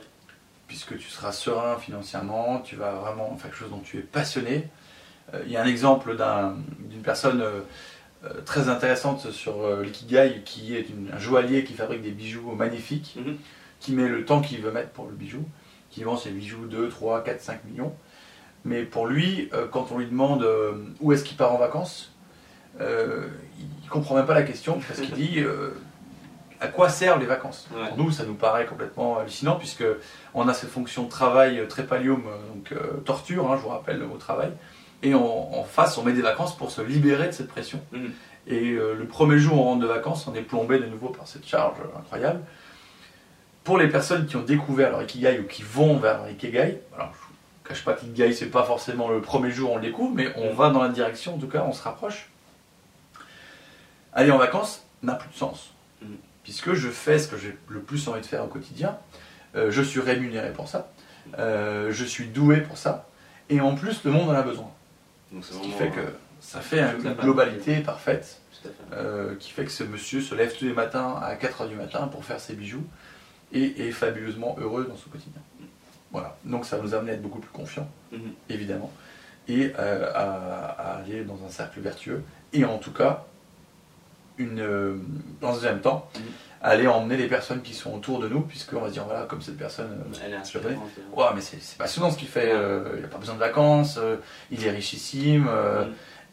puisque 0.67 0.97
tu 0.97 1.09
seras 1.09 1.31
serein 1.31 1.77
financièrement, 1.77 2.59
tu 2.59 2.75
vas 2.75 2.91
vraiment 2.91 3.35
faire 3.37 3.49
quelque 3.49 3.57
chose 3.59 3.71
dont 3.71 3.79
tu 3.83 3.97
es 3.97 4.01
passionné. 4.01 4.67
Euh, 5.33 5.41
Il 5.47 5.51
y 5.51 5.57
a 5.57 5.63
un 5.63 5.65
exemple 5.65 6.15
d'un- 6.15 6.57
d'une 6.79 7.01
personne 7.01 7.41
euh, 7.41 7.61
très 8.45 8.69
intéressante 8.69 9.31
sur 9.31 9.81
l'ikigai 9.81 10.41
qui 10.45 10.75
est 10.75 10.89
une- 10.89 11.09
un 11.13 11.17
joaillier 11.19 11.63
qui 11.63 11.73
fabrique 11.73 12.01
des 12.03 12.11
bijoux 12.11 12.51
magnifiques, 12.51 13.15
Mhm. 13.17 13.37
qui 13.79 13.93
met 13.93 14.07
le 14.07 14.25
temps 14.25 14.41
qu'il 14.41 14.61
veut 14.61 14.71
mettre 14.71 14.89
pour 14.91 15.07
le 15.07 15.13
bijou, 15.15 15.43
qui 15.89 16.03
vend 16.03 16.17
ses 16.17 16.29
bijoux 16.31 16.65
2, 16.67 16.87
3, 16.89 17.23
4, 17.23 17.41
5 17.41 17.63
millions. 17.65 17.95
Mais 18.65 18.83
pour 18.83 19.07
lui, 19.07 19.49
quand 19.71 19.91
on 19.91 19.97
lui 19.97 20.05
demande 20.05 20.45
où 20.99 21.13
est-ce 21.13 21.23
qu'il 21.23 21.37
part 21.37 21.53
en 21.53 21.57
vacances, 21.57 22.11
euh, 22.81 23.27
il 23.83 23.89
comprend 23.89 24.15
même 24.15 24.25
pas 24.25 24.33
la 24.33 24.43
question 24.43 24.79
parce 24.87 24.99
qu'il 24.99 25.11
dit 25.11 25.39
euh, 25.39 25.71
à 26.59 26.67
quoi 26.67 26.89
servent 26.89 27.19
les 27.19 27.25
vacances? 27.25 27.67
Ouais. 27.73 27.89
Pour 27.89 27.97
nous, 27.97 28.11
ça 28.11 28.23
nous 28.25 28.35
paraît 28.35 28.65
complètement 28.65 29.19
hallucinant 29.19 29.55
puisque 29.55 29.83
on 30.33 30.47
a 30.47 30.53
cette 30.53 30.69
fonction 30.69 31.03
de 31.03 31.09
travail 31.09 31.65
trépalium, 31.67 32.23
euh, 32.27 32.53
donc 32.53 32.71
euh, 32.71 32.99
torture, 33.05 33.51
hein, 33.51 33.55
je 33.57 33.63
vous 33.63 33.69
rappelle 33.69 33.97
le 33.97 34.07
mot 34.07 34.17
travail, 34.17 34.51
et 35.03 35.13
en, 35.13 35.21
en 35.21 35.63
face, 35.63 35.97
on 35.97 36.03
met 36.03 36.13
des 36.13 36.21
vacances 36.21 36.55
pour 36.55 36.71
se 36.71 36.81
libérer 36.81 37.27
de 37.27 37.33
cette 37.33 37.49
pression. 37.49 37.81
Mhm. 37.91 38.11
Et 38.47 38.71
le 38.71 39.05
premier 39.05 39.37
jour 39.37 39.59
on 39.59 39.63
rentre 39.63 39.81
de 39.81 39.85
vacances, 39.85 40.25
on 40.25 40.33
est 40.33 40.41
plombé 40.41 40.79
de 40.79 40.85
nouveau 40.87 41.09
par 41.09 41.27
cette 41.27 41.45
charge 41.45 41.77
incroyable. 41.95 42.39
Pour 43.63 43.77
les 43.77 43.87
personnes 43.87 44.25
qui 44.25 44.37
ont 44.37 44.41
découvert 44.41 44.89
leur 44.89 45.03
ikigai 45.03 45.39
ou 45.39 45.43
qui 45.43 45.61
vont 45.61 45.97
vers 45.97 46.17
leur 46.17 46.29
ikigai, 46.31 46.81
alors 46.95 47.11
je 47.13 47.19
vous 47.19 47.33
cache 47.67 47.83
pas 47.83 47.93
qu'ikigai 47.93 48.33
c'est 48.33 48.47
pas 48.47 48.63
forcément 48.63 49.09
le 49.09 49.21
premier 49.21 49.51
jour 49.51 49.73
on 49.73 49.75
le 49.75 49.83
découvre, 49.83 50.15
mais 50.15 50.33
on 50.35 50.53
va 50.53 50.71
dans 50.71 50.81
la 50.81 50.89
direction, 50.89 51.35
en 51.35 51.37
tout 51.37 51.49
cas 51.49 51.63
on 51.67 51.73
se 51.73 51.83
rapproche. 51.83 52.29
Aller 54.13 54.31
en 54.31 54.37
vacances 54.37 54.83
n'a 55.03 55.15
plus 55.15 55.29
de 55.29 55.35
sens, 55.35 55.71
Mhm. 56.01 56.15
puisque 56.43 56.73
je 56.73 56.89
fais 56.89 57.19
ce 57.19 57.27
que 57.27 57.37
j'ai 57.37 57.57
le 57.69 57.79
plus 57.79 58.07
envie 58.07 58.21
de 58.21 58.25
faire 58.25 58.43
au 58.43 58.47
quotidien, 58.47 58.97
Euh, 59.55 59.71
je 59.71 59.81
suis 59.81 59.99
rémunéré 59.99 60.53
pour 60.53 60.67
ça, 60.67 60.91
Euh, 61.39 61.91
je 61.91 62.05
suis 62.05 62.27
doué 62.27 62.57
pour 62.61 62.77
ça, 62.77 63.07
et 63.49 63.59
en 63.61 63.73
plus 63.75 64.03
le 64.03 64.11
monde 64.11 64.29
en 64.29 64.33
a 64.33 64.43
besoin. 64.43 64.69
Donc 65.31 65.43
Ce 65.43 65.53
qui 65.59 65.71
fait 65.71 65.89
que 65.89 65.99
euh, 66.01 66.09
ça 66.39 66.61
fait 66.61 66.81
une 66.81 67.13
globalité 67.13 67.79
parfaite 67.81 68.39
euh, 68.93 69.35
qui 69.39 69.49
fait 69.51 69.65
que 69.65 69.71
ce 69.71 69.83
monsieur 69.83 70.21
se 70.21 70.35
lève 70.35 70.55
tous 70.55 70.65
les 70.65 70.73
matins 70.73 71.19
à 71.21 71.33
4h 71.35 71.67
du 71.67 71.75
matin 71.75 72.07
pour 72.07 72.25
faire 72.25 72.39
ses 72.39 72.53
bijoux 72.53 72.83
et 73.51 73.87
est 73.87 73.91
fabuleusement 73.91 74.55
heureux 74.59 74.85
dans 74.85 74.97
son 74.97 75.09
quotidien. 75.09 75.41
Voilà, 76.11 76.35
donc 76.45 76.65
ça 76.65 76.77
nous 76.77 76.93
amène 76.93 77.09
à 77.09 77.13
être 77.13 77.21
beaucoup 77.21 77.39
plus 77.39 77.51
confiants, 77.51 77.89
Mhm. 78.11 78.33
évidemment, 78.49 78.91
et 79.47 79.73
à, 79.75 79.81
à 80.23 80.97
aller 80.97 81.23
dans 81.23 81.39
un 81.45 81.49
cercle 81.49 81.79
vertueux, 81.79 82.23
et 82.53 82.65
en 82.65 82.77
tout 82.79 82.91
cas, 82.93 83.25
une, 84.39 84.59
euh, 84.61 84.95
dans 85.41 85.49
un 85.49 85.53
deuxième 85.53 85.81
temps, 85.81 86.09
aller 86.61 86.87
emmener 86.87 87.17
les 87.17 87.27
personnes 87.27 87.61
qui 87.61 87.73
sont 87.73 87.93
autour 87.93 88.19
de 88.19 88.27
nous, 88.27 88.41
puisqu'on 88.41 88.79
va 88.81 88.87
se 88.87 88.93
dire, 88.93 89.05
voilà, 89.05 89.25
comme 89.25 89.41
cette 89.41 89.57
personne, 89.57 89.91
euh, 89.91 90.17
Elle 90.25 90.33
est 90.33 90.37
inspirante. 90.37 90.65
euh. 90.97 91.15
Ouah, 91.15 91.33
mais 91.35 91.41
c'est 91.41 91.77
passionnant 91.77 92.09
ce 92.09 92.17
qu'il 92.17 92.27
fait, 92.27 92.51
euh, 92.51 92.93
il 92.95 93.01
n'a 93.01 93.07
pas 93.07 93.17
besoin 93.17 93.35
de 93.35 93.39
vacances, 93.39 93.97
euh, 93.97 94.15
il 94.49 94.65
est 94.65 94.71
richissime, 94.71 95.47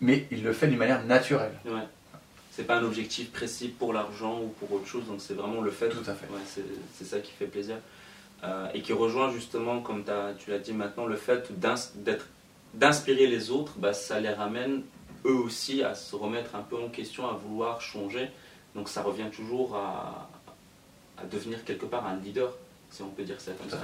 mais 0.01 0.27
il 0.31 0.43
le 0.43 0.53
fait 0.53 0.69
d'une 0.69 0.79
manière 0.79 1.05
naturelle. 1.05 1.53
Ouais. 1.67 1.83
C'est 2.53 2.67
pas 2.67 2.77
un 2.79 2.85
objectif 2.85 3.31
précis 3.33 3.69
pour 3.69 3.93
l'argent 3.93 4.41
ou 4.41 4.49
pour 4.49 4.73
autre 4.73 4.87
chose, 4.87 5.05
donc 5.07 5.21
c'est 5.21 5.35
vraiment 5.35 5.61
le 5.61 5.71
fait. 5.71 5.91
Tout 5.91 5.99
à 6.09 6.15
fait. 6.15 6.27
Ouais, 6.27 6.63
c'est 6.95 7.05
ça 7.05 7.19
qui 7.19 7.33
fait 7.33 7.47
plaisir. 7.47 7.77
Et 8.75 8.81
qui 8.83 8.93
rejoint 8.93 9.31
justement, 9.33 9.81
comme 9.81 10.05
tu 10.39 10.51
l'as 10.51 10.59
dit 10.59 10.73
maintenant, 10.73 11.07
le 11.07 11.17
fait 11.17 11.51
d'être- 11.61 12.27
d'inspirer 12.75 13.27
les 13.27 13.51
autres, 13.51 13.73
bah, 13.79 13.93
ça 13.93 14.21
les 14.21 14.31
ramène 14.31 14.83
eux 15.27 15.35
aussi 15.35 15.83
à 15.83 15.95
se 15.95 16.15
remettre 16.17 16.55
un 16.55 16.63
peu 16.63 16.77
en 16.77 16.89
question, 16.89 17.29
à 17.29 17.33
vouloir 17.33 17.81
changer. 17.81 18.31
Donc 18.75 18.89
ça 18.89 19.03
revient 19.03 19.31
toujours 19.35 19.77
à, 19.77 20.29
à 21.19 21.25
devenir 21.25 21.65
quelque 21.65 21.87
part 21.87 22.07
un 22.07 22.17
leader, 22.17 22.53
si 22.91 23.03
on 23.03 23.09
peut 23.09 23.25
dire 23.25 23.41
ça 23.41 23.53
comme 23.53 23.71
ça. 23.71 23.79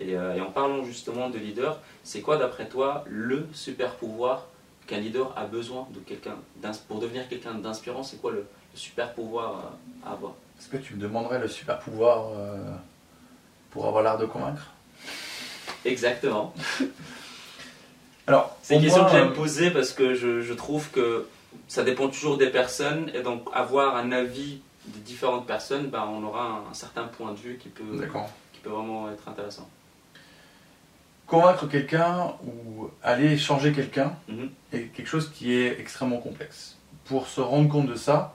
Et, 0.00 0.16
euh, 0.16 0.34
et 0.34 0.40
en 0.40 0.50
parlant 0.50 0.84
justement 0.84 1.30
de 1.30 1.38
leader, 1.38 1.78
c'est 2.02 2.22
quoi 2.22 2.36
d'après 2.36 2.68
toi 2.68 3.04
le 3.06 3.46
super 3.52 3.94
pouvoir 3.96 4.46
qu'un 4.86 4.98
leader 4.98 5.32
a 5.36 5.44
besoin 5.44 5.86
de 5.94 6.00
quelqu'un 6.00 6.36
pour 6.88 6.98
devenir 6.98 7.28
quelqu'un 7.28 7.54
d'inspirant? 7.54 8.02
C'est 8.02 8.20
quoi 8.20 8.32
le, 8.32 8.38
le 8.38 8.78
super 8.78 9.12
pouvoir 9.12 9.52
euh, 9.52 10.08
à 10.08 10.12
avoir? 10.12 10.32
Est-ce 10.58 10.68
que 10.68 10.76
tu 10.78 10.94
me 10.94 11.00
demanderais 11.00 11.38
le 11.38 11.48
super 11.48 11.78
pouvoir 11.78 12.28
euh, 12.36 12.56
pour 13.70 13.86
avoir 13.86 14.02
l'art 14.02 14.18
de 14.18 14.26
convaincre? 14.26 14.70
Exactement. 15.84 16.54
Alors, 18.26 18.56
C'est 18.62 18.76
une 18.76 18.82
question 18.82 19.02
moi, 19.02 19.10
que 19.10 19.16
j'aime 19.16 19.28
euh, 19.28 19.34
poser 19.34 19.70
parce 19.70 19.90
que 19.92 20.14
je, 20.14 20.40
je 20.42 20.52
trouve 20.52 20.90
que 20.90 21.26
ça 21.68 21.82
dépend 21.82 22.08
toujours 22.08 22.38
des 22.38 22.50
personnes 22.50 23.10
et 23.14 23.22
donc 23.22 23.42
avoir 23.52 23.96
un 23.96 24.12
avis 24.12 24.60
de 24.86 24.98
différentes 24.98 25.46
personnes, 25.46 25.88
bah, 25.88 26.08
on 26.08 26.22
aura 26.24 26.44
un, 26.44 26.70
un 26.70 26.74
certain 26.74 27.04
point 27.04 27.32
de 27.32 27.36
vue 27.38 27.56
qui 27.56 27.68
peut, 27.68 28.06
qui 28.52 28.60
peut 28.60 28.70
vraiment 28.70 29.10
être 29.10 29.28
intéressant. 29.28 29.68
Convaincre 31.26 31.66
quelqu'un 31.66 32.34
ou 32.44 32.90
aller 33.02 33.38
changer 33.38 33.72
quelqu'un 33.72 34.12
Mhm. 34.28 34.50
est 34.72 34.82
quelque 34.94 35.06
chose 35.06 35.30
qui 35.32 35.54
est 35.54 35.80
extrêmement 35.80 36.18
complexe. 36.18 36.76
Pour 37.06 37.26
se 37.26 37.40
rendre 37.40 37.68
compte 37.70 37.86
de 37.86 37.94
ça, 37.94 38.34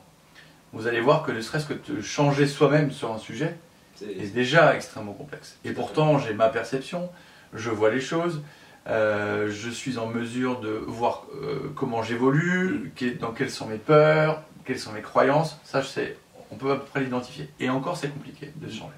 vous 0.74 0.88
allez 0.88 1.00
voir 1.02 1.24
que 1.24 1.32
ne 1.32 1.42
serait-ce 1.42 1.66
que 1.68 1.74
de 1.92 2.02
changer 2.02 2.48
soi-même 2.48 2.92
sur 2.92 3.12
un 3.14 3.18
sujet 3.20 3.56
est 4.02 4.34
déjà 4.34 4.76
extrêmement 4.76 5.14
complexe. 5.14 5.58
Et 5.64 5.72
pourtant, 5.72 6.18
j'ai 6.20 6.34
ma 6.34 6.50
perception, 6.50 7.10
je 7.54 7.70
vois 7.70 7.90
les 7.90 8.02
choses, 8.02 8.42
euh, 8.88 9.50
je 9.52 9.70
suis 9.70 9.98
en 9.98 10.08
mesure 10.08 10.60
de 10.60 10.70
voir 10.70 11.26
euh, 11.42 11.72
comment 11.76 12.04
j'évolue, 12.04 12.92
dans 13.20 13.32
quelles 13.32 13.52
sont 13.52 13.68
mes 13.68 13.78
peurs, 13.78 14.44
quelles 14.66 14.80
sont 14.80 14.94
mes 14.94 15.02
croyances. 15.02 15.60
Ça, 15.64 15.82
je 15.82 15.88
sais, 15.88 16.18
on 16.52 16.56
peut 16.56 16.72
à 16.72 16.76
peu 16.76 16.86
près 16.86 17.02
l'identifier. 17.02 17.50
Et 17.60 17.70
encore, 17.70 17.98
c'est 17.98 18.10
compliqué 18.10 18.52
de 18.56 18.70
se 18.70 18.78
changer. 18.78 18.96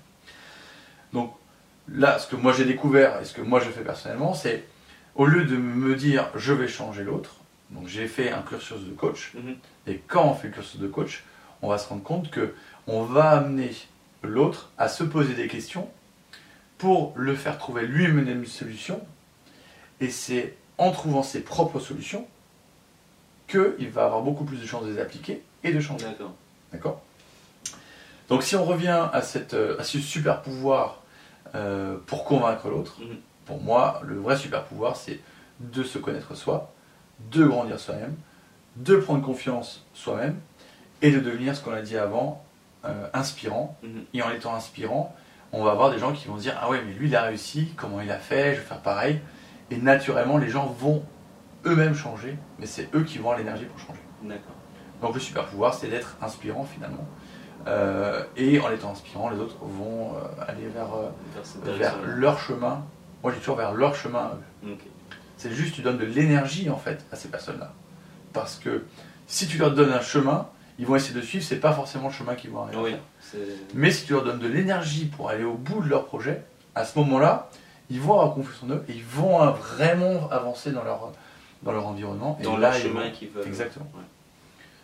Donc 1.13 1.33
là, 1.91 2.19
ce 2.19 2.27
que 2.27 2.35
moi 2.35 2.53
j'ai 2.53 2.65
découvert 2.65 3.19
et 3.21 3.25
ce 3.25 3.33
que 3.33 3.41
moi 3.41 3.59
je 3.59 3.69
fais 3.69 3.83
personnellement, 3.83 4.33
c'est 4.33 4.65
au 5.15 5.25
lieu 5.25 5.45
de 5.45 5.57
me 5.57 5.95
dire 5.95 6.29
je 6.35 6.53
vais 6.53 6.67
changer 6.67 7.03
l'autre, 7.03 7.35
donc 7.71 7.87
j'ai 7.87 8.07
fait 8.07 8.31
un 8.31 8.41
cursus 8.41 8.81
de 8.81 8.91
coach. 8.91 9.33
Mhm. 9.33 9.55
Et 9.87 10.01
quand 10.07 10.25
on 10.25 10.35
fait 10.35 10.47
le 10.47 10.53
cursus 10.53 10.79
de 10.79 10.87
coach, 10.87 11.23
on 11.61 11.69
va 11.69 11.77
se 11.77 11.89
rendre 11.89 12.03
compte 12.03 12.29
que 12.29 12.53
on 12.87 13.03
va 13.03 13.31
amener 13.31 13.71
l'autre 14.23 14.71
à 14.77 14.87
se 14.87 15.03
poser 15.03 15.33
des 15.33 15.47
questions 15.47 15.89
pour 16.77 17.13
le 17.15 17.35
faire 17.35 17.57
trouver 17.57 17.85
lui-même 17.85 18.29
une 18.29 18.45
solution. 18.45 19.01
Et 20.01 20.09
c'est 20.09 20.55
en 20.77 20.91
trouvant 20.91 21.23
ses 21.23 21.41
propres 21.41 21.79
solutions 21.79 22.25
qu'il 23.47 23.89
va 23.89 24.05
avoir 24.05 24.21
beaucoup 24.21 24.45
plus 24.45 24.57
de 24.61 24.65
chances 24.65 24.85
de 24.85 24.91
les 24.93 24.99
appliquer 24.99 25.41
et 25.63 25.73
de 25.73 25.79
changer. 25.79 26.05
D'accord. 26.05 26.33
D'accord? 26.71 27.01
Donc 28.29 28.43
si 28.43 28.55
on 28.55 28.63
revient 28.63 29.07
à, 29.11 29.21
cette, 29.21 29.55
euh, 29.55 29.79
à 29.79 29.83
ce 29.83 29.99
super 29.99 30.41
pouvoir 30.41 31.01
euh, 31.55 31.97
pour 32.05 32.25
convaincre 32.25 32.69
l'autre, 32.69 32.97
Mhm. 33.01 33.17
pour 33.45 33.59
moi, 33.61 34.01
le 34.05 34.19
vrai 34.19 34.37
super 34.37 34.63
pouvoir, 34.65 34.95
c'est 34.95 35.19
de 35.59 35.81
se 35.83 35.97
connaître 35.97 36.35
soi, 36.35 36.71
de 37.31 37.43
grandir 37.45 37.79
soi-même, 37.79 38.15
de 38.75 38.95
prendre 38.97 39.25
confiance 39.25 39.83
soi-même 39.95 40.37
et 41.01 41.09
de 41.11 41.19
devenir 41.19 41.55
ce 41.55 41.63
qu'on 41.63 41.73
a 41.73 41.81
dit 41.81 41.97
avant, 41.97 42.43
euh, 42.85 43.07
inspirant. 43.13 43.75
Mhm. 43.81 44.03
Et 44.13 44.21
en 44.21 44.29
étant 44.29 44.53
inspirant, 44.53 45.15
on 45.51 45.63
va 45.63 45.71
avoir 45.71 45.89
des 45.91 45.97
gens 45.97 46.13
qui 46.13 46.27
vont 46.27 46.37
se 46.37 46.43
dire 46.43 46.57
Ah 46.61 46.69
ouais, 46.69 46.81
mais 46.85 46.93
lui 46.93 47.07
il 47.07 47.15
a 47.15 47.23
réussi, 47.23 47.73
comment 47.75 47.99
il 47.99 48.11
a 48.11 48.19
fait, 48.19 48.53
je 48.55 48.59
vais 48.59 48.65
faire 48.67 48.81
pareil. 48.81 49.19
Et 49.71 49.77
naturellement, 49.77 50.37
les 50.37 50.49
gens 50.49 50.65
vont 50.79 51.03
eux-mêmes 51.65 51.95
changer, 51.95 52.37
mais 52.57 52.65
c'est 52.65 52.89
eux 52.95 53.03
qui 53.03 53.17
vont 53.17 53.25
avoir 53.25 53.37
l'énergie 53.37 53.65
pour 53.65 53.79
changer. 53.79 54.01
D'accord. 54.23 54.55
Donc 55.01 55.13
le 55.13 55.19
super 55.19 55.45
pouvoir, 55.45 55.73
c'est 55.73 55.87
d'être 55.87 56.17
inspirant 56.21 56.65
finalement. 56.65 57.07
Euh, 57.67 58.23
et 58.37 58.59
en 58.59 58.71
étant 58.71 58.91
inspirant, 58.91 59.29
les 59.29 59.37
autres 59.37 59.57
vont 59.61 60.13
euh, 60.15 60.43
aller 60.47 60.67
vers, 60.67 60.93
euh, 60.93 61.73
Vers 61.77 61.95
leur 62.05 62.39
chemin. 62.39 62.85
Moi, 63.21 63.33
j'ai 63.33 63.39
toujours 63.39 63.57
vers 63.57 63.73
leur 63.73 63.95
chemin. 63.95 64.19
à 64.19 64.37
eux. 64.65 64.71
Ok. 64.71 64.79
C'est 65.37 65.51
juste, 65.51 65.75
tu 65.75 65.81
donnes 65.81 65.97
de 65.97 66.05
l'énergie 66.05 66.69
en 66.69 66.77
fait 66.77 67.05
à 67.11 67.15
ces 67.15 67.29
personnes-là. 67.29 67.73
Parce 68.33 68.55
que 68.55 68.85
si 69.27 69.47
tu 69.47 69.57
leur 69.57 69.73
donnes 69.73 69.91
un 69.91 70.01
chemin, 70.01 70.47
ils 70.79 70.85
vont 70.85 70.95
essayer 70.95 71.13
de 71.13 71.21
suivre, 71.23 71.43
c'est 71.43 71.57
pas 71.59 71.73
forcément 71.73 72.07
le 72.07 72.13
chemin 72.13 72.35
qu'ils 72.35 72.51
vont 72.51 72.63
arriver 72.63 72.81
Oui, 72.81 72.95
Mais 73.73 73.91
si 73.91 74.05
tu 74.05 74.13
leur 74.13 74.23
donnes 74.23 74.39
de 74.39 74.47
l'énergie 74.47 75.05
pour 75.05 75.29
aller 75.29 75.43
au 75.43 75.53
bout 75.53 75.81
de 75.81 75.89
leur 75.89 76.05
projet, 76.05 76.43
à 76.75 76.85
ce 76.85 76.97
moment-là, 76.99 77.49
ils 77.89 77.99
vont 77.99 78.13
avoir 78.13 78.33
confiance 78.33 78.63
en 78.63 78.73
eux 78.73 78.83
et 78.87 78.93
ils 78.93 79.03
vont 79.03 79.41
euh, 79.41 79.51
vraiment 79.51 80.29
avancer 80.31 80.71
dans 80.71 80.83
leur, 80.83 81.11
dans 81.63 81.71
leur 81.71 81.87
environnement. 81.87 82.37
Et 82.39 82.43
dans 82.43 82.57
là, 82.57 82.75
le 82.77 82.83
chemin 82.83 83.09
qu'ils 83.09 83.29
veulent. 83.29 83.47
Exactement. 83.47 83.89
Ouais, 83.95 84.03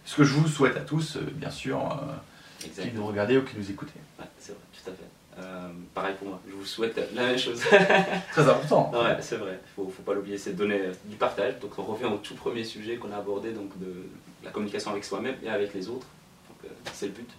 Ce 0.05 0.15
que 0.15 0.23
je 0.23 0.33
vous 0.33 0.47
souhaite 0.47 0.77
à 0.77 0.81
tous, 0.81 1.17
euh, 1.17 1.21
bien 1.33 1.51
sûr, 1.51 1.79
euh, 1.79 2.67
qui 2.67 2.91
nous 2.93 3.05
regardez 3.05 3.37
ou 3.37 3.43
qui 3.43 3.57
nous 3.57 3.69
écoutez. 3.69 3.99
Ouais, 4.19 4.25
c'est 4.39 4.53
vrai, 4.53 4.61
tout 4.73 4.89
à 4.89 4.93
fait. 4.93 5.09
Euh, 5.37 5.69
pareil 5.93 6.15
pour 6.17 6.29
moi, 6.29 6.39
je 6.47 6.53
vous 6.53 6.65
souhaite 6.65 6.99
la 7.13 7.23
même 7.23 7.37
chose. 7.37 7.59
Très 8.31 8.49
important. 8.49 8.91
ouais, 8.93 9.17
c'est 9.19 9.35
vrai, 9.35 9.59
faut, 9.75 9.91
faut 9.95 10.03
pas 10.03 10.13
l'oublier, 10.13 10.37
c'est 10.37 10.53
de 10.53 10.57
donner 10.57 10.81
du 11.05 11.17
partage. 11.17 11.59
Donc 11.59 11.77
on 11.77 11.83
revient 11.83 12.05
au 12.05 12.17
tout 12.17 12.35
premier 12.35 12.63
sujet 12.63 12.95
qu'on 12.95 13.11
a 13.11 13.17
abordé, 13.17 13.51
donc 13.51 13.77
de 13.79 14.07
la 14.43 14.51
communication 14.51 14.91
avec 14.91 15.03
soi-même 15.03 15.35
et 15.43 15.49
avec 15.49 15.73
les 15.73 15.89
autres. 15.89 16.07
Donc 16.47 16.59
euh, 16.63 16.73
c'est 16.93 17.07
le 17.07 17.11
but. 17.11 17.29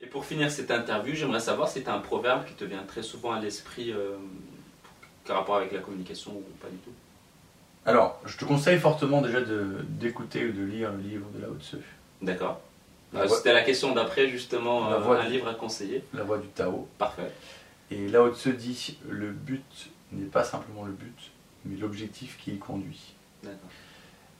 Et 0.00 0.06
pour 0.06 0.24
finir 0.24 0.50
cette 0.50 0.70
interview, 0.70 1.14
j'aimerais 1.14 1.40
savoir 1.40 1.68
si 1.68 1.82
tu 1.82 1.90
as 1.90 1.94
un 1.94 1.98
proverbe 2.00 2.46
qui 2.46 2.54
te 2.54 2.64
vient 2.64 2.82
très 2.86 3.02
souvent 3.02 3.32
à 3.32 3.40
l'esprit 3.40 3.92
par 5.26 5.36
rapport 5.36 5.56
avec 5.56 5.72
la 5.72 5.80
communication 5.80 6.32
ou 6.32 6.42
pas 6.60 6.68
du 6.68 6.76
tout. 6.78 6.90
Alors, 7.86 8.20
je 8.24 8.36
te 8.36 8.44
conseille 8.44 8.78
fortement 8.78 9.20
déjà 9.20 9.40
d'écouter 9.88 10.46
ou 10.46 10.52
de 10.52 10.62
lire 10.64 10.90
le 10.92 10.98
livre 10.98 11.26
de 11.34 11.42
Lao 11.42 11.54
Tzu, 11.60 11.76
D'accord. 12.22 12.60
Euh, 13.14 13.26
voix- 13.26 13.36
C'était 13.36 13.52
la 13.52 13.62
question 13.62 13.92
d'après, 13.94 14.28
justement, 14.28 14.88
La 14.88 14.96
euh, 14.96 15.00
voix 15.00 15.20
un 15.20 15.26
du- 15.26 15.32
livre 15.32 15.48
à 15.48 15.54
conseiller. 15.54 16.02
La 16.14 16.22
voie 16.22 16.38
du 16.38 16.48
Tao. 16.48 16.88
Parfait. 16.98 17.30
Et 17.90 18.08
Lao 18.08 18.32
Tzu 18.34 18.54
dit 18.54 18.98
le 19.08 19.30
but 19.30 19.90
n'est 20.12 20.24
pas 20.26 20.44
simplement 20.44 20.84
le 20.84 20.92
but, 20.92 21.30
mais 21.64 21.76
l'objectif 21.76 22.38
qui 22.42 22.52
y 22.54 22.58
conduit. 22.58 23.14
D'accord. 23.42 23.58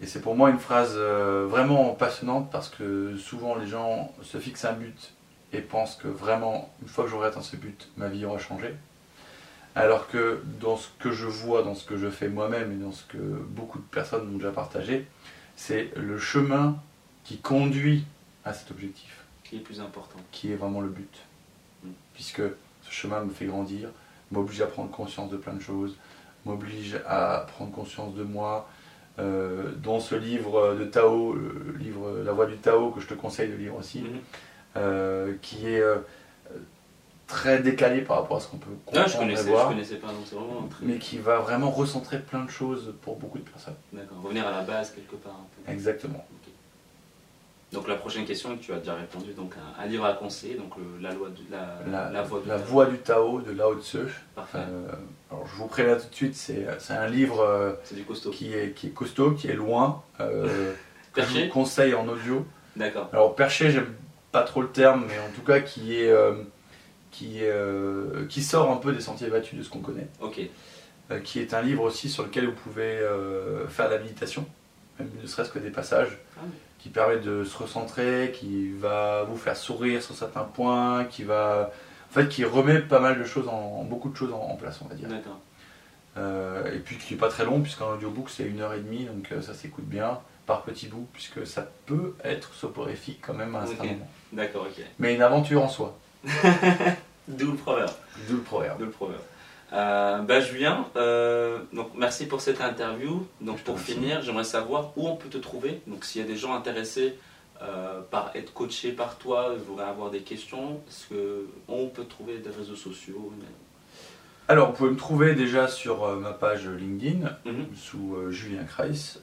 Et 0.00 0.06
c'est 0.06 0.20
pour 0.20 0.34
moi 0.34 0.50
une 0.50 0.58
phrase 0.58 0.94
euh, 0.96 1.46
vraiment 1.48 1.90
passionnante 1.94 2.50
parce 2.50 2.68
que 2.68 3.16
souvent 3.16 3.54
les 3.54 3.66
gens 3.66 4.12
se 4.22 4.38
fixent 4.38 4.64
un 4.64 4.72
but 4.72 5.12
et 5.52 5.60
pensent 5.60 5.96
que 5.96 6.08
vraiment, 6.08 6.72
une 6.82 6.88
fois 6.88 7.04
que 7.04 7.10
j'aurai 7.10 7.28
atteint 7.28 7.42
ce 7.42 7.56
but, 7.56 7.88
ma 7.96 8.08
vie 8.08 8.24
aura 8.24 8.38
changé. 8.38 8.74
Alors 9.76 10.08
que 10.08 10.40
dans 10.60 10.76
ce 10.76 10.88
que 11.00 11.10
je 11.10 11.26
vois, 11.26 11.62
dans 11.62 11.74
ce 11.74 11.84
que 11.84 11.96
je 11.96 12.08
fais 12.08 12.28
moi-même 12.28 12.72
et 12.72 12.76
dans 12.76 12.92
ce 12.92 13.04
que 13.04 13.18
beaucoup 13.18 13.78
de 13.78 13.84
personnes 13.84 14.28
m'ont 14.28 14.38
déjà 14.38 14.52
partagé, 14.52 15.06
c'est 15.56 15.90
le 15.96 16.18
chemin 16.18 16.76
qui 17.24 17.38
conduit 17.38 18.04
à 18.44 18.52
cet 18.52 18.70
objectif. 18.70 19.20
qui 19.42 19.56
est 19.56 19.60
plus 19.60 19.80
important. 19.80 20.18
qui 20.32 20.52
est 20.52 20.56
vraiment 20.56 20.80
le 20.80 20.88
but. 20.88 21.14
Mm. 21.82 21.88
Puisque 22.14 22.42
ce 22.82 22.90
chemin 22.90 23.20
me 23.24 23.30
fait 23.30 23.46
grandir, 23.46 23.88
m'oblige 24.30 24.60
à 24.62 24.66
prendre 24.66 24.90
conscience 24.90 25.30
de 25.30 25.36
plein 25.36 25.52
de 25.54 25.60
choses, 25.60 25.96
m'oblige 26.44 27.00
à 27.06 27.46
prendre 27.54 27.72
conscience 27.72 28.14
de 28.14 28.22
moi. 28.22 28.68
Euh, 29.18 29.70
dans 29.82 30.00
ce 30.00 30.14
livre 30.16 30.74
de 30.74 30.84
Tao, 30.84 31.34
le 31.34 31.76
livre 31.78 32.20
La 32.24 32.32
voie 32.32 32.46
du 32.46 32.56
Tao, 32.56 32.90
que 32.90 33.00
je 33.00 33.06
te 33.06 33.14
conseille 33.14 33.48
de 33.50 33.54
lire 33.56 33.74
aussi, 33.76 34.00
Mhm. 34.00 34.20
euh, 34.76 35.34
qui 35.40 35.66
est 35.68 35.80
euh, 35.80 35.98
très 37.26 37.58
décalé 37.60 38.02
par 38.02 38.18
rapport 38.20 38.36
à 38.36 38.40
ce 38.40 38.48
qu'on 38.48 38.58
peut 38.58 38.70
Ah, 38.72 38.80
comprendre 38.86 39.08
je 39.08 39.16
connaissais, 39.18 39.48
je 39.50 39.68
connaissais 39.68 39.96
pas, 39.96 40.08
c'est 40.26 40.34
vraiment 40.34 40.66
très. 40.68 40.84
mais 40.84 40.98
qui 40.98 41.18
va 41.18 41.38
vraiment 41.38 41.70
recentrer 41.70 42.18
plein 42.18 42.44
de 42.44 42.50
choses 42.50 42.94
pour 43.02 43.16
beaucoup 43.16 43.38
de 43.38 43.44
personnes. 43.48 43.74
D'accord, 43.92 44.18
revenir 44.22 44.46
à 44.46 44.50
la 44.50 44.62
base 44.62 44.90
quelque 44.92 45.16
part 45.16 45.32
un 45.32 45.46
peu. 45.64 45.72
Exactement. 45.72 46.24
Donc 47.72 47.88
la 47.88 47.96
prochaine 47.96 48.24
question, 48.24 48.56
tu 48.56 48.72
as 48.72 48.78
déjà 48.78 48.94
répondu, 48.94 49.32
donc 49.32 49.54
un, 49.56 49.82
un 49.82 49.86
livre 49.86 50.04
à 50.04 50.12
conseiller, 50.12 50.54
donc 50.54 50.76
le- 50.76 51.02
la 51.02 51.12
loi 51.12 51.28
de 51.30 51.40
la, 51.50 51.78
La, 51.90 52.10
la 52.10 52.22
voie 52.22 52.40
du 52.40 52.48
la 52.48 52.56
Tao. 52.58 52.64
voie 52.66 52.86
du 52.86 52.98
Tao 52.98 53.40
de 53.40 53.50
Lao 53.50 53.80
Tzu. 53.80 53.98
Parfait, 54.36 54.58
Euh, 54.58 54.92
alors 55.32 55.44
je 55.48 55.56
vous 55.56 55.66
préviens 55.66 55.96
tout 55.96 56.08
de 56.08 56.14
suite, 56.14 56.36
c'est 56.36 56.66
un 56.90 57.06
livre 57.08 57.40
euh, 57.40 57.72
qui 58.32 58.54
est, 58.54 58.72
qui 58.76 58.88
est 58.88 58.90
costaud, 58.90 59.32
qui 59.32 59.48
est 59.48 59.54
loin, 59.54 60.02
euh, 60.20 60.44
que 61.12 61.20
je 61.22 61.26
Perché 61.26 61.46
vous 61.46 61.52
conseille 61.52 61.94
en 61.94 62.06
audio. 62.06 62.46
D'accord. 62.76 63.08
Alors 63.12 63.34
perché, 63.34 63.72
j'aime 63.72 63.92
pas 64.30 64.42
trop 64.42 64.62
le 64.62 64.68
terme, 64.70 65.06
mais 65.08 65.18
en 65.18 65.32
tout 65.34 65.42
cas 65.42 65.58
qui 65.58 65.96
est 66.00 66.10
euh, 66.10 66.34
qui, 67.14 67.38
euh, 67.42 68.26
qui 68.28 68.42
sort 68.42 68.70
un 68.72 68.76
peu 68.76 68.92
des 68.92 69.00
sentiers 69.00 69.28
battus 69.28 69.56
de 69.58 69.62
ce 69.62 69.70
qu'on 69.70 69.78
connaît, 69.80 70.08
Ok. 70.20 70.40
Euh, 71.10 71.20
qui 71.20 71.38
est 71.38 71.52
un 71.54 71.60
livre 71.62 71.82
aussi 71.82 72.08
sur 72.08 72.22
lequel 72.24 72.46
vous 72.46 72.52
pouvez 72.54 72.82
euh, 72.98 73.68
faire 73.68 73.88
de 73.90 73.94
la 73.94 74.00
méditation, 74.00 74.46
même 74.98 75.10
ne 75.22 75.26
serait-ce 75.26 75.50
que 75.50 75.58
des 75.58 75.70
passages, 75.70 76.18
Ah 76.36 76.40
oui. 76.44 76.50
qui 76.78 76.88
permet 76.88 77.18
de 77.18 77.44
se 77.44 77.56
recentrer, 77.58 78.32
qui 78.34 78.70
va 78.70 79.22
vous 79.24 79.36
faire 79.36 79.56
sourire 79.56 80.02
sur 80.02 80.14
certains 80.14 80.44
points, 80.44 81.04
qui 81.04 81.22
va 81.22 81.70
en 82.10 82.14
fait 82.14 82.28
qui 82.28 82.44
remet 82.44 82.80
pas 82.80 83.00
mal 83.00 83.18
de 83.18 83.24
choses 83.24 83.48
en 83.48 83.84
beaucoup 83.84 84.08
de 84.08 84.16
choses 84.16 84.32
en, 84.32 84.40
en 84.40 84.56
place, 84.56 84.80
on 84.82 84.88
va 84.88 84.94
dire. 84.94 85.08
D'accord. 85.08 85.38
Euh, 86.16 86.72
et 86.74 86.78
puis 86.78 86.96
qui 86.96 87.14
n'est 87.14 87.20
pas 87.20 87.28
très 87.28 87.44
long, 87.44 87.60
puisqu'un 87.60 87.86
audiobook 87.86 88.30
c'est 88.30 88.44
une 88.44 88.60
heure 88.60 88.72
et 88.72 88.80
demie, 88.80 89.04
donc 89.04 89.30
euh, 89.32 89.42
ça 89.42 89.52
s'écoute 89.52 89.84
bien 89.84 90.20
par 90.46 90.62
petits 90.62 90.86
bouts, 90.86 91.06
puisque 91.12 91.46
ça 91.46 91.66
peut 91.86 92.14
être 92.22 92.54
soporifique 92.54 93.20
quand 93.26 93.34
même 93.34 93.54
à 93.56 93.60
un 93.62 93.66
certain 93.66 93.84
moment. 93.84 94.08
D'accord, 94.32 94.62
ok. 94.70 94.84
Mais 94.98 95.14
une 95.14 95.22
aventure 95.22 95.62
en 95.62 95.68
soi, 95.68 95.98
D'où 97.28 97.52
le 97.52 97.56
proverbe. 97.56 97.90
d'où 98.28 98.36
le 98.36 98.42
proverbe. 98.42 98.78
D'où 98.78 98.84
le 98.84 98.90
proverbe. 98.90 99.22
Euh, 99.72 100.18
bah, 100.18 100.40
Julien, 100.40 100.86
euh, 100.96 101.58
donc 101.72 101.90
merci 101.96 102.26
pour 102.26 102.40
cette 102.40 102.60
interview. 102.60 103.26
Donc 103.40 103.58
Je 103.58 103.62
pour 103.64 103.80
finir, 103.80 104.20
j'aimerais 104.22 104.44
savoir 104.44 104.92
où 104.96 105.08
on 105.08 105.16
peut 105.16 105.28
te 105.30 105.38
trouver. 105.38 105.80
Donc 105.86 106.04
s'il 106.04 106.20
y 106.20 106.24
a 106.24 106.28
des 106.28 106.36
gens 106.36 106.54
intéressés 106.54 107.14
euh, 107.62 108.00
par 108.10 108.30
être 108.36 108.52
coachés 108.52 108.92
par 108.92 109.16
toi, 109.16 109.54
voudraient 109.66 109.84
avoir 109.88 110.10
des 110.10 110.20
questions, 110.20 110.80
est-ce 110.88 111.06
que 111.08 111.46
on 111.68 111.86
peut 111.88 112.04
te 112.04 112.10
trouver 112.10 112.38
des 112.38 112.50
réseaux 112.50 112.76
sociaux 112.76 113.32
mais- 113.38 113.46
Alors, 114.48 114.68
vous 114.70 114.74
pouvez 114.76 114.90
me 114.90 114.96
trouver 114.96 115.34
déjà 115.34 115.66
sur 115.66 116.04
euh, 116.04 116.16
ma 116.16 116.32
page 116.32 116.66
LinkedIn, 116.68 117.30
Mhm. 117.46 117.66
sous 117.74 118.16
Julien 118.30 118.64
Kreis. 118.64 119.18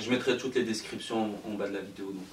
Je 0.00 0.10
mettrai 0.10 0.36
toutes 0.38 0.54
les 0.54 0.64
descriptions 0.64 1.30
en 1.46 1.54
bas 1.54 1.68
de 1.68 1.74
la 1.74 1.80
vidéo, 1.80 2.06
donc 2.06 2.24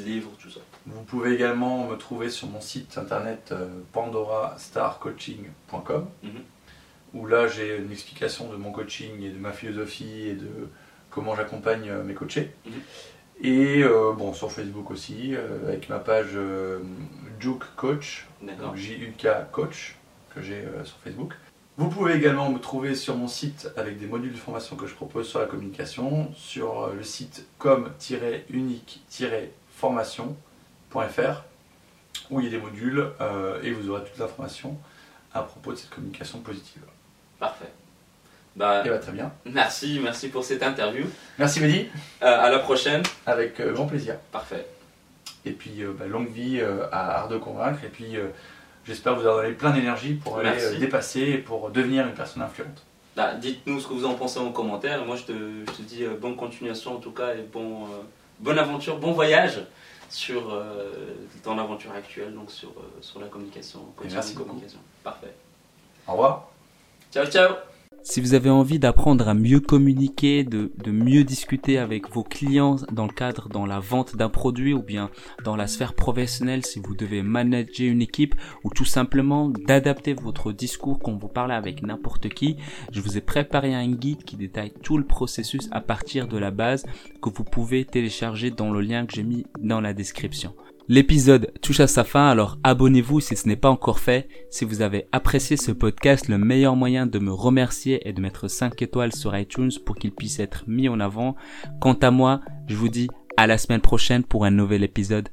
livres, 0.00 0.30
tout 0.40 0.50
ça. 0.50 0.60
vous 0.86 1.02
pouvez 1.02 1.32
également 1.34 1.86
me 1.86 1.96
trouver 1.96 2.30
sur 2.30 2.48
mon 2.48 2.60
site 2.60 2.98
internet 2.98 3.50
euh, 3.52 3.66
pandorastarcoaching.com, 3.92 6.06
Mhm. 6.22 6.30
où 7.14 7.26
là 7.26 7.46
j'ai 7.48 7.76
une 7.78 7.92
explication 7.92 8.50
de 8.50 8.56
mon 8.56 8.72
coaching 8.72 9.22
et 9.22 9.30
de 9.30 9.38
ma 9.38 9.52
philosophie 9.52 10.28
et 10.28 10.34
de 10.34 10.68
comment 11.10 11.34
j'accompagne 11.36 11.88
euh, 11.90 12.02
mes 12.02 12.14
coachés. 12.14 12.50
Mhm. 12.66 12.72
Et 13.42 13.82
euh, 13.82 14.12
bon, 14.12 14.32
sur 14.32 14.50
Facebook 14.52 14.90
aussi, 14.90 15.34
euh, 15.34 15.66
avec 15.68 15.88
ma 15.88 15.98
page 15.98 16.36
Juke 17.40 17.64
Coach, 17.76 18.26
donc 18.42 18.76
J-U-K 18.76 19.50
Coach, 19.50 19.96
que 20.34 20.40
j'ai 20.42 20.64
sur 20.84 20.96
Facebook. 20.98 21.34
Vous 21.76 21.88
pouvez 21.88 22.14
également 22.14 22.48
me 22.50 22.58
trouver 22.60 22.94
sur 22.94 23.16
mon 23.16 23.26
site 23.26 23.68
avec 23.76 23.98
des 23.98 24.06
modules 24.06 24.32
de 24.32 24.36
formation 24.38 24.76
que 24.76 24.86
je 24.86 24.94
propose 24.94 25.26
sur 25.28 25.40
la 25.40 25.46
communication, 25.46 26.32
sur 26.36 26.90
le 26.94 27.02
site 27.02 27.46
com-unique-formation.fr, 29.84 31.42
où 32.30 32.40
il 32.40 32.44
y 32.44 32.48
a 32.48 32.50
des 32.50 32.58
modules 32.58 33.06
euh, 33.20 33.60
et 33.62 33.70
vous 33.72 33.90
aurez 33.90 34.02
toutes 34.04 34.16
les 34.18 34.22
informations 34.24 34.76
à 35.32 35.42
propos 35.42 35.72
de 35.72 35.76
cette 35.76 35.90
communication 35.90 36.38
positive. 36.40 36.82
Parfait. 37.38 37.70
Bah, 38.56 38.82
Et 38.84 38.88
bah, 38.88 38.98
très 38.98 39.12
bien. 39.12 39.32
merci, 39.46 40.00
merci 40.02 40.28
pour 40.28 40.44
cette 40.44 40.62
interview. 40.62 41.04
Merci 41.38 41.60
Mehdi, 41.60 41.88
Euh, 42.22 42.40
à 42.40 42.50
la 42.50 42.60
prochaine. 42.60 43.02
avec 43.26 43.58
euh, 43.60 43.72
grand 43.72 43.86
plaisir. 43.86 44.16
Parfait. 44.30 44.66
Et 45.44 45.50
puis 45.50 45.82
euh, 45.82 45.92
bah, 45.98 46.06
longue 46.06 46.28
vie 46.30 46.60
à 46.92 47.18
Art 47.18 47.28
de 47.28 47.36
Convaincre, 47.36 47.80
et 47.84 47.88
puis 47.88 48.14
j'espère 48.86 49.14
vous 49.16 49.26
avoir 49.26 49.42
donné 49.42 49.54
plein 49.54 49.72
d'énergie 49.72 50.14
pour 50.14 50.38
aller 50.38 50.50
Merci. 50.50 50.78
dépasser 50.78 51.20
et 51.20 51.38
pour 51.38 51.70
devenir 51.70 52.06
une 52.06 52.14
personne 52.14 52.42
influente. 52.42 52.84
Bah, 53.16 53.34
Dites-nous 53.34 53.80
ce 53.80 53.88
que 53.88 53.92
vous 53.92 54.06
en 54.06 54.14
pensez 54.14 54.38
en 54.38 54.50
commentaire. 54.52 55.04
Moi, 55.04 55.16
je 55.16 55.22
te, 55.24 55.32
je 55.32 55.72
te 55.72 55.82
dis 55.82 56.04
bonne 56.20 56.36
continuation 56.36 56.94
en 56.96 57.00
tout 57.00 57.12
cas 57.12 57.34
et 57.34 57.42
bon, 57.52 57.86
bonne 58.40 58.58
aventure, 58.58 58.98
bon 58.98 59.12
voyage 59.12 59.60
sur 60.08 60.52
euh, 60.52 60.92
dans 61.42 61.54
l'aventure 61.54 61.92
actuelle, 61.92 62.34
donc 62.34 62.50
sur, 62.50 62.70
euh, 62.70 63.00
sur 63.00 63.20
la 63.20 63.26
communication, 63.26 63.80
beaucoup. 63.80 64.44
communication. 64.44 64.78
Parfait. 65.02 65.34
Au 66.06 66.12
revoir. 66.12 66.48
Ciao, 67.12 67.26
ciao. 67.26 67.54
Si 68.06 68.20
vous 68.20 68.34
avez 68.34 68.50
envie 68.50 68.78
d'apprendre 68.78 69.28
à 69.28 69.34
mieux 69.34 69.60
communiquer, 69.60 70.44
de, 70.44 70.70
de 70.76 70.90
mieux 70.90 71.24
discuter 71.24 71.78
avec 71.78 72.10
vos 72.10 72.22
clients 72.22 72.76
dans 72.92 73.06
le 73.06 73.12
cadre, 73.12 73.48
dans 73.48 73.64
la 73.64 73.80
vente 73.80 74.14
d'un 74.14 74.28
produit 74.28 74.74
ou 74.74 74.82
bien 74.82 75.08
dans 75.42 75.56
la 75.56 75.66
sphère 75.66 75.94
professionnelle, 75.94 76.66
si 76.66 76.80
vous 76.80 76.94
devez 76.94 77.22
manager 77.22 77.90
une 77.90 78.02
équipe 78.02 78.34
ou 78.62 78.68
tout 78.68 78.84
simplement 78.84 79.48
d'adapter 79.48 80.12
votre 80.12 80.52
discours 80.52 80.98
quand 80.98 81.14
vous 81.14 81.28
parlez 81.28 81.54
avec 81.54 81.82
n'importe 81.82 82.28
qui, 82.28 82.58
je 82.92 83.00
vous 83.00 83.16
ai 83.16 83.22
préparé 83.22 83.74
un 83.74 83.90
guide 83.90 84.22
qui 84.22 84.36
détaille 84.36 84.74
tout 84.82 84.98
le 84.98 85.06
processus 85.06 85.66
à 85.72 85.80
partir 85.80 86.28
de 86.28 86.36
la 86.36 86.50
base 86.50 86.84
que 87.22 87.30
vous 87.30 87.44
pouvez 87.44 87.86
télécharger 87.86 88.50
dans 88.50 88.70
le 88.70 88.82
lien 88.82 89.06
que 89.06 89.14
j'ai 89.14 89.22
mis 89.22 89.46
dans 89.58 89.80
la 89.80 89.94
description. 89.94 90.54
L'épisode 90.86 91.50
touche 91.62 91.80
à 91.80 91.86
sa 91.86 92.04
fin, 92.04 92.28
alors 92.28 92.58
abonnez-vous 92.62 93.20
si 93.20 93.36
ce 93.36 93.48
n'est 93.48 93.56
pas 93.56 93.70
encore 93.70 94.00
fait. 94.00 94.28
Si 94.50 94.66
vous 94.66 94.82
avez 94.82 95.06
apprécié 95.12 95.56
ce 95.56 95.72
podcast, 95.72 96.28
le 96.28 96.36
meilleur 96.36 96.76
moyen 96.76 97.06
de 97.06 97.18
me 97.18 97.32
remercier 97.32 98.06
est 98.06 98.12
de 98.12 98.20
mettre 98.20 98.48
5 98.48 98.82
étoiles 98.82 99.14
sur 99.14 99.34
iTunes 99.34 99.70
pour 99.86 99.96
qu'il 99.96 100.12
puisse 100.12 100.40
être 100.40 100.64
mis 100.66 100.90
en 100.90 101.00
avant. 101.00 101.36
Quant 101.80 101.94
à 101.94 102.10
moi, 102.10 102.42
je 102.66 102.76
vous 102.76 102.90
dis 102.90 103.08
à 103.38 103.46
la 103.46 103.56
semaine 103.56 103.80
prochaine 103.80 104.24
pour 104.24 104.44
un 104.44 104.50
nouvel 104.50 104.84
épisode. 104.84 105.30